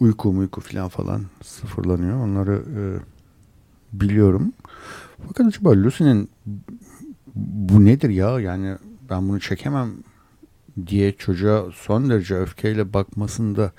uyku 0.00 0.30
uyku 0.30 0.60
falan 0.60 0.88
falan 0.88 1.22
sıfırlanıyor. 1.42 2.20
Onları 2.20 2.62
e, 2.76 2.82
biliyorum. 3.92 4.52
Fakat 5.26 5.46
acaba 5.46 5.70
Lucy'nin 5.70 6.30
bu 7.34 7.84
nedir 7.84 8.10
ya? 8.10 8.40
Yani 8.40 8.76
ben 9.10 9.28
bunu 9.28 9.40
çekemem 9.40 9.90
diye 10.86 11.12
çocuğa 11.12 11.64
son 11.74 12.10
derece 12.10 12.36
öfkeyle 12.36 12.92
bakmasında 12.92 13.72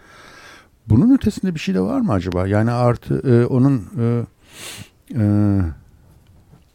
bunun 0.88 1.16
ötesinde 1.16 1.56
bir 1.56 1.60
şey 1.60 1.76
de 1.76 1.82
var 1.82 2.00
mı 2.02 2.12
acaba? 2.12 2.48
Yani 2.48 2.72
artı 2.72 3.20
e, 3.32 3.46
onun 3.46 3.84
e, 4.00 4.26
e, 5.16 5.26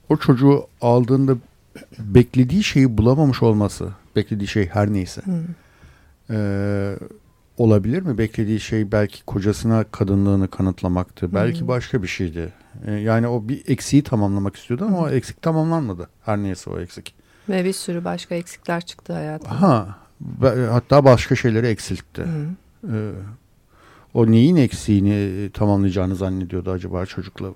o 0.08 0.16
çocuğu 0.16 0.66
aldığında 0.80 1.36
beklediği 1.98 2.64
şeyi 2.64 2.98
bulamamış 2.98 3.42
olması, 3.42 3.88
beklediği 4.16 4.48
şey 4.48 4.66
her 4.66 4.92
neyse. 4.92 5.22
Hmm. 5.24 5.34
E, 6.30 6.38
olabilir 7.60 8.02
mi? 8.02 8.18
Beklediği 8.18 8.60
şey 8.60 8.92
belki 8.92 9.24
kocasına 9.24 9.84
kadınlığını 9.84 10.48
kanıtlamaktı. 10.48 11.26
Hmm. 11.26 11.34
Belki 11.34 11.68
başka 11.68 12.02
bir 12.02 12.08
şeydi. 12.08 12.52
E, 12.86 12.92
yani 12.92 13.28
o 13.28 13.48
bir 13.48 13.62
eksiği 13.66 14.02
tamamlamak 14.02 14.56
istiyordu 14.56 14.84
ama 14.84 14.98
o 14.98 15.08
eksik 15.08 15.42
tamamlanmadı. 15.42 16.08
Her 16.24 16.38
neyse 16.38 16.70
o 16.70 16.80
eksik. 16.80 17.14
Ve 17.48 17.64
bir 17.64 17.72
sürü 17.72 18.04
başka 18.04 18.34
eksikler 18.34 18.80
çıktı 18.80 19.12
hayatında. 19.12 19.62
Ha, 19.62 19.98
hatta 20.70 21.04
başka 21.04 21.36
şeyleri 21.36 21.66
eksiltti. 21.66 22.24
Hmm. 22.24 22.94
E, 22.94 23.12
o 24.14 24.30
neyin 24.30 24.56
eksiğini 24.56 25.50
tamamlayacağını 25.50 26.16
zannediyordu 26.16 26.70
acaba 26.70 27.06
çocukla? 27.06 27.48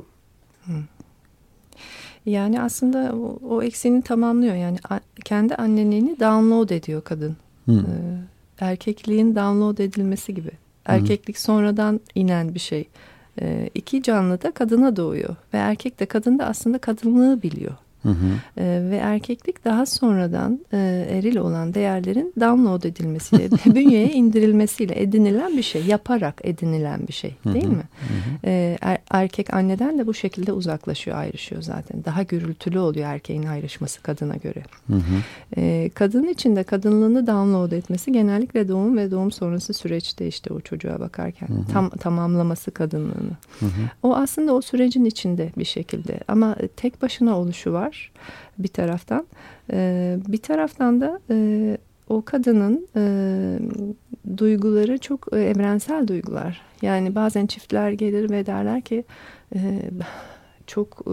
Hmm. 0.64 0.74
Yani 2.26 2.61
aslında 2.61 3.12
o, 3.16 3.38
o 3.48 3.62
eksiğini 3.62 4.02
tamamlıyor. 4.02 4.55
Yani 4.55 4.78
a, 4.90 5.00
kendi 5.24 5.55
anneliğini 5.55 6.20
download 6.20 6.70
ediyor 6.70 7.05
kadın. 7.05 7.36
Hmm. 7.64 7.78
Ee, 7.78 8.34
erkekliğin 8.61 9.36
download 9.36 9.78
edilmesi 9.78 10.34
gibi. 10.34 10.50
Erkeklik 10.86 11.38
sonradan 11.38 12.00
inen 12.14 12.55
bir 12.55 12.61
şey. 12.61 12.88
Ee, 13.40 13.70
iki 13.74 14.02
canlı 14.02 14.42
da 14.42 14.50
kadına 14.50 14.96
doğuyor 14.96 15.36
ve 15.55 15.59
erkek 15.59 16.00
de 16.00 16.07
kadın 16.07 16.38
da 16.38 16.46
aslında 16.46 16.78
kadınlığı 16.78 17.42
biliyor. 17.42 17.74
Hı 18.05 18.09
hı. 18.09 18.61
E, 18.61 18.90
ve 18.90 18.96
erkeklik 18.96 19.64
daha 19.64 19.86
sonradan 19.86 20.61
e, 20.72 21.07
eril 21.11 21.36
olan 21.36 21.74
değerlerin 21.74 22.32
download 22.40 22.82
edilmesiyle, 22.82 23.50
bünyeye 23.74 24.12
indirilmesiyle 24.12 25.02
edinilen 25.02 25.57
bir 25.57 25.62
şey. 25.62 25.84
Yaparak 25.84 26.40
edinilen 26.44 27.07
bir 27.09 27.12
şey 27.12 27.36
değil 27.44 27.64
hı 27.64 27.68
hı. 27.68 27.72
mi? 27.72 27.82
Hı 28.00 28.14
hı. 28.14 28.50
E, 28.50 28.78
er, 28.80 28.98
erkek 29.11 29.55
anneden 29.55 29.98
de 29.98 30.07
bu 30.07 30.14
şekilde 30.14 30.52
uzaklaşıyor, 30.52 31.16
ayrışıyor 31.16 31.62
zaten. 31.62 32.05
Daha 32.05 32.22
gürültülü 32.22 32.78
oluyor 32.78 33.07
erkeğin 33.07 33.46
ayrışması 33.46 34.02
kadına 34.02 34.36
göre. 34.36 34.62
Hı 34.86 34.96
hı. 34.96 35.00
E, 35.57 35.90
kadın 35.94 36.28
için 36.28 36.57
de 36.57 36.62
kadınlığını 36.62 37.26
download 37.26 37.72
etmesi 37.72 38.12
genellikle 38.12 38.68
doğum 38.68 38.96
ve 38.96 39.11
doğum 39.11 39.32
sonrası 39.32 39.74
süreçte 39.74 40.26
işte 40.26 40.55
o 40.55 40.61
çocuğa 40.61 41.00
bakarken 41.00 41.48
hı 41.48 41.52
hı. 41.52 41.72
tam 41.72 41.90
tamamlaması 41.90 42.70
kadınlığını. 42.70 43.36
Hı 43.61 43.66
hı. 43.66 43.70
O 44.02 44.14
aslında 44.16 44.55
o 44.55 44.61
sürecin 44.61 45.05
içinde 45.05 45.50
bir 45.59 45.64
şekilde 45.64 46.20
ama 46.28 46.57
tek 46.76 47.02
başına 47.02 47.38
oluşu 47.38 47.72
var 47.72 47.93
var 47.95 48.11
bir 48.59 48.68
taraftan. 48.68 49.26
E, 49.72 50.16
bir 50.28 50.38
taraftan 50.38 51.01
da 51.01 51.20
e, 51.30 51.78
o 52.09 52.22
kadının 52.24 52.88
e, 52.97 53.03
duyguları 54.38 54.99
çok 54.99 55.28
e, 55.32 55.36
evrensel 55.36 56.09
duygular. 56.09 56.61
Yani 56.82 57.14
bazen 57.14 57.47
çiftler 57.47 57.90
gelir 57.90 58.30
ve 58.30 58.47
derler 58.47 58.80
ki 58.80 59.05
e, 59.55 59.80
çok 60.67 61.03
e, 61.07 61.12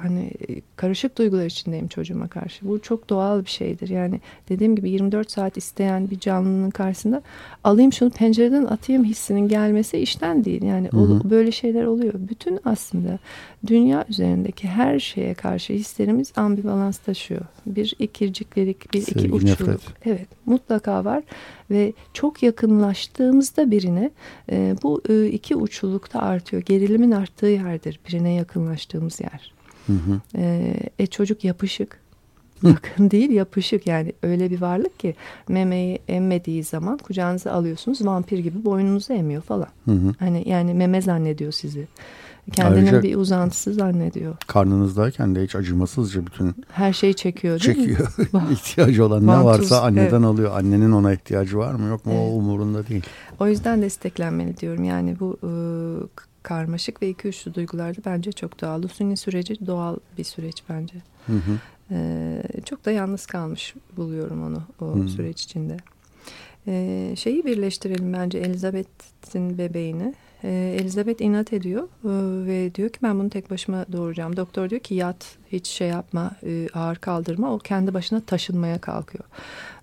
hani 0.00 0.30
karışık 0.76 1.18
duygular 1.18 1.46
içindeyim 1.46 1.88
çocuğuma 1.88 2.28
karşı. 2.28 2.68
Bu 2.68 2.82
çok 2.82 3.10
doğal 3.10 3.44
bir 3.44 3.50
şeydir. 3.50 3.88
Yani 3.88 4.20
dediğim 4.48 4.76
gibi 4.76 4.90
24 4.90 5.30
saat 5.30 5.56
isteyen 5.56 6.10
bir 6.10 6.18
canlının 6.20 6.70
karşısında 6.70 7.22
alayım 7.64 7.92
şunu 7.92 8.10
pencereden 8.10 8.64
atayım 8.64 9.04
hissinin 9.04 9.48
gelmesi 9.48 9.98
işten 9.98 10.44
değil. 10.44 10.62
Yani 10.62 10.88
hı 10.88 10.96
hı. 10.96 11.30
böyle 11.30 11.52
şeyler 11.52 11.84
oluyor. 11.84 12.14
Bütün 12.16 12.60
aslında 12.64 13.18
dünya 13.66 14.04
üzerindeki 14.08 14.68
her 14.68 14.98
şeye 14.98 15.34
karşı 15.34 15.72
hislerimiz 15.72 16.32
ambivalans 16.36 16.98
taşıyor. 16.98 17.42
Bir 17.66 17.94
ikirciklilik, 17.98 18.94
bir 18.94 19.00
Sevgi, 19.00 19.26
iki 19.26 19.32
uçluluk. 19.32 19.60
Nefret. 19.60 19.80
Evet, 20.04 20.28
mutlaka 20.46 21.04
var 21.04 21.22
ve 21.70 21.92
çok 22.12 22.42
yakınlaştığımızda 22.42 23.70
birine 23.70 24.10
e, 24.52 24.76
bu 24.82 25.02
e, 25.08 25.26
iki 25.26 25.56
uçlulukta 25.56 26.20
artıyor. 26.20 26.62
Gerilimin 26.62 27.10
arttığı 27.10 27.46
yerdir 27.46 28.00
birine 28.08 28.34
yakınlaştığımız 28.34 29.20
yer. 29.20 29.52
Hı 29.86 29.92
hı. 29.92 30.20
E, 30.38 30.74
e 30.98 31.06
çocuk 31.06 31.44
yapışık. 31.44 32.04
Yakın 32.62 33.10
değil 33.10 33.30
yapışık 33.30 33.86
yani 33.86 34.12
öyle 34.22 34.50
bir 34.50 34.60
varlık 34.60 35.00
ki 35.00 35.14
memeyi 35.48 35.98
emmediği 36.08 36.64
zaman 36.64 36.98
kucağınıza 36.98 37.52
alıyorsunuz 37.52 38.06
vampir 38.06 38.38
gibi 38.38 38.64
boynunuzu 38.64 39.12
emiyor 39.12 39.42
falan. 39.42 39.68
Hı 39.84 39.90
hı. 39.90 40.14
Hani 40.18 40.48
yani 40.48 40.74
meme 40.74 41.02
zannediyor 41.02 41.52
sizi. 41.52 41.86
Kendinin 42.52 42.86
Ayrıca, 42.86 43.02
bir 43.02 43.16
uzantısı 43.16 43.74
zannediyor. 43.74 44.36
Karnınızdayken 44.46 45.34
de 45.34 45.44
hiç 45.44 45.54
acımasızca 45.54 46.26
bütün 46.26 46.54
her 46.68 46.92
şeyi 46.92 47.14
çekiyor 47.14 47.60
değil 47.60 47.76
çekiyor. 47.76 48.08
mi? 48.32 48.40
İhtiyacı 48.52 49.06
olan 49.06 49.26
ne 49.26 49.44
varsa 49.44 49.82
anneden 49.82 50.02
evet. 50.02 50.24
alıyor. 50.24 50.56
Annenin 50.56 50.92
ona 50.92 51.12
ihtiyacı 51.12 51.58
var 51.58 51.74
mı 51.74 51.88
yok 51.88 52.06
mu 52.06 52.12
evet. 52.12 52.22
o 52.22 52.36
umurunda 52.36 52.86
değil. 52.86 53.04
O 53.40 53.46
yüzden 53.46 53.82
desteklenmeli 53.82 54.56
diyorum. 54.56 54.84
Yani 54.84 55.16
bu 55.20 55.38
e, 55.42 55.50
karmaşık 56.42 57.02
ve 57.02 57.08
iki 57.08 57.28
üçlü 57.28 57.54
duygularda 57.54 57.98
bence 58.04 58.32
çok 58.32 58.60
doğal. 58.60 58.82
Lucy'nin 58.82 59.14
süreci 59.14 59.66
doğal 59.66 59.96
bir 60.18 60.24
süreç 60.24 60.62
bence. 60.68 60.94
Hı 61.26 61.32
hı. 61.32 61.58
E, 61.90 62.42
çok 62.64 62.84
da 62.84 62.90
yalnız 62.90 63.26
kalmış 63.26 63.74
buluyorum 63.96 64.42
onu 64.42 64.62
o 64.80 64.98
hı. 64.98 65.08
süreç 65.08 65.42
içinde. 65.42 65.76
E, 66.68 67.14
şeyi 67.16 67.44
birleştirelim 67.44 68.12
bence 68.12 68.38
Elizabeth'in 68.38 69.58
bebeğini 69.58 70.14
ee, 70.44 70.76
Elizabeth 70.80 71.22
inat 71.22 71.52
ediyor 71.52 71.82
e, 71.82 72.10
ve 72.46 72.74
diyor 72.74 72.90
ki 72.90 72.98
ben 73.02 73.18
bunu 73.18 73.30
tek 73.30 73.50
başıma 73.50 73.86
doğuracağım. 73.92 74.36
Doktor 74.36 74.70
diyor 74.70 74.80
ki 74.80 74.94
yat 74.94 75.36
hiç 75.52 75.66
şey 75.66 75.88
yapma 75.88 76.30
e, 76.46 76.68
ağır 76.74 76.96
kaldırma 76.96 77.54
o 77.54 77.58
kendi 77.58 77.94
başına 77.94 78.20
taşınmaya 78.20 78.78
kalkıyor. 78.78 79.24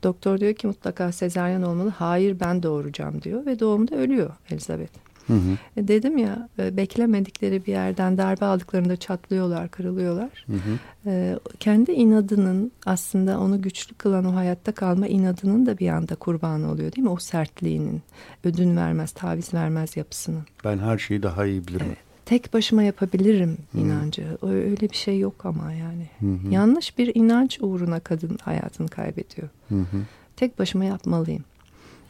Doktor 0.03 0.39
diyor 0.39 0.53
ki 0.53 0.67
mutlaka 0.67 1.11
sezaryen 1.11 1.61
olmalı 1.61 1.89
hayır 1.89 2.39
ben 2.39 2.63
doğuracağım 2.63 3.21
diyor 3.21 3.45
ve 3.45 3.59
doğumda 3.59 3.95
ölüyor 3.95 4.29
Elizabeth. 4.49 5.11
Hı 5.32 5.36
hı. 5.36 5.57
E, 5.77 5.88
dedim 5.88 6.17
ya 6.17 6.49
e, 6.59 6.77
beklemedikleri 6.77 7.65
bir 7.65 7.71
yerden 7.71 8.17
darbe 8.17 8.45
aldıklarında 8.45 8.97
çatlıyorlar, 8.97 9.69
kırılıyorlar. 9.69 10.45
Hı 10.47 10.53
hı. 10.53 10.79
E, 11.05 11.39
kendi 11.59 11.91
inadının 11.91 12.71
aslında 12.86 13.39
onu 13.39 13.61
güçlü 13.61 13.95
kılan 13.95 14.25
o 14.25 14.36
hayatta 14.36 14.71
kalma 14.71 15.07
inadının 15.07 15.65
da 15.65 15.77
bir 15.77 15.89
anda 15.89 16.15
kurbanı 16.15 16.71
oluyor 16.71 16.91
değil 16.91 17.03
mi? 17.03 17.11
O 17.11 17.17
sertliğinin, 17.17 18.01
ödün 18.43 18.77
vermez, 18.77 19.11
taviz 19.11 19.53
vermez 19.53 19.97
yapısının. 19.97 20.43
Ben 20.63 20.77
her 20.77 20.97
şeyi 20.97 21.23
daha 21.23 21.45
iyi 21.45 21.67
bilirim. 21.67 21.86
Evet 21.88 22.11
tek 22.32 22.53
başıma 22.53 22.84
yapabilirim 22.84 23.57
inancı. 23.73 24.23
Hı. 24.23 24.47
Öyle 24.47 24.89
bir 24.89 24.95
şey 24.95 25.19
yok 25.19 25.45
ama 25.45 25.73
yani. 25.73 26.09
Hı. 26.19 26.53
Yanlış 26.53 26.97
bir 26.97 27.15
inanç 27.15 27.57
uğruna 27.61 27.99
kadın 27.99 28.38
hayatını 28.41 28.88
kaybediyor. 28.88 29.49
Hı 29.69 29.75
hı. 29.75 29.97
Tek 30.36 30.59
başıma 30.59 30.86
yapmalıyım. 30.86 31.43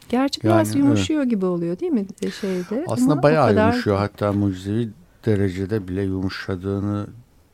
Gerçi 0.08 0.42
biraz 0.42 0.74
yani, 0.74 0.84
yumuşuyor 0.84 1.20
evet. 1.20 1.30
gibi 1.30 1.46
oluyor 1.46 1.78
değil 1.78 1.92
mi 1.92 2.06
e, 2.22 2.30
şeyde? 2.30 2.84
Aslında 2.88 3.12
Ama 3.12 3.22
bayağı 3.22 3.48
kadar... 3.48 3.70
yumuşuyor. 3.70 3.96
Hatta 3.96 4.32
mucizevi 4.32 4.88
derecede 5.26 5.88
bile 5.88 6.02
yumuşadığını 6.02 7.06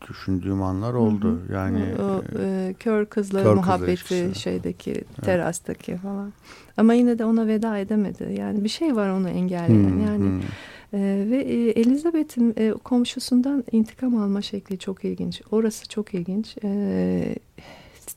düşündüğüm 0.09 0.63
anlar 0.63 0.95
oldu. 0.95 1.29
Hı 1.29 1.49
hı. 1.49 1.53
Yani 1.53 1.85
o, 2.03 2.23
e, 2.39 2.75
kör 2.79 3.07
kızla 3.07 3.43
kör 3.43 3.55
muhabbeti 3.55 4.33
şeydeki 4.35 4.91
evet. 4.91 5.23
terastaki 5.23 5.97
falan. 5.97 6.33
Ama 6.77 6.95
yine 6.95 7.19
de 7.19 7.25
ona 7.25 7.47
veda 7.47 7.79
edemedi. 7.79 8.35
Yani 8.39 8.65
bir 8.65 8.69
şey 8.69 8.97
var 8.97 9.11
onu 9.11 9.29
engelleyen. 9.29 9.99
Hı, 9.99 10.11
yani 10.11 10.25
hı. 10.25 10.41
E, 10.93 11.27
ve 11.31 11.37
e, 11.37 11.71
Elizabeth'in 11.71 12.55
e, 12.57 12.73
komşusundan 12.73 13.65
intikam 13.73 14.17
alma 14.17 14.43
şekli 14.43 14.79
çok 14.79 15.05
ilginç. 15.05 15.43
Orası 15.51 15.89
çok 15.89 16.15
ilginç. 16.15 16.57
E, 16.65 17.35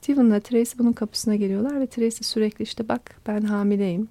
Steven'la 0.02 0.40
Tracy 0.40 0.78
bunun 0.78 0.94
kapısına 0.94 1.36
geliyorlar 1.36 1.80
ve 1.80 1.88
Tracy 1.88 2.24
sürekli 2.24 2.64
işte 2.64 2.88
bak 2.88 3.16
ben 3.28 3.42
hamileyim. 3.42 4.08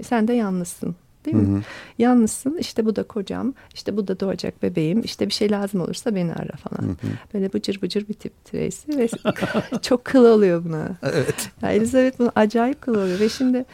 E, 0.00 0.02
sen 0.02 0.28
de 0.28 0.32
yalnızsın 0.32 0.96
değil 1.26 1.36
mi? 1.36 1.48
Hı 1.48 1.58
hı. 1.58 1.62
Yalnızsın 1.98 2.56
işte 2.60 2.84
bu 2.84 2.96
da 2.96 3.02
kocam 3.02 3.54
işte 3.74 3.96
bu 3.96 4.08
da 4.08 4.20
doğacak 4.20 4.62
bebeğim 4.62 5.00
işte 5.04 5.26
bir 5.26 5.32
şey 5.32 5.50
lazım 5.50 5.80
olursa 5.80 6.14
beni 6.14 6.32
ara 6.34 6.56
falan. 6.56 6.88
Hı 6.88 6.92
hı. 6.92 7.10
Böyle 7.34 7.52
bıcır 7.52 7.82
bıcır 7.82 8.08
bir 8.08 8.14
tip 8.14 8.44
Tracy 8.44 8.98
ve 8.98 9.08
çok 9.82 10.04
kıl 10.04 10.24
oluyor 10.24 10.64
buna. 10.64 10.88
Evet. 11.02 11.50
Yani 11.62 11.74
Elizabeth 11.74 12.18
bunu 12.18 12.32
acayip 12.34 12.80
kıl 12.80 12.94
oluyor 12.94 13.20
ve 13.20 13.28
şimdi 13.28 13.64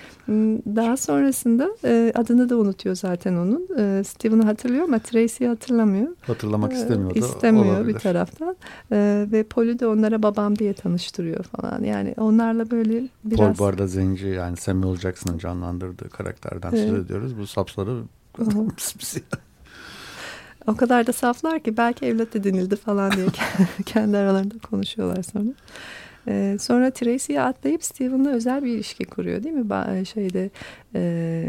daha 0.77 0.97
sonrasında 0.97 1.71
e, 1.85 2.13
adını 2.15 2.49
da 2.49 2.57
unutuyor 2.57 2.95
zaten 2.95 3.37
onun. 3.37 3.69
E, 3.79 4.05
Steven'ı 4.05 4.43
hatırlıyor 4.45 4.85
ama 4.85 4.99
Tracy'yi 4.99 5.49
hatırlamıyor. 5.49 6.09
Hatırlamak 6.27 6.73
istemiyor 6.73 7.15
da 7.15 7.19
İstemiyor 7.19 7.77
olabilir. 7.77 7.95
bir 7.95 8.01
taraftan. 8.01 8.57
E, 8.93 9.27
ve 9.33 9.43
Polly 9.43 9.79
de 9.79 9.87
onlara 9.87 10.23
babam 10.23 10.59
diye 10.59 10.73
tanıştırıyor 10.73 11.45
falan. 11.45 11.83
Yani 11.85 12.15
onlarla 12.17 12.71
böyle 12.71 13.09
biraz... 13.25 13.39
Paul 13.39 13.59
bu 13.59 13.65
arada 13.65 13.87
zenci 13.87 14.27
yani 14.27 14.57
Samuel 14.57 14.97
Jackson'ın 14.97 15.39
canlandırdığı 15.39 16.09
karakterden 16.09 16.71
evet. 16.73 16.89
söz 16.89 17.05
ediyoruz. 17.05 17.36
Bu 17.37 17.47
sapsları 17.47 18.03
o 20.66 20.76
kadar 20.76 21.07
da 21.07 21.12
saflar 21.12 21.61
ki 21.61 21.76
belki 21.76 22.07
evlat 22.07 22.37
edinildi 22.37 22.76
falan 22.76 23.12
diye 23.12 23.26
kendi 23.87 24.16
aralarında 24.16 24.59
konuşuyorlar 24.59 25.22
sonra. 25.22 25.51
Ee, 26.29 26.57
sonra 26.61 26.91
Tracy'ye 26.91 27.41
atlayıp 27.41 27.85
Steven'la 27.85 28.31
özel 28.31 28.64
bir 28.64 28.74
ilişki 28.74 29.05
kuruyor 29.05 29.43
değil 29.43 29.55
mi? 29.55 29.70
Ba 29.70 30.05
şeyde 30.05 30.51
e, 30.95 31.45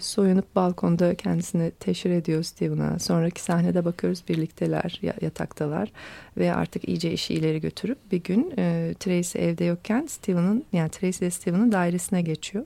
soyunup 0.00 0.56
balkonda 0.56 1.14
kendisini 1.14 1.70
teşhir 1.80 2.10
ediyor 2.10 2.42
Steven'a. 2.42 2.98
Sonraki 2.98 3.42
sahnede 3.42 3.84
bakıyoruz 3.84 4.22
birlikteler 4.28 5.00
yataktalar 5.20 5.92
ve 6.36 6.54
artık 6.54 6.88
iyice 6.88 7.12
işi 7.12 7.34
ileri 7.34 7.60
götürüp 7.60 7.98
bir 8.12 8.22
gün 8.22 8.54
e, 8.58 8.94
Tracy 9.00 9.38
evde 9.38 9.64
yokken 9.64 10.06
Steven'ın 10.06 10.64
yani 10.72 10.90
Tracy 10.90 11.24
ile 11.24 11.30
Steven'ın 11.30 11.72
dairesine 11.72 12.22
geçiyor. 12.22 12.64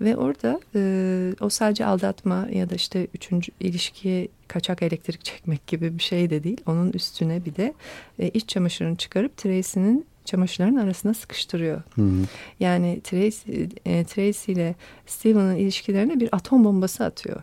Ve 0.00 0.16
orada 0.16 0.60
e, 0.74 1.34
o 1.40 1.48
sadece 1.48 1.86
aldatma 1.86 2.48
ya 2.52 2.70
da 2.70 2.74
işte 2.74 3.06
üçüncü 3.14 3.52
ilişkiye 3.60 4.28
kaçak 4.48 4.82
elektrik 4.82 5.24
çekmek 5.24 5.66
gibi 5.66 5.98
bir 5.98 6.02
şey 6.02 6.30
de 6.30 6.44
değil. 6.44 6.60
Onun 6.66 6.92
üstüne 6.92 7.44
bir 7.44 7.56
de 7.56 7.74
e, 8.18 8.28
iç 8.28 8.48
çamaşırını 8.48 8.96
çıkarıp 8.96 9.36
Tracy'nin 9.36 10.06
çamaşırların 10.24 10.76
arasına 10.76 11.14
sıkıştırıyor. 11.14 11.82
Hı 11.94 12.02
hı. 12.02 12.24
Yani 12.60 13.00
Tracy, 13.04 13.64
e, 13.84 14.04
Tracy 14.04 14.52
ile 14.52 14.74
Steven'ın 15.06 15.56
ilişkilerine 15.56 16.20
bir 16.20 16.28
atom 16.32 16.64
bombası 16.64 17.04
atıyor. 17.04 17.42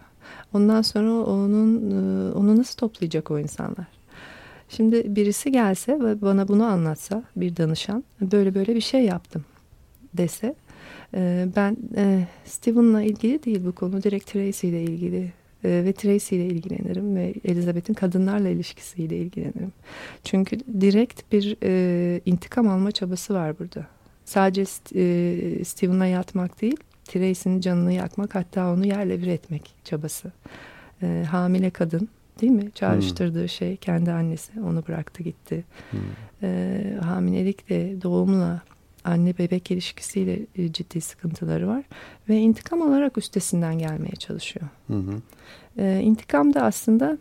Ondan 0.54 0.82
sonra 0.82 1.12
onun 1.12 1.92
e, 1.92 2.34
onu 2.34 2.58
nasıl 2.58 2.78
toplayacak 2.78 3.32
o 3.32 3.40
insanlar? 3.40 3.88
Şimdi 4.70 5.16
birisi 5.16 5.52
gelse 5.52 6.00
ve 6.00 6.22
bana 6.22 6.48
bunu 6.48 6.64
anlatsa 6.64 7.24
bir 7.36 7.58
danışan 7.58 8.04
böyle 8.22 8.56
böyle 8.56 8.76
bir 8.76 8.82
şey 8.82 9.06
yaptım 9.06 9.46
dese 10.14 10.56
e, 11.14 11.48
ben 11.56 11.78
e, 11.96 12.28
Steven'la 12.46 13.02
ilgili 13.02 13.44
değil 13.44 13.66
bu 13.66 13.72
konu 13.72 14.04
direkt 14.04 14.32
Tracy 14.32 14.70
ile 14.70 14.84
ilgili 14.84 15.34
ve 15.64 15.94
Tracy 15.94 16.36
ile 16.36 16.46
ilgilenirim 16.46 17.16
ve 17.16 17.34
Elizabeth'in 17.46 17.94
kadınlarla 17.94 18.50
ilişkisiyle 18.50 19.18
ilgilenirim. 19.18 19.72
Çünkü 20.24 20.60
direkt 20.82 21.32
bir 21.32 21.58
e, 21.64 22.22
intikam 22.26 22.68
alma 22.68 22.92
çabası 22.92 23.34
var 23.34 23.60
burada. 23.60 23.88
Sadece 24.26 24.62
e, 24.96 25.66
Stephen'a 25.66 26.06
yatmak 26.06 26.62
değil, 26.62 26.78
Tracy'nin 27.06 27.62
canını 27.62 27.94
yakmak 27.94 28.36
hatta 28.36 28.74
onu 28.74 28.86
yerle 28.86 29.22
bir 29.22 29.28
etmek 29.28 29.76
çabası. 29.84 30.32
E, 31.02 31.26
hamile 31.32 31.70
kadın 31.70 32.10
değil 32.42 32.52
mi? 32.52 32.72
Çağrıştırdığı 32.76 33.42
hmm. 33.42 33.50
şey 33.50 33.78
kendi 33.78 34.12
annesi 34.12 34.62
onu 34.62 34.84
bıraktı 34.88 35.24
gitti. 35.24 35.64
Hmm. 35.92 36.00
E, 36.44 36.82
hamilelikle 37.02 38.02
doğumla 38.02 38.62
anne 39.10 39.38
bebek 39.38 39.72
ilişkisiyle 39.72 40.40
e, 40.56 40.72
ciddi 40.72 41.02
sıkıntıları 41.02 41.68
var 41.68 41.84
ve 42.30 42.38
intikam 42.38 42.82
alarak 42.82 43.18
üstesinden 43.18 43.80
gelmeye 43.80 44.16
çalışıyor. 44.20 44.66
Hı 44.88 44.94
hı. 44.94 45.22
E, 45.78 46.00
intikam 46.02 46.54
da 46.54 46.62
aslında 46.62 47.18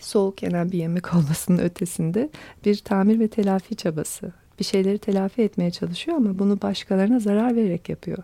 soğuk 0.00 0.42
yenen 0.42 0.72
bir 0.72 0.78
yemek 0.78 1.14
olmasının 1.14 1.58
ötesinde 1.58 2.28
bir 2.64 2.76
tamir 2.76 3.20
ve 3.20 3.28
telafi 3.28 3.76
çabası. 3.76 4.32
Bir 4.58 4.64
şeyleri 4.64 4.98
telafi 4.98 5.42
etmeye 5.42 5.70
çalışıyor 5.70 6.16
ama 6.16 6.38
bunu 6.38 6.62
başkalarına 6.62 7.18
zarar 7.18 7.56
vererek 7.56 7.88
yapıyor. 7.88 8.18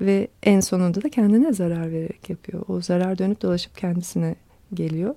Ve 0.00 0.28
en 0.42 0.60
sonunda 0.60 1.02
da 1.02 1.08
kendine 1.08 1.52
zarar 1.52 1.92
vererek 1.92 2.30
yapıyor. 2.30 2.62
O 2.68 2.80
zarar 2.80 3.18
dönüp 3.18 3.42
dolaşıp 3.42 3.76
kendisine 3.76 4.34
geliyor. 4.74 5.14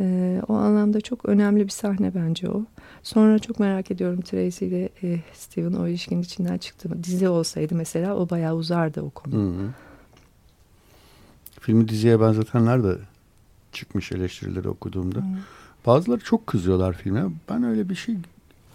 E, 0.00 0.40
o 0.48 0.54
anlamda 0.54 1.00
çok 1.00 1.28
önemli 1.28 1.64
bir 1.64 1.70
sahne 1.70 2.14
bence 2.14 2.50
o. 2.50 2.64
Sonra 3.02 3.38
çok 3.38 3.60
merak 3.60 3.90
ediyorum 3.90 4.20
Tracy 4.20 4.66
ile 4.66 4.88
e, 5.02 5.20
Steven 5.32 5.72
o 5.72 5.88
ilişkinin 5.88 6.22
içinden 6.22 6.58
çıktı 6.58 6.88
mı? 6.88 7.04
Dizi 7.04 7.28
olsaydı 7.28 7.74
mesela 7.74 8.16
o 8.16 8.30
bayağı 8.30 8.54
uzardı 8.54 9.02
o 9.02 9.10
konu. 9.10 9.34
Hı 9.34 9.48
hı. 9.48 9.70
Filmi 11.60 11.88
diziye 11.88 12.20
benzetenler 12.20 12.84
de 12.84 12.96
çıkmış 13.72 14.12
eleştirileri 14.12 14.68
okuduğumda. 14.68 15.18
Hı. 15.18 15.24
Bazıları 15.86 16.20
çok 16.20 16.46
kızıyorlar 16.46 16.92
filme. 16.92 17.24
Ben 17.48 17.62
öyle 17.62 17.88
bir 17.88 17.94
şey 17.94 18.16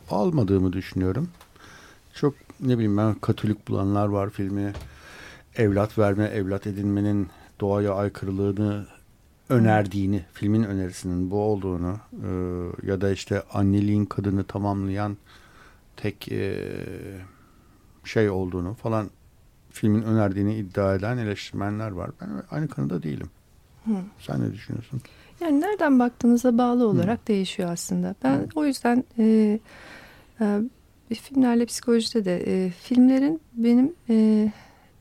almadığımı 0.09 0.73
düşünüyorum. 0.73 1.29
Çok 2.13 2.33
ne 2.59 2.73
bileyim 2.73 2.97
ben 2.97 3.13
katolik 3.13 3.67
bulanlar 3.67 4.07
var 4.07 4.29
filmi. 4.29 4.73
Evlat 5.55 5.97
verme, 5.97 6.25
evlat 6.25 6.67
edinmenin 6.67 7.27
doğaya 7.59 7.93
aykırılığını 7.93 8.85
önerdiğini, 9.49 10.25
filmin 10.33 10.63
önerisinin 10.63 11.31
bu 11.31 11.37
olduğunu 11.39 11.97
e, 12.13 12.29
ya 12.87 13.01
da 13.01 13.11
işte 13.11 13.43
anneliğin 13.53 14.05
kadını 14.05 14.43
tamamlayan 14.43 15.17
tek 15.97 16.31
e, 16.31 16.67
şey 18.03 18.29
olduğunu 18.29 18.73
falan 18.73 19.09
filmin 19.69 20.01
önerdiğini 20.01 20.55
iddia 20.55 20.95
eden 20.95 21.17
eleştirmenler 21.17 21.91
var. 21.91 22.11
Ben 22.21 22.29
aynı 22.51 22.67
kanıda 22.67 23.03
değilim. 23.03 23.29
Hı. 23.85 23.91
Sen 24.19 24.41
ne 24.41 24.53
düşünüyorsun? 24.53 25.01
Yani 25.41 25.61
nereden 25.61 25.99
baktığınıza 25.99 26.57
bağlı 26.57 26.87
olarak 26.87 27.19
Hı. 27.19 27.27
değişiyor 27.27 27.71
aslında. 27.71 28.15
Ben 28.23 28.37
Hı. 28.37 28.47
o 28.55 28.65
yüzden 28.65 29.03
e, 29.17 29.59
e, 30.41 31.15
filmlerle 31.15 31.65
psikolojide 31.65 32.25
de 32.25 32.65
e, 32.65 32.69
filmlerin 32.69 33.41
benim 33.53 33.93
e, 34.09 34.51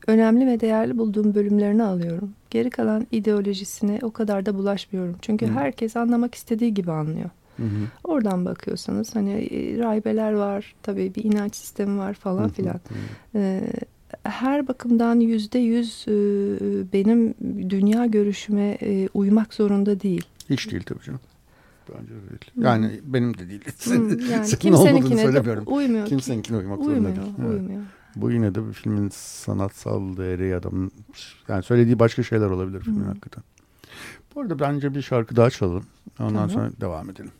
önemli 0.07 0.47
ve 0.47 0.59
değerli 0.59 0.97
bulduğum 0.97 1.35
bölümlerini 1.35 1.83
alıyorum. 1.83 2.33
Geri 2.49 2.69
kalan 2.69 3.07
ideolojisine 3.11 3.99
o 4.01 4.11
kadar 4.11 4.45
da 4.45 4.55
bulaşmıyorum. 4.55 5.15
Çünkü 5.21 5.47
Hı. 5.47 5.51
herkes 5.51 5.95
anlamak 5.95 6.35
istediği 6.35 6.73
gibi 6.73 6.91
anlıyor. 6.91 7.29
Hı 7.57 7.63
hı. 7.63 7.87
Oradan 8.03 8.45
bakıyorsanız 8.45 9.15
hani 9.15 9.31
e, 9.31 9.77
rahibeler 9.77 10.33
var, 10.33 10.75
tabii 10.83 11.15
bir 11.15 11.23
inanç 11.23 11.55
sistemi 11.55 11.97
var 11.97 12.13
falan 12.13 12.43
hı 12.43 12.49
filan. 12.49 12.79
Ee, 13.35 13.61
her 14.23 14.67
bakımdan 14.67 15.19
yüzde 15.19 15.59
yüz 15.59 16.05
e, 16.07 16.13
benim 16.93 17.33
dünya 17.69 18.05
görüşüme 18.05 18.77
e, 18.81 19.09
uymak 19.13 19.53
zorunda 19.53 20.01
değil. 20.01 20.25
Hiç 20.49 20.71
değil 20.71 20.83
tabii 20.83 21.03
canım. 21.03 21.19
Bence 21.89 22.13
de 22.13 22.29
değil. 22.29 22.51
Yani 22.55 22.85
hı. 22.85 22.91
benim 23.03 23.37
de 23.37 23.49
değil. 23.49 23.61
Hı, 23.83 23.93
yani 24.31 24.45
Senin 24.45 24.59
kimseninkine 24.59 25.33
de 25.33 25.59
uymuyor. 25.65 26.05
Kimseninkine 26.05 26.57
uymak 26.57 26.79
uymuyor, 26.79 27.15
zorunda 27.15 27.15
değil. 27.15 27.69
Evet. 27.71 27.79
Bu 28.15 28.31
yine 28.31 28.55
de 28.55 28.67
bir 28.67 28.73
filmin 28.73 29.09
sanatsal 29.13 30.17
değeri 30.17 30.47
ya 30.47 30.63
da 30.63 30.69
yani 31.47 31.63
söylediği 31.63 31.99
başka 31.99 32.23
şeyler 32.23 32.45
olabilir 32.45 32.79
filmin 32.79 32.99
hmm. 32.99 33.07
hakikaten. 33.07 33.43
Bu 34.35 34.41
arada 34.41 34.59
bence 34.59 34.95
bir 34.95 35.01
şarkı 35.01 35.35
daha 35.35 35.49
çalalım. 35.49 35.85
Ondan 36.19 36.33
tamam. 36.33 36.49
sonra 36.49 36.71
devam 36.81 37.09
edelim. 37.09 37.31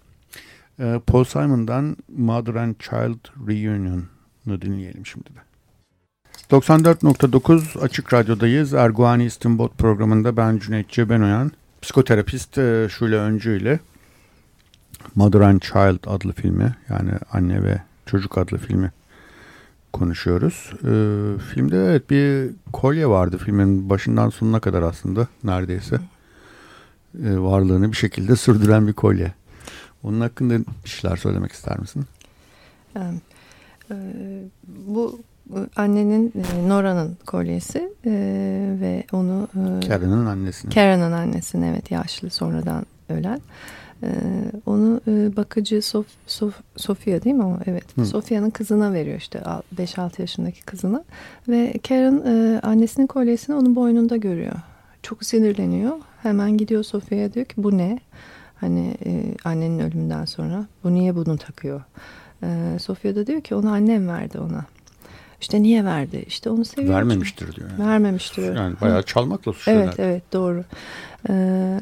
Ee, 0.79 1.01
Paul 1.07 1.23
Simon'dan 1.23 1.97
Mother 2.17 2.55
and 2.55 2.75
Child 2.79 3.47
Reunion'u 3.47 4.61
dinleyelim 4.61 5.05
şimdi 5.05 5.25
de. 5.25 5.39
94.9 6.51 7.79
Açık 7.79 8.13
Radyo'dayız. 8.13 8.73
Erguani 8.73 9.25
İstinbot 9.25 9.77
programında 9.77 10.37
ben 10.37 10.57
Cüneyt 10.57 10.89
Cebenoyan. 10.89 11.51
Psikoterapist 11.81 12.57
e, 12.57 12.87
Şule 12.89 13.15
Öncü 13.15 13.61
ile 13.61 13.79
Mother 15.15 15.41
and 15.41 15.61
Child 15.61 15.99
adlı 16.07 16.33
filmi 16.33 16.75
yani 16.89 17.11
Anne 17.31 17.63
ve 17.63 17.81
Çocuk 18.05 18.37
adlı 18.37 18.57
filmi 18.57 18.91
konuşuyoruz. 19.93 20.71
Ee, 20.73 21.39
filmde 21.39 21.77
evet 21.77 22.09
bir 22.09 22.49
kolye 22.73 23.07
vardı 23.07 23.37
filmin 23.37 23.89
başından 23.89 24.29
sonuna 24.29 24.59
kadar 24.59 24.81
aslında 24.81 25.27
neredeyse. 25.43 25.95
Ee, 27.25 27.39
varlığını 27.39 27.91
bir 27.91 27.97
şekilde 27.97 28.35
sürdüren 28.35 28.87
bir 28.87 28.93
kolye. 28.93 29.33
Onun 30.03 30.21
hakkında 30.21 30.59
bir 30.85 30.89
şeyler 30.89 31.17
söylemek 31.17 31.51
ister 31.51 31.79
misin? 31.79 32.05
Evet. 32.95 33.21
Bu 34.67 35.19
annenin 35.75 36.33
e, 36.35 36.69
Nora'nın 36.69 37.17
kolyesi 37.25 37.93
e, 38.05 38.11
ve 38.81 39.03
onu 39.11 39.47
e, 39.53 39.87
Karen'ın 39.87 40.25
annesinin. 40.25 40.71
Karen'ın 40.71 41.11
annesinin 41.11 41.67
evet 41.67 41.91
yaşlı 41.91 42.29
sonradan 42.29 42.85
ölen. 43.09 43.41
Ee, 44.03 44.11
onu 44.65 45.01
e, 45.07 45.35
bakıcı 45.35 45.81
Sof, 45.81 46.05
Sof, 46.27 46.53
Sofia 46.77 47.23
değil 47.23 47.35
mi 47.35 47.43
ama 47.43 47.59
evet. 47.65 47.83
Sofia'nın 48.03 48.49
kızına 48.49 48.93
veriyor 48.93 49.17
işte 49.17 49.39
5-6 49.77 50.21
yaşındaki 50.21 50.61
kızına 50.61 51.03
ve 51.47 51.73
Karen 51.87 52.21
e, 52.25 52.59
annesinin 52.59 53.07
kolyesini 53.07 53.55
onun 53.55 53.75
boynunda 53.75 54.17
görüyor. 54.17 54.55
Çok 55.03 55.23
sinirleniyor. 55.23 55.97
Hemen 56.21 56.57
gidiyor 56.57 56.83
Sofia'ya 56.83 57.33
diyor 57.33 57.45
ki 57.45 57.53
bu 57.57 57.77
ne? 57.77 57.99
Hani 58.55 58.97
e, 59.05 59.35
annenin 59.43 59.79
ölümünden 59.79 60.25
sonra 60.25 60.65
bu 60.83 60.93
niye 60.93 61.15
bunu 61.15 61.37
takıyor? 61.37 61.81
E, 62.43 62.79
Sofia 62.79 63.15
da 63.15 63.27
diyor 63.27 63.41
ki 63.41 63.55
onu 63.55 63.71
annem 63.71 64.07
verdi 64.07 64.39
ona. 64.39 64.65
İşte 65.41 65.63
niye 65.63 65.85
verdi? 65.85 66.23
İşte 66.27 66.49
onu 66.49 66.65
seviyor. 66.65 66.93
Vermemiştir 66.95 67.55
diyor. 67.55 67.69
Yani. 67.69 67.89
Vermemiştir. 67.89 68.55
Yani 68.55 68.75
bayağı 68.81 69.03
çalmakla 69.03 69.53
suçluyorlar. 69.53 69.85
Evet 69.85 69.99
evet 69.99 70.33
doğru. 70.33 70.63
Ee, 71.29 71.79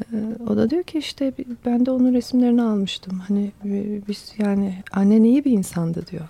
o 0.48 0.56
da 0.56 0.70
diyor 0.70 0.82
ki 0.82 0.98
işte 0.98 1.32
ben 1.66 1.86
de 1.86 1.90
onun 1.90 2.14
resimlerini 2.14 2.62
almıştım. 2.62 3.22
Hani 3.28 3.52
biz 4.08 4.32
yani 4.38 4.82
annen 4.92 5.22
iyi 5.22 5.44
bir 5.44 5.52
insandı 5.52 6.06
diyor. 6.10 6.28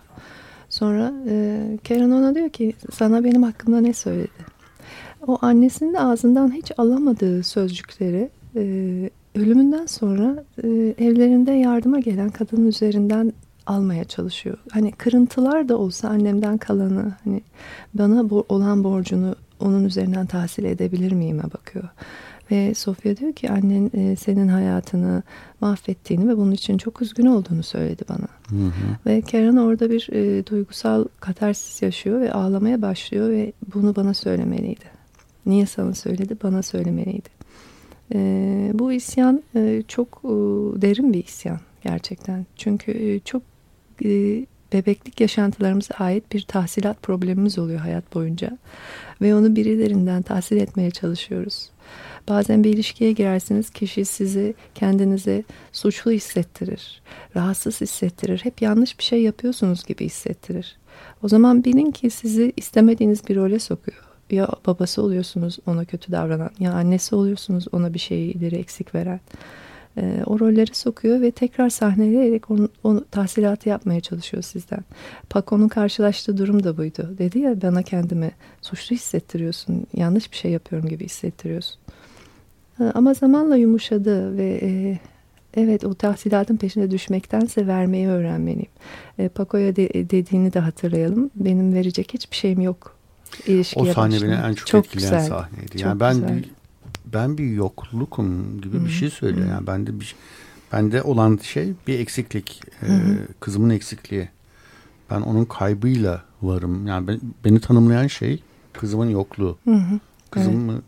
Sonra 0.69 1.13
e, 1.29 1.59
Karen 1.89 2.11
ona 2.11 2.35
diyor 2.35 2.49
ki 2.49 2.73
sana 2.93 3.25
benim 3.25 3.43
hakkımda 3.43 3.81
ne 3.81 3.93
söyledi? 3.93 4.59
O 5.27 5.39
annesinin 5.43 5.95
de 5.95 6.01
ağzından 6.01 6.53
hiç 6.53 6.73
alamadığı 6.79 7.43
sözcükleri 7.43 8.31
e, 8.57 8.63
ölümünden 9.35 9.87
sonra 9.87 10.45
e, 10.63 10.69
evlerinde 10.99 11.53
yardıma 11.53 12.01
gelen 12.01 12.29
kadının 12.29 12.67
üzerinden 12.67 13.33
almaya 13.69 14.05
çalışıyor. 14.05 14.57
Hani 14.71 14.93
kırıntılar 14.93 15.69
da 15.69 15.79
olsa 15.79 16.09
annemden 16.09 16.59
kalanı 16.59 17.15
hani 17.25 17.43
bana 17.95 18.31
bu, 18.31 18.45
olan 18.49 18.85
borcunu 18.85 19.37
onun 19.61 19.85
üzerinden 19.85 20.27
tahsil 20.27 20.65
edebilir 20.65 21.13
miyime 21.13 21.43
bakıyor. 21.43 21.89
Ve 22.51 22.75
Sofya 22.75 23.17
diyor 23.17 23.33
ki 23.33 23.51
annen 23.51 23.91
e, 23.95 24.17
senin 24.17 24.49
hayatını 24.49 25.23
mahvettiğini 25.61 26.29
ve 26.29 26.37
bunun 26.37 26.53
için 26.53 26.79
çok 26.79 27.03
üzgün 27.03 27.27
olduğunu 27.27 27.63
söyledi 27.63 28.03
bana. 28.09 28.29
Hı 28.49 28.67
hı. 28.67 28.73
Ve 29.07 29.21
Karen 29.21 29.57
orada 29.57 29.91
bir 29.91 30.09
e, 30.13 30.47
duygusal 30.47 31.05
katarsis 31.21 31.83
yaşıyor 31.83 32.21
ve 32.21 32.33
ağlamaya 32.33 32.83
başlıyor 32.83 33.31
ve 33.31 33.53
bunu 33.75 33.97
bana 33.97 34.15
söylemeliydi. 34.15 34.85
Niye 35.47 35.67
sana 35.67 35.95
söyledi? 35.95 36.37
Bana 36.43 36.63
söylemeliydi. 36.63 37.29
E, 38.15 38.71
bu 38.75 38.93
isyan 38.93 39.43
e, 39.57 39.83
çok 39.89 40.21
e, 40.25 40.29
derin 40.83 41.13
bir 41.13 41.25
isyan 41.25 41.61
gerçekten. 41.83 42.47
Çünkü 42.57 42.93
e, 42.93 43.21
çok 43.21 43.43
e, 44.05 44.47
bebeklik 44.73 45.21
yaşantılarımıza 45.21 45.95
ait 45.95 46.33
bir 46.33 46.43
tahsilat 46.43 47.03
problemimiz 47.03 47.59
oluyor 47.59 47.81
hayat 47.81 48.15
boyunca. 48.15 48.59
Ve 49.21 49.35
onu 49.35 49.57
birilerinden 49.57 50.23
tahsil 50.23 50.57
etmeye 50.57 50.91
çalışıyoruz. 50.91 51.71
Bazen 52.29 52.65
bir 52.65 52.73
ilişkiye 52.73 53.13
girersiniz 53.13 53.71
kişi 53.71 54.05
sizi 54.05 54.55
kendinize 54.75 55.45
suçlu 55.73 56.11
hissettirir, 56.11 57.03
rahatsız 57.37 57.81
hissettirir, 57.81 58.41
hep 58.43 58.63
yanlış 58.63 58.99
bir 58.99 59.05
şey 59.05 59.23
yapıyorsunuz 59.23 59.85
gibi 59.85 60.05
hissettirir. 60.05 60.77
O 61.23 61.29
zaman 61.29 61.65
bilin 61.65 61.91
ki 61.91 62.11
sizi 62.11 62.53
istemediğiniz 62.57 63.29
bir 63.29 63.37
role 63.37 63.59
sokuyor. 63.59 64.05
Ya 64.31 64.49
babası 64.67 65.03
oluyorsunuz 65.03 65.59
ona 65.67 65.85
kötü 65.85 66.13
davranan, 66.13 66.51
ya 66.61 66.73
annesi 66.73 67.15
oluyorsunuz 67.15 67.65
ona 67.73 67.95
bir 67.95 67.99
şeyleri 67.99 68.57
eksik 68.57 68.95
veren. 68.95 69.21
E, 69.99 70.23
o 70.27 70.41
rolleri 70.41 70.75
sokuyor 70.75 71.21
ve 71.21 71.31
tekrar 71.31 71.71
sahneleyerek 71.71 72.51
onu, 72.51 72.69
onu 72.85 73.05
tahsilatı 73.11 73.69
yapmaya 73.69 74.01
çalışıyor 74.01 74.43
sizden. 74.43 74.85
Paco'nun 75.31 75.69
karşılaştığı 75.69 76.39
durum 76.39 76.65
da 76.65 76.77
buydu. 76.77 77.15
Dedi 77.19 77.39
ya 77.39 77.63
bana 77.63 77.83
kendimi 77.83 78.31
suçlu 78.63 78.97
hissettiriyorsun, 78.97 79.87
yanlış 79.97 80.33
bir 80.33 80.37
şey 80.37 80.51
yapıyorum 80.51 80.89
gibi 80.89 81.05
hissettiriyorsun. 81.05 81.77
E, 82.81 82.85
ama 82.85 83.15
zamanla 83.15 83.57
yumuşadı 83.57 84.37
ve 84.37 84.61
e, 84.63 84.99
evet 85.55 85.85
o 85.85 85.95
tahsilatın 85.95 86.57
peşine 86.57 86.91
düşmektense 86.91 87.67
vermeyi 87.67 88.09
öğrenmeliyim. 88.09 88.71
E, 89.19 89.29
Paco'ya 89.29 89.77
de, 89.77 90.11
dediğini 90.11 90.53
de 90.53 90.61
hatırlayalım. 90.61 91.31
Benim 91.35 91.75
verecek 91.75 92.15
hiçbir 92.15 92.37
şeyim 92.37 92.61
yok 92.61 92.99
ilişkiye 93.47 93.91
O 93.91 93.95
sahne 93.95 94.23
beni 94.23 94.35
en 94.35 94.55
çok, 94.55 94.67
çok 94.67 94.87
etkileyen 94.87 95.13
güzel. 95.13 95.29
sahneydi. 95.29 95.83
Yani 95.83 95.93
çok 95.93 96.01
ben 96.01 96.15
güzel. 96.15 96.45
Ben 97.13 97.39
bir 97.39 97.53
yoklukum 97.53 98.61
gibi 98.61 98.77
Hı-hı. 98.77 98.85
bir 98.85 98.91
şey 98.91 99.11
söylüyor. 99.11 99.47
Hı-hı. 99.47 99.55
Yani 99.55 99.67
bende 99.67 100.01
bir 100.01 100.15
bende 100.73 101.03
olan 101.03 101.39
şey 101.43 101.73
bir 101.87 101.99
eksiklik. 101.99 102.63
Ee, 102.83 102.89
kızımın 103.41 103.71
eksikliği. 103.71 104.29
Ben 105.11 105.21
onun 105.21 105.45
kaybıyla 105.45 106.23
varım. 106.43 106.87
Yani 106.87 107.09
ben, 107.09 107.21
beni 107.45 107.61
tanımlayan 107.61 108.07
şey 108.07 108.43
kızımın 108.73 109.11
yokluğu. 109.11 109.59
Hı-hı. 109.65 110.01
Kızım 110.31 110.71
evet. 110.71 110.83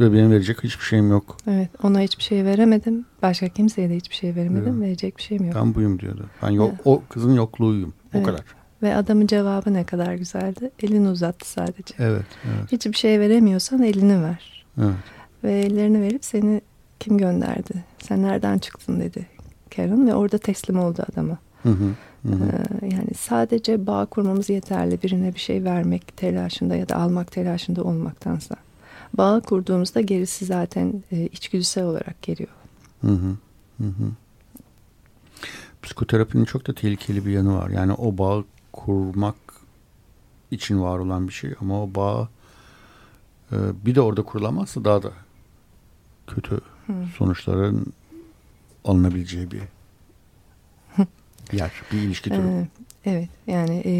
ve 0.00 0.12
benim 0.12 0.30
verecek 0.30 0.64
hiçbir 0.64 0.84
şeyim 0.84 1.10
yok. 1.10 1.36
Evet, 1.46 1.70
ona 1.82 2.00
hiçbir 2.00 2.22
şey 2.22 2.44
veremedim. 2.44 3.06
Başka 3.22 3.48
kimseye 3.48 3.90
de 3.90 3.96
hiçbir 3.96 4.14
şey 4.14 4.34
veremedim. 4.34 4.72
Evet. 4.72 4.88
Verecek 4.88 5.16
bir 5.16 5.22
şeyim 5.22 5.44
yok. 5.44 5.54
Ben 5.54 5.74
buyum 5.74 5.98
diyordu. 5.98 6.26
Ben 6.42 6.50
yok 6.50 6.70
evet. 6.74 6.80
o 6.84 7.02
kızın 7.08 7.34
yokluğuyum. 7.34 7.88
O 7.88 8.16
evet. 8.16 8.26
kadar. 8.26 8.44
Ve 8.82 8.94
adamın 8.94 9.26
cevabı 9.26 9.74
ne 9.74 9.84
kadar 9.84 10.14
güzeldi. 10.14 10.70
Elini 10.82 11.08
uzattı 11.08 11.50
sadece. 11.50 11.94
Evet, 11.98 12.26
evet. 12.44 12.72
Hiçbir 12.72 12.96
şey 12.96 13.20
veremiyorsan 13.20 13.82
elini 13.82 14.22
ver. 14.22 14.66
Evet. 14.78 15.15
Ve 15.44 15.52
ellerini 15.60 16.00
verip 16.00 16.24
seni 16.24 16.60
kim 17.00 17.18
gönderdi? 17.18 17.84
Sen 17.98 18.22
nereden 18.22 18.58
çıktın 18.58 19.00
dedi 19.00 19.26
Karen 19.76 20.08
ve 20.08 20.14
orada 20.14 20.38
teslim 20.38 20.78
oldu 20.78 21.04
adama. 21.12 21.38
Hı 21.62 21.68
hı, 21.68 21.94
hı. 22.28 22.34
Ee, 22.82 22.86
yani 22.86 23.14
sadece 23.18 23.86
bağ 23.86 24.06
kurmamız 24.06 24.50
yeterli 24.50 25.02
birine 25.02 25.34
bir 25.34 25.40
şey 25.40 25.64
vermek 25.64 26.16
telaşında 26.16 26.76
ya 26.76 26.88
da 26.88 26.96
almak 26.96 27.32
telaşında 27.32 27.84
olmaktansa. 27.84 28.56
Bağ 29.14 29.40
kurduğumuzda 29.40 30.00
gerisi 30.00 30.44
zaten 30.44 31.02
e, 31.12 31.26
içgüdüsel 31.26 31.84
olarak 31.84 32.22
geliyor. 32.22 32.50
Hı 33.00 33.10
hı, 33.10 33.36
hı 33.78 33.86
hı. 33.86 34.10
Psikoterapinin 35.82 36.44
çok 36.44 36.66
da 36.66 36.74
tehlikeli 36.74 37.26
bir 37.26 37.30
yanı 37.30 37.54
var. 37.58 37.70
Yani 37.70 37.92
o 37.92 38.18
bağ 38.18 38.44
kurmak 38.72 39.36
için 40.50 40.82
var 40.82 40.98
olan 40.98 41.28
bir 41.28 41.32
şey 41.32 41.54
ama 41.60 41.82
o 41.82 41.94
bağ 41.94 42.28
e, 43.52 43.56
bir 43.86 43.94
de 43.94 44.00
orada 44.00 44.22
kurulamazsa 44.22 44.84
daha 44.84 45.02
da 45.02 45.10
kötü 46.26 46.60
Hı. 46.86 46.92
sonuçların 47.18 47.86
alınabileceği 48.84 49.50
bir 49.50 49.60
yer, 51.52 51.72
bir 51.92 51.98
ilişki 51.98 52.30
türü. 52.30 52.42
Ee, 52.46 52.66
evet, 53.04 53.28
yani 53.46 53.82
e, 53.84 53.92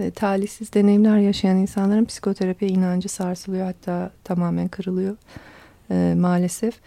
e, 0.00 0.10
talihsiz 0.10 0.72
deneyimler 0.72 1.18
yaşayan 1.18 1.56
insanların 1.56 2.04
psikoterapi 2.04 2.66
inancı 2.66 3.08
sarsılıyor 3.08 3.66
hatta 3.66 4.10
tamamen 4.24 4.68
kırılıyor 4.68 5.16
e, 5.90 6.14
maalesef. 6.18 6.80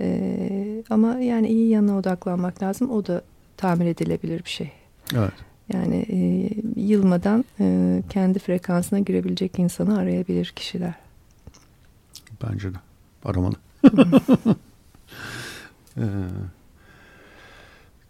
E, 0.00 0.82
ama 0.90 1.18
yani 1.18 1.48
iyi 1.48 1.68
yanına 1.68 1.98
odaklanmak 1.98 2.62
lazım. 2.62 2.90
O 2.90 3.06
da 3.06 3.22
tamir 3.56 3.86
edilebilir 3.86 4.44
bir 4.44 4.50
şey. 4.50 4.72
Evet. 5.16 5.32
Yani 5.72 6.06
e, 6.08 6.50
yılmadan 6.80 7.44
e, 7.60 8.02
kendi 8.10 8.38
frekansına 8.38 8.98
girebilecek 8.98 9.58
insanı 9.58 9.98
arayabilir 9.98 10.52
kişiler. 10.56 10.94
Bence 12.42 12.74
de 12.74 12.78
aramalı. 13.24 13.54
ee, 15.96 16.02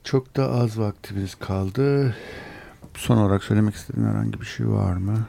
çok 0.05 0.37
da 0.37 0.51
az 0.51 0.79
vaktimiz 0.79 1.35
kaldı. 1.35 2.17
Son 2.95 3.17
olarak 3.17 3.45
söylemek 3.45 3.75
istediğin 3.75 4.07
herhangi 4.07 4.41
bir 4.41 4.47
şey 4.47 4.69
var 4.69 4.97
mı? 4.97 5.27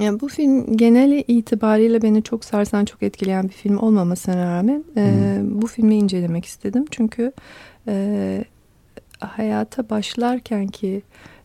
Yani 0.00 0.20
bu 0.20 0.28
film 0.28 0.76
genel 0.76 1.24
itibariyle 1.28 2.02
beni 2.02 2.22
çok 2.22 2.44
sarsan, 2.44 2.84
çok 2.84 3.02
etkileyen 3.02 3.44
bir 3.44 3.52
film 3.52 3.76
olmamasına 3.78 4.56
rağmen 4.56 4.84
e, 4.96 5.38
bu 5.44 5.66
filmi 5.66 5.94
incelemek 5.94 6.44
istedim. 6.44 6.84
Çünkü 6.90 7.32
e, 7.88 8.44
hayata 9.20 9.90
başlarken 9.90 10.66
ki 10.66 11.02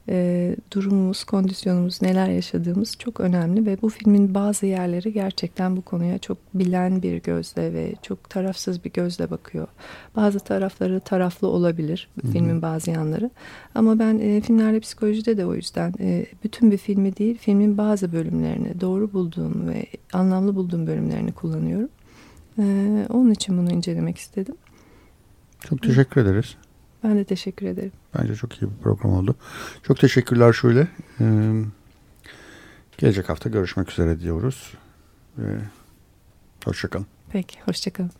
e, 0.10 0.56
durumumuz, 0.74 1.24
kondisyonumuz, 1.24 2.02
neler 2.02 2.30
yaşadığımız 2.30 2.96
çok 3.00 3.20
önemli 3.20 3.66
ve 3.66 3.78
bu 3.82 3.90
filmin 3.90 4.34
bazı 4.34 4.66
yerleri 4.66 5.14
gerçekten 5.14 5.78
bu 5.78 5.82
konuya 5.82 6.18
çok 6.18 6.38
bilen 6.54 7.02
bir 7.02 7.22
gözle 7.22 7.74
ve 7.74 7.94
çok 8.02 8.30
tarafsız 8.30 8.84
bir 8.84 8.92
gözle 8.92 9.30
bakıyor. 9.30 9.68
Bazı 10.16 10.40
tarafları 10.40 11.00
taraflı 11.00 11.48
olabilir 11.48 12.10
Hı-hı. 12.22 12.32
filmin 12.32 12.62
bazı 12.62 12.92
yanları 12.92 13.30
ama 13.76 14.00
ben 14.00 14.20
e, 14.20 14.42
filmlerle 14.42 14.80
psikolojide 14.80 15.38
de 15.38 15.46
o 15.46 15.56
yüzden 15.56 15.94
e, 16.00 16.26
bütün 16.44 16.72
bir 16.72 16.78
filmi 16.78 17.18
değil 17.18 17.38
filmin 17.38 17.78
bazı 17.78 18.14
bölümlerini 18.14 18.82
doğru 18.82 19.14
bulduğum 19.14 19.68
ve 19.68 19.86
anlamlı 20.14 20.56
bulduğum 20.56 20.88
bölümlerini 20.88 21.32
kullanıyorum. 21.32 21.90
E, 22.60 22.64
onun 23.10 23.32
için 23.32 23.58
bunu 23.58 23.72
incelemek 23.72 24.18
istedim. 24.18 24.56
Çok 25.60 25.82
teşekkür 25.82 26.22
ederiz. 26.22 26.58
Ben 27.04 27.18
de 27.18 27.24
teşekkür 27.24 27.66
ederim. 27.66 27.92
Bence 28.20 28.36
çok 28.36 28.62
iyi 28.62 28.72
bir 28.72 28.84
program 28.84 29.14
oldu. 29.14 29.36
Çok 29.84 30.00
teşekkürler 30.00 30.54
şöyle. 30.54 30.88
Ee, 31.22 31.54
gelecek 32.98 33.30
hafta 33.30 33.50
görüşmek 33.50 33.92
üzere 33.92 34.20
diyoruz. 34.20 34.74
Ee, 35.38 35.42
hoşçakalın. 36.66 37.08
Peki, 37.32 37.60
hoşçakalın. 37.66 38.12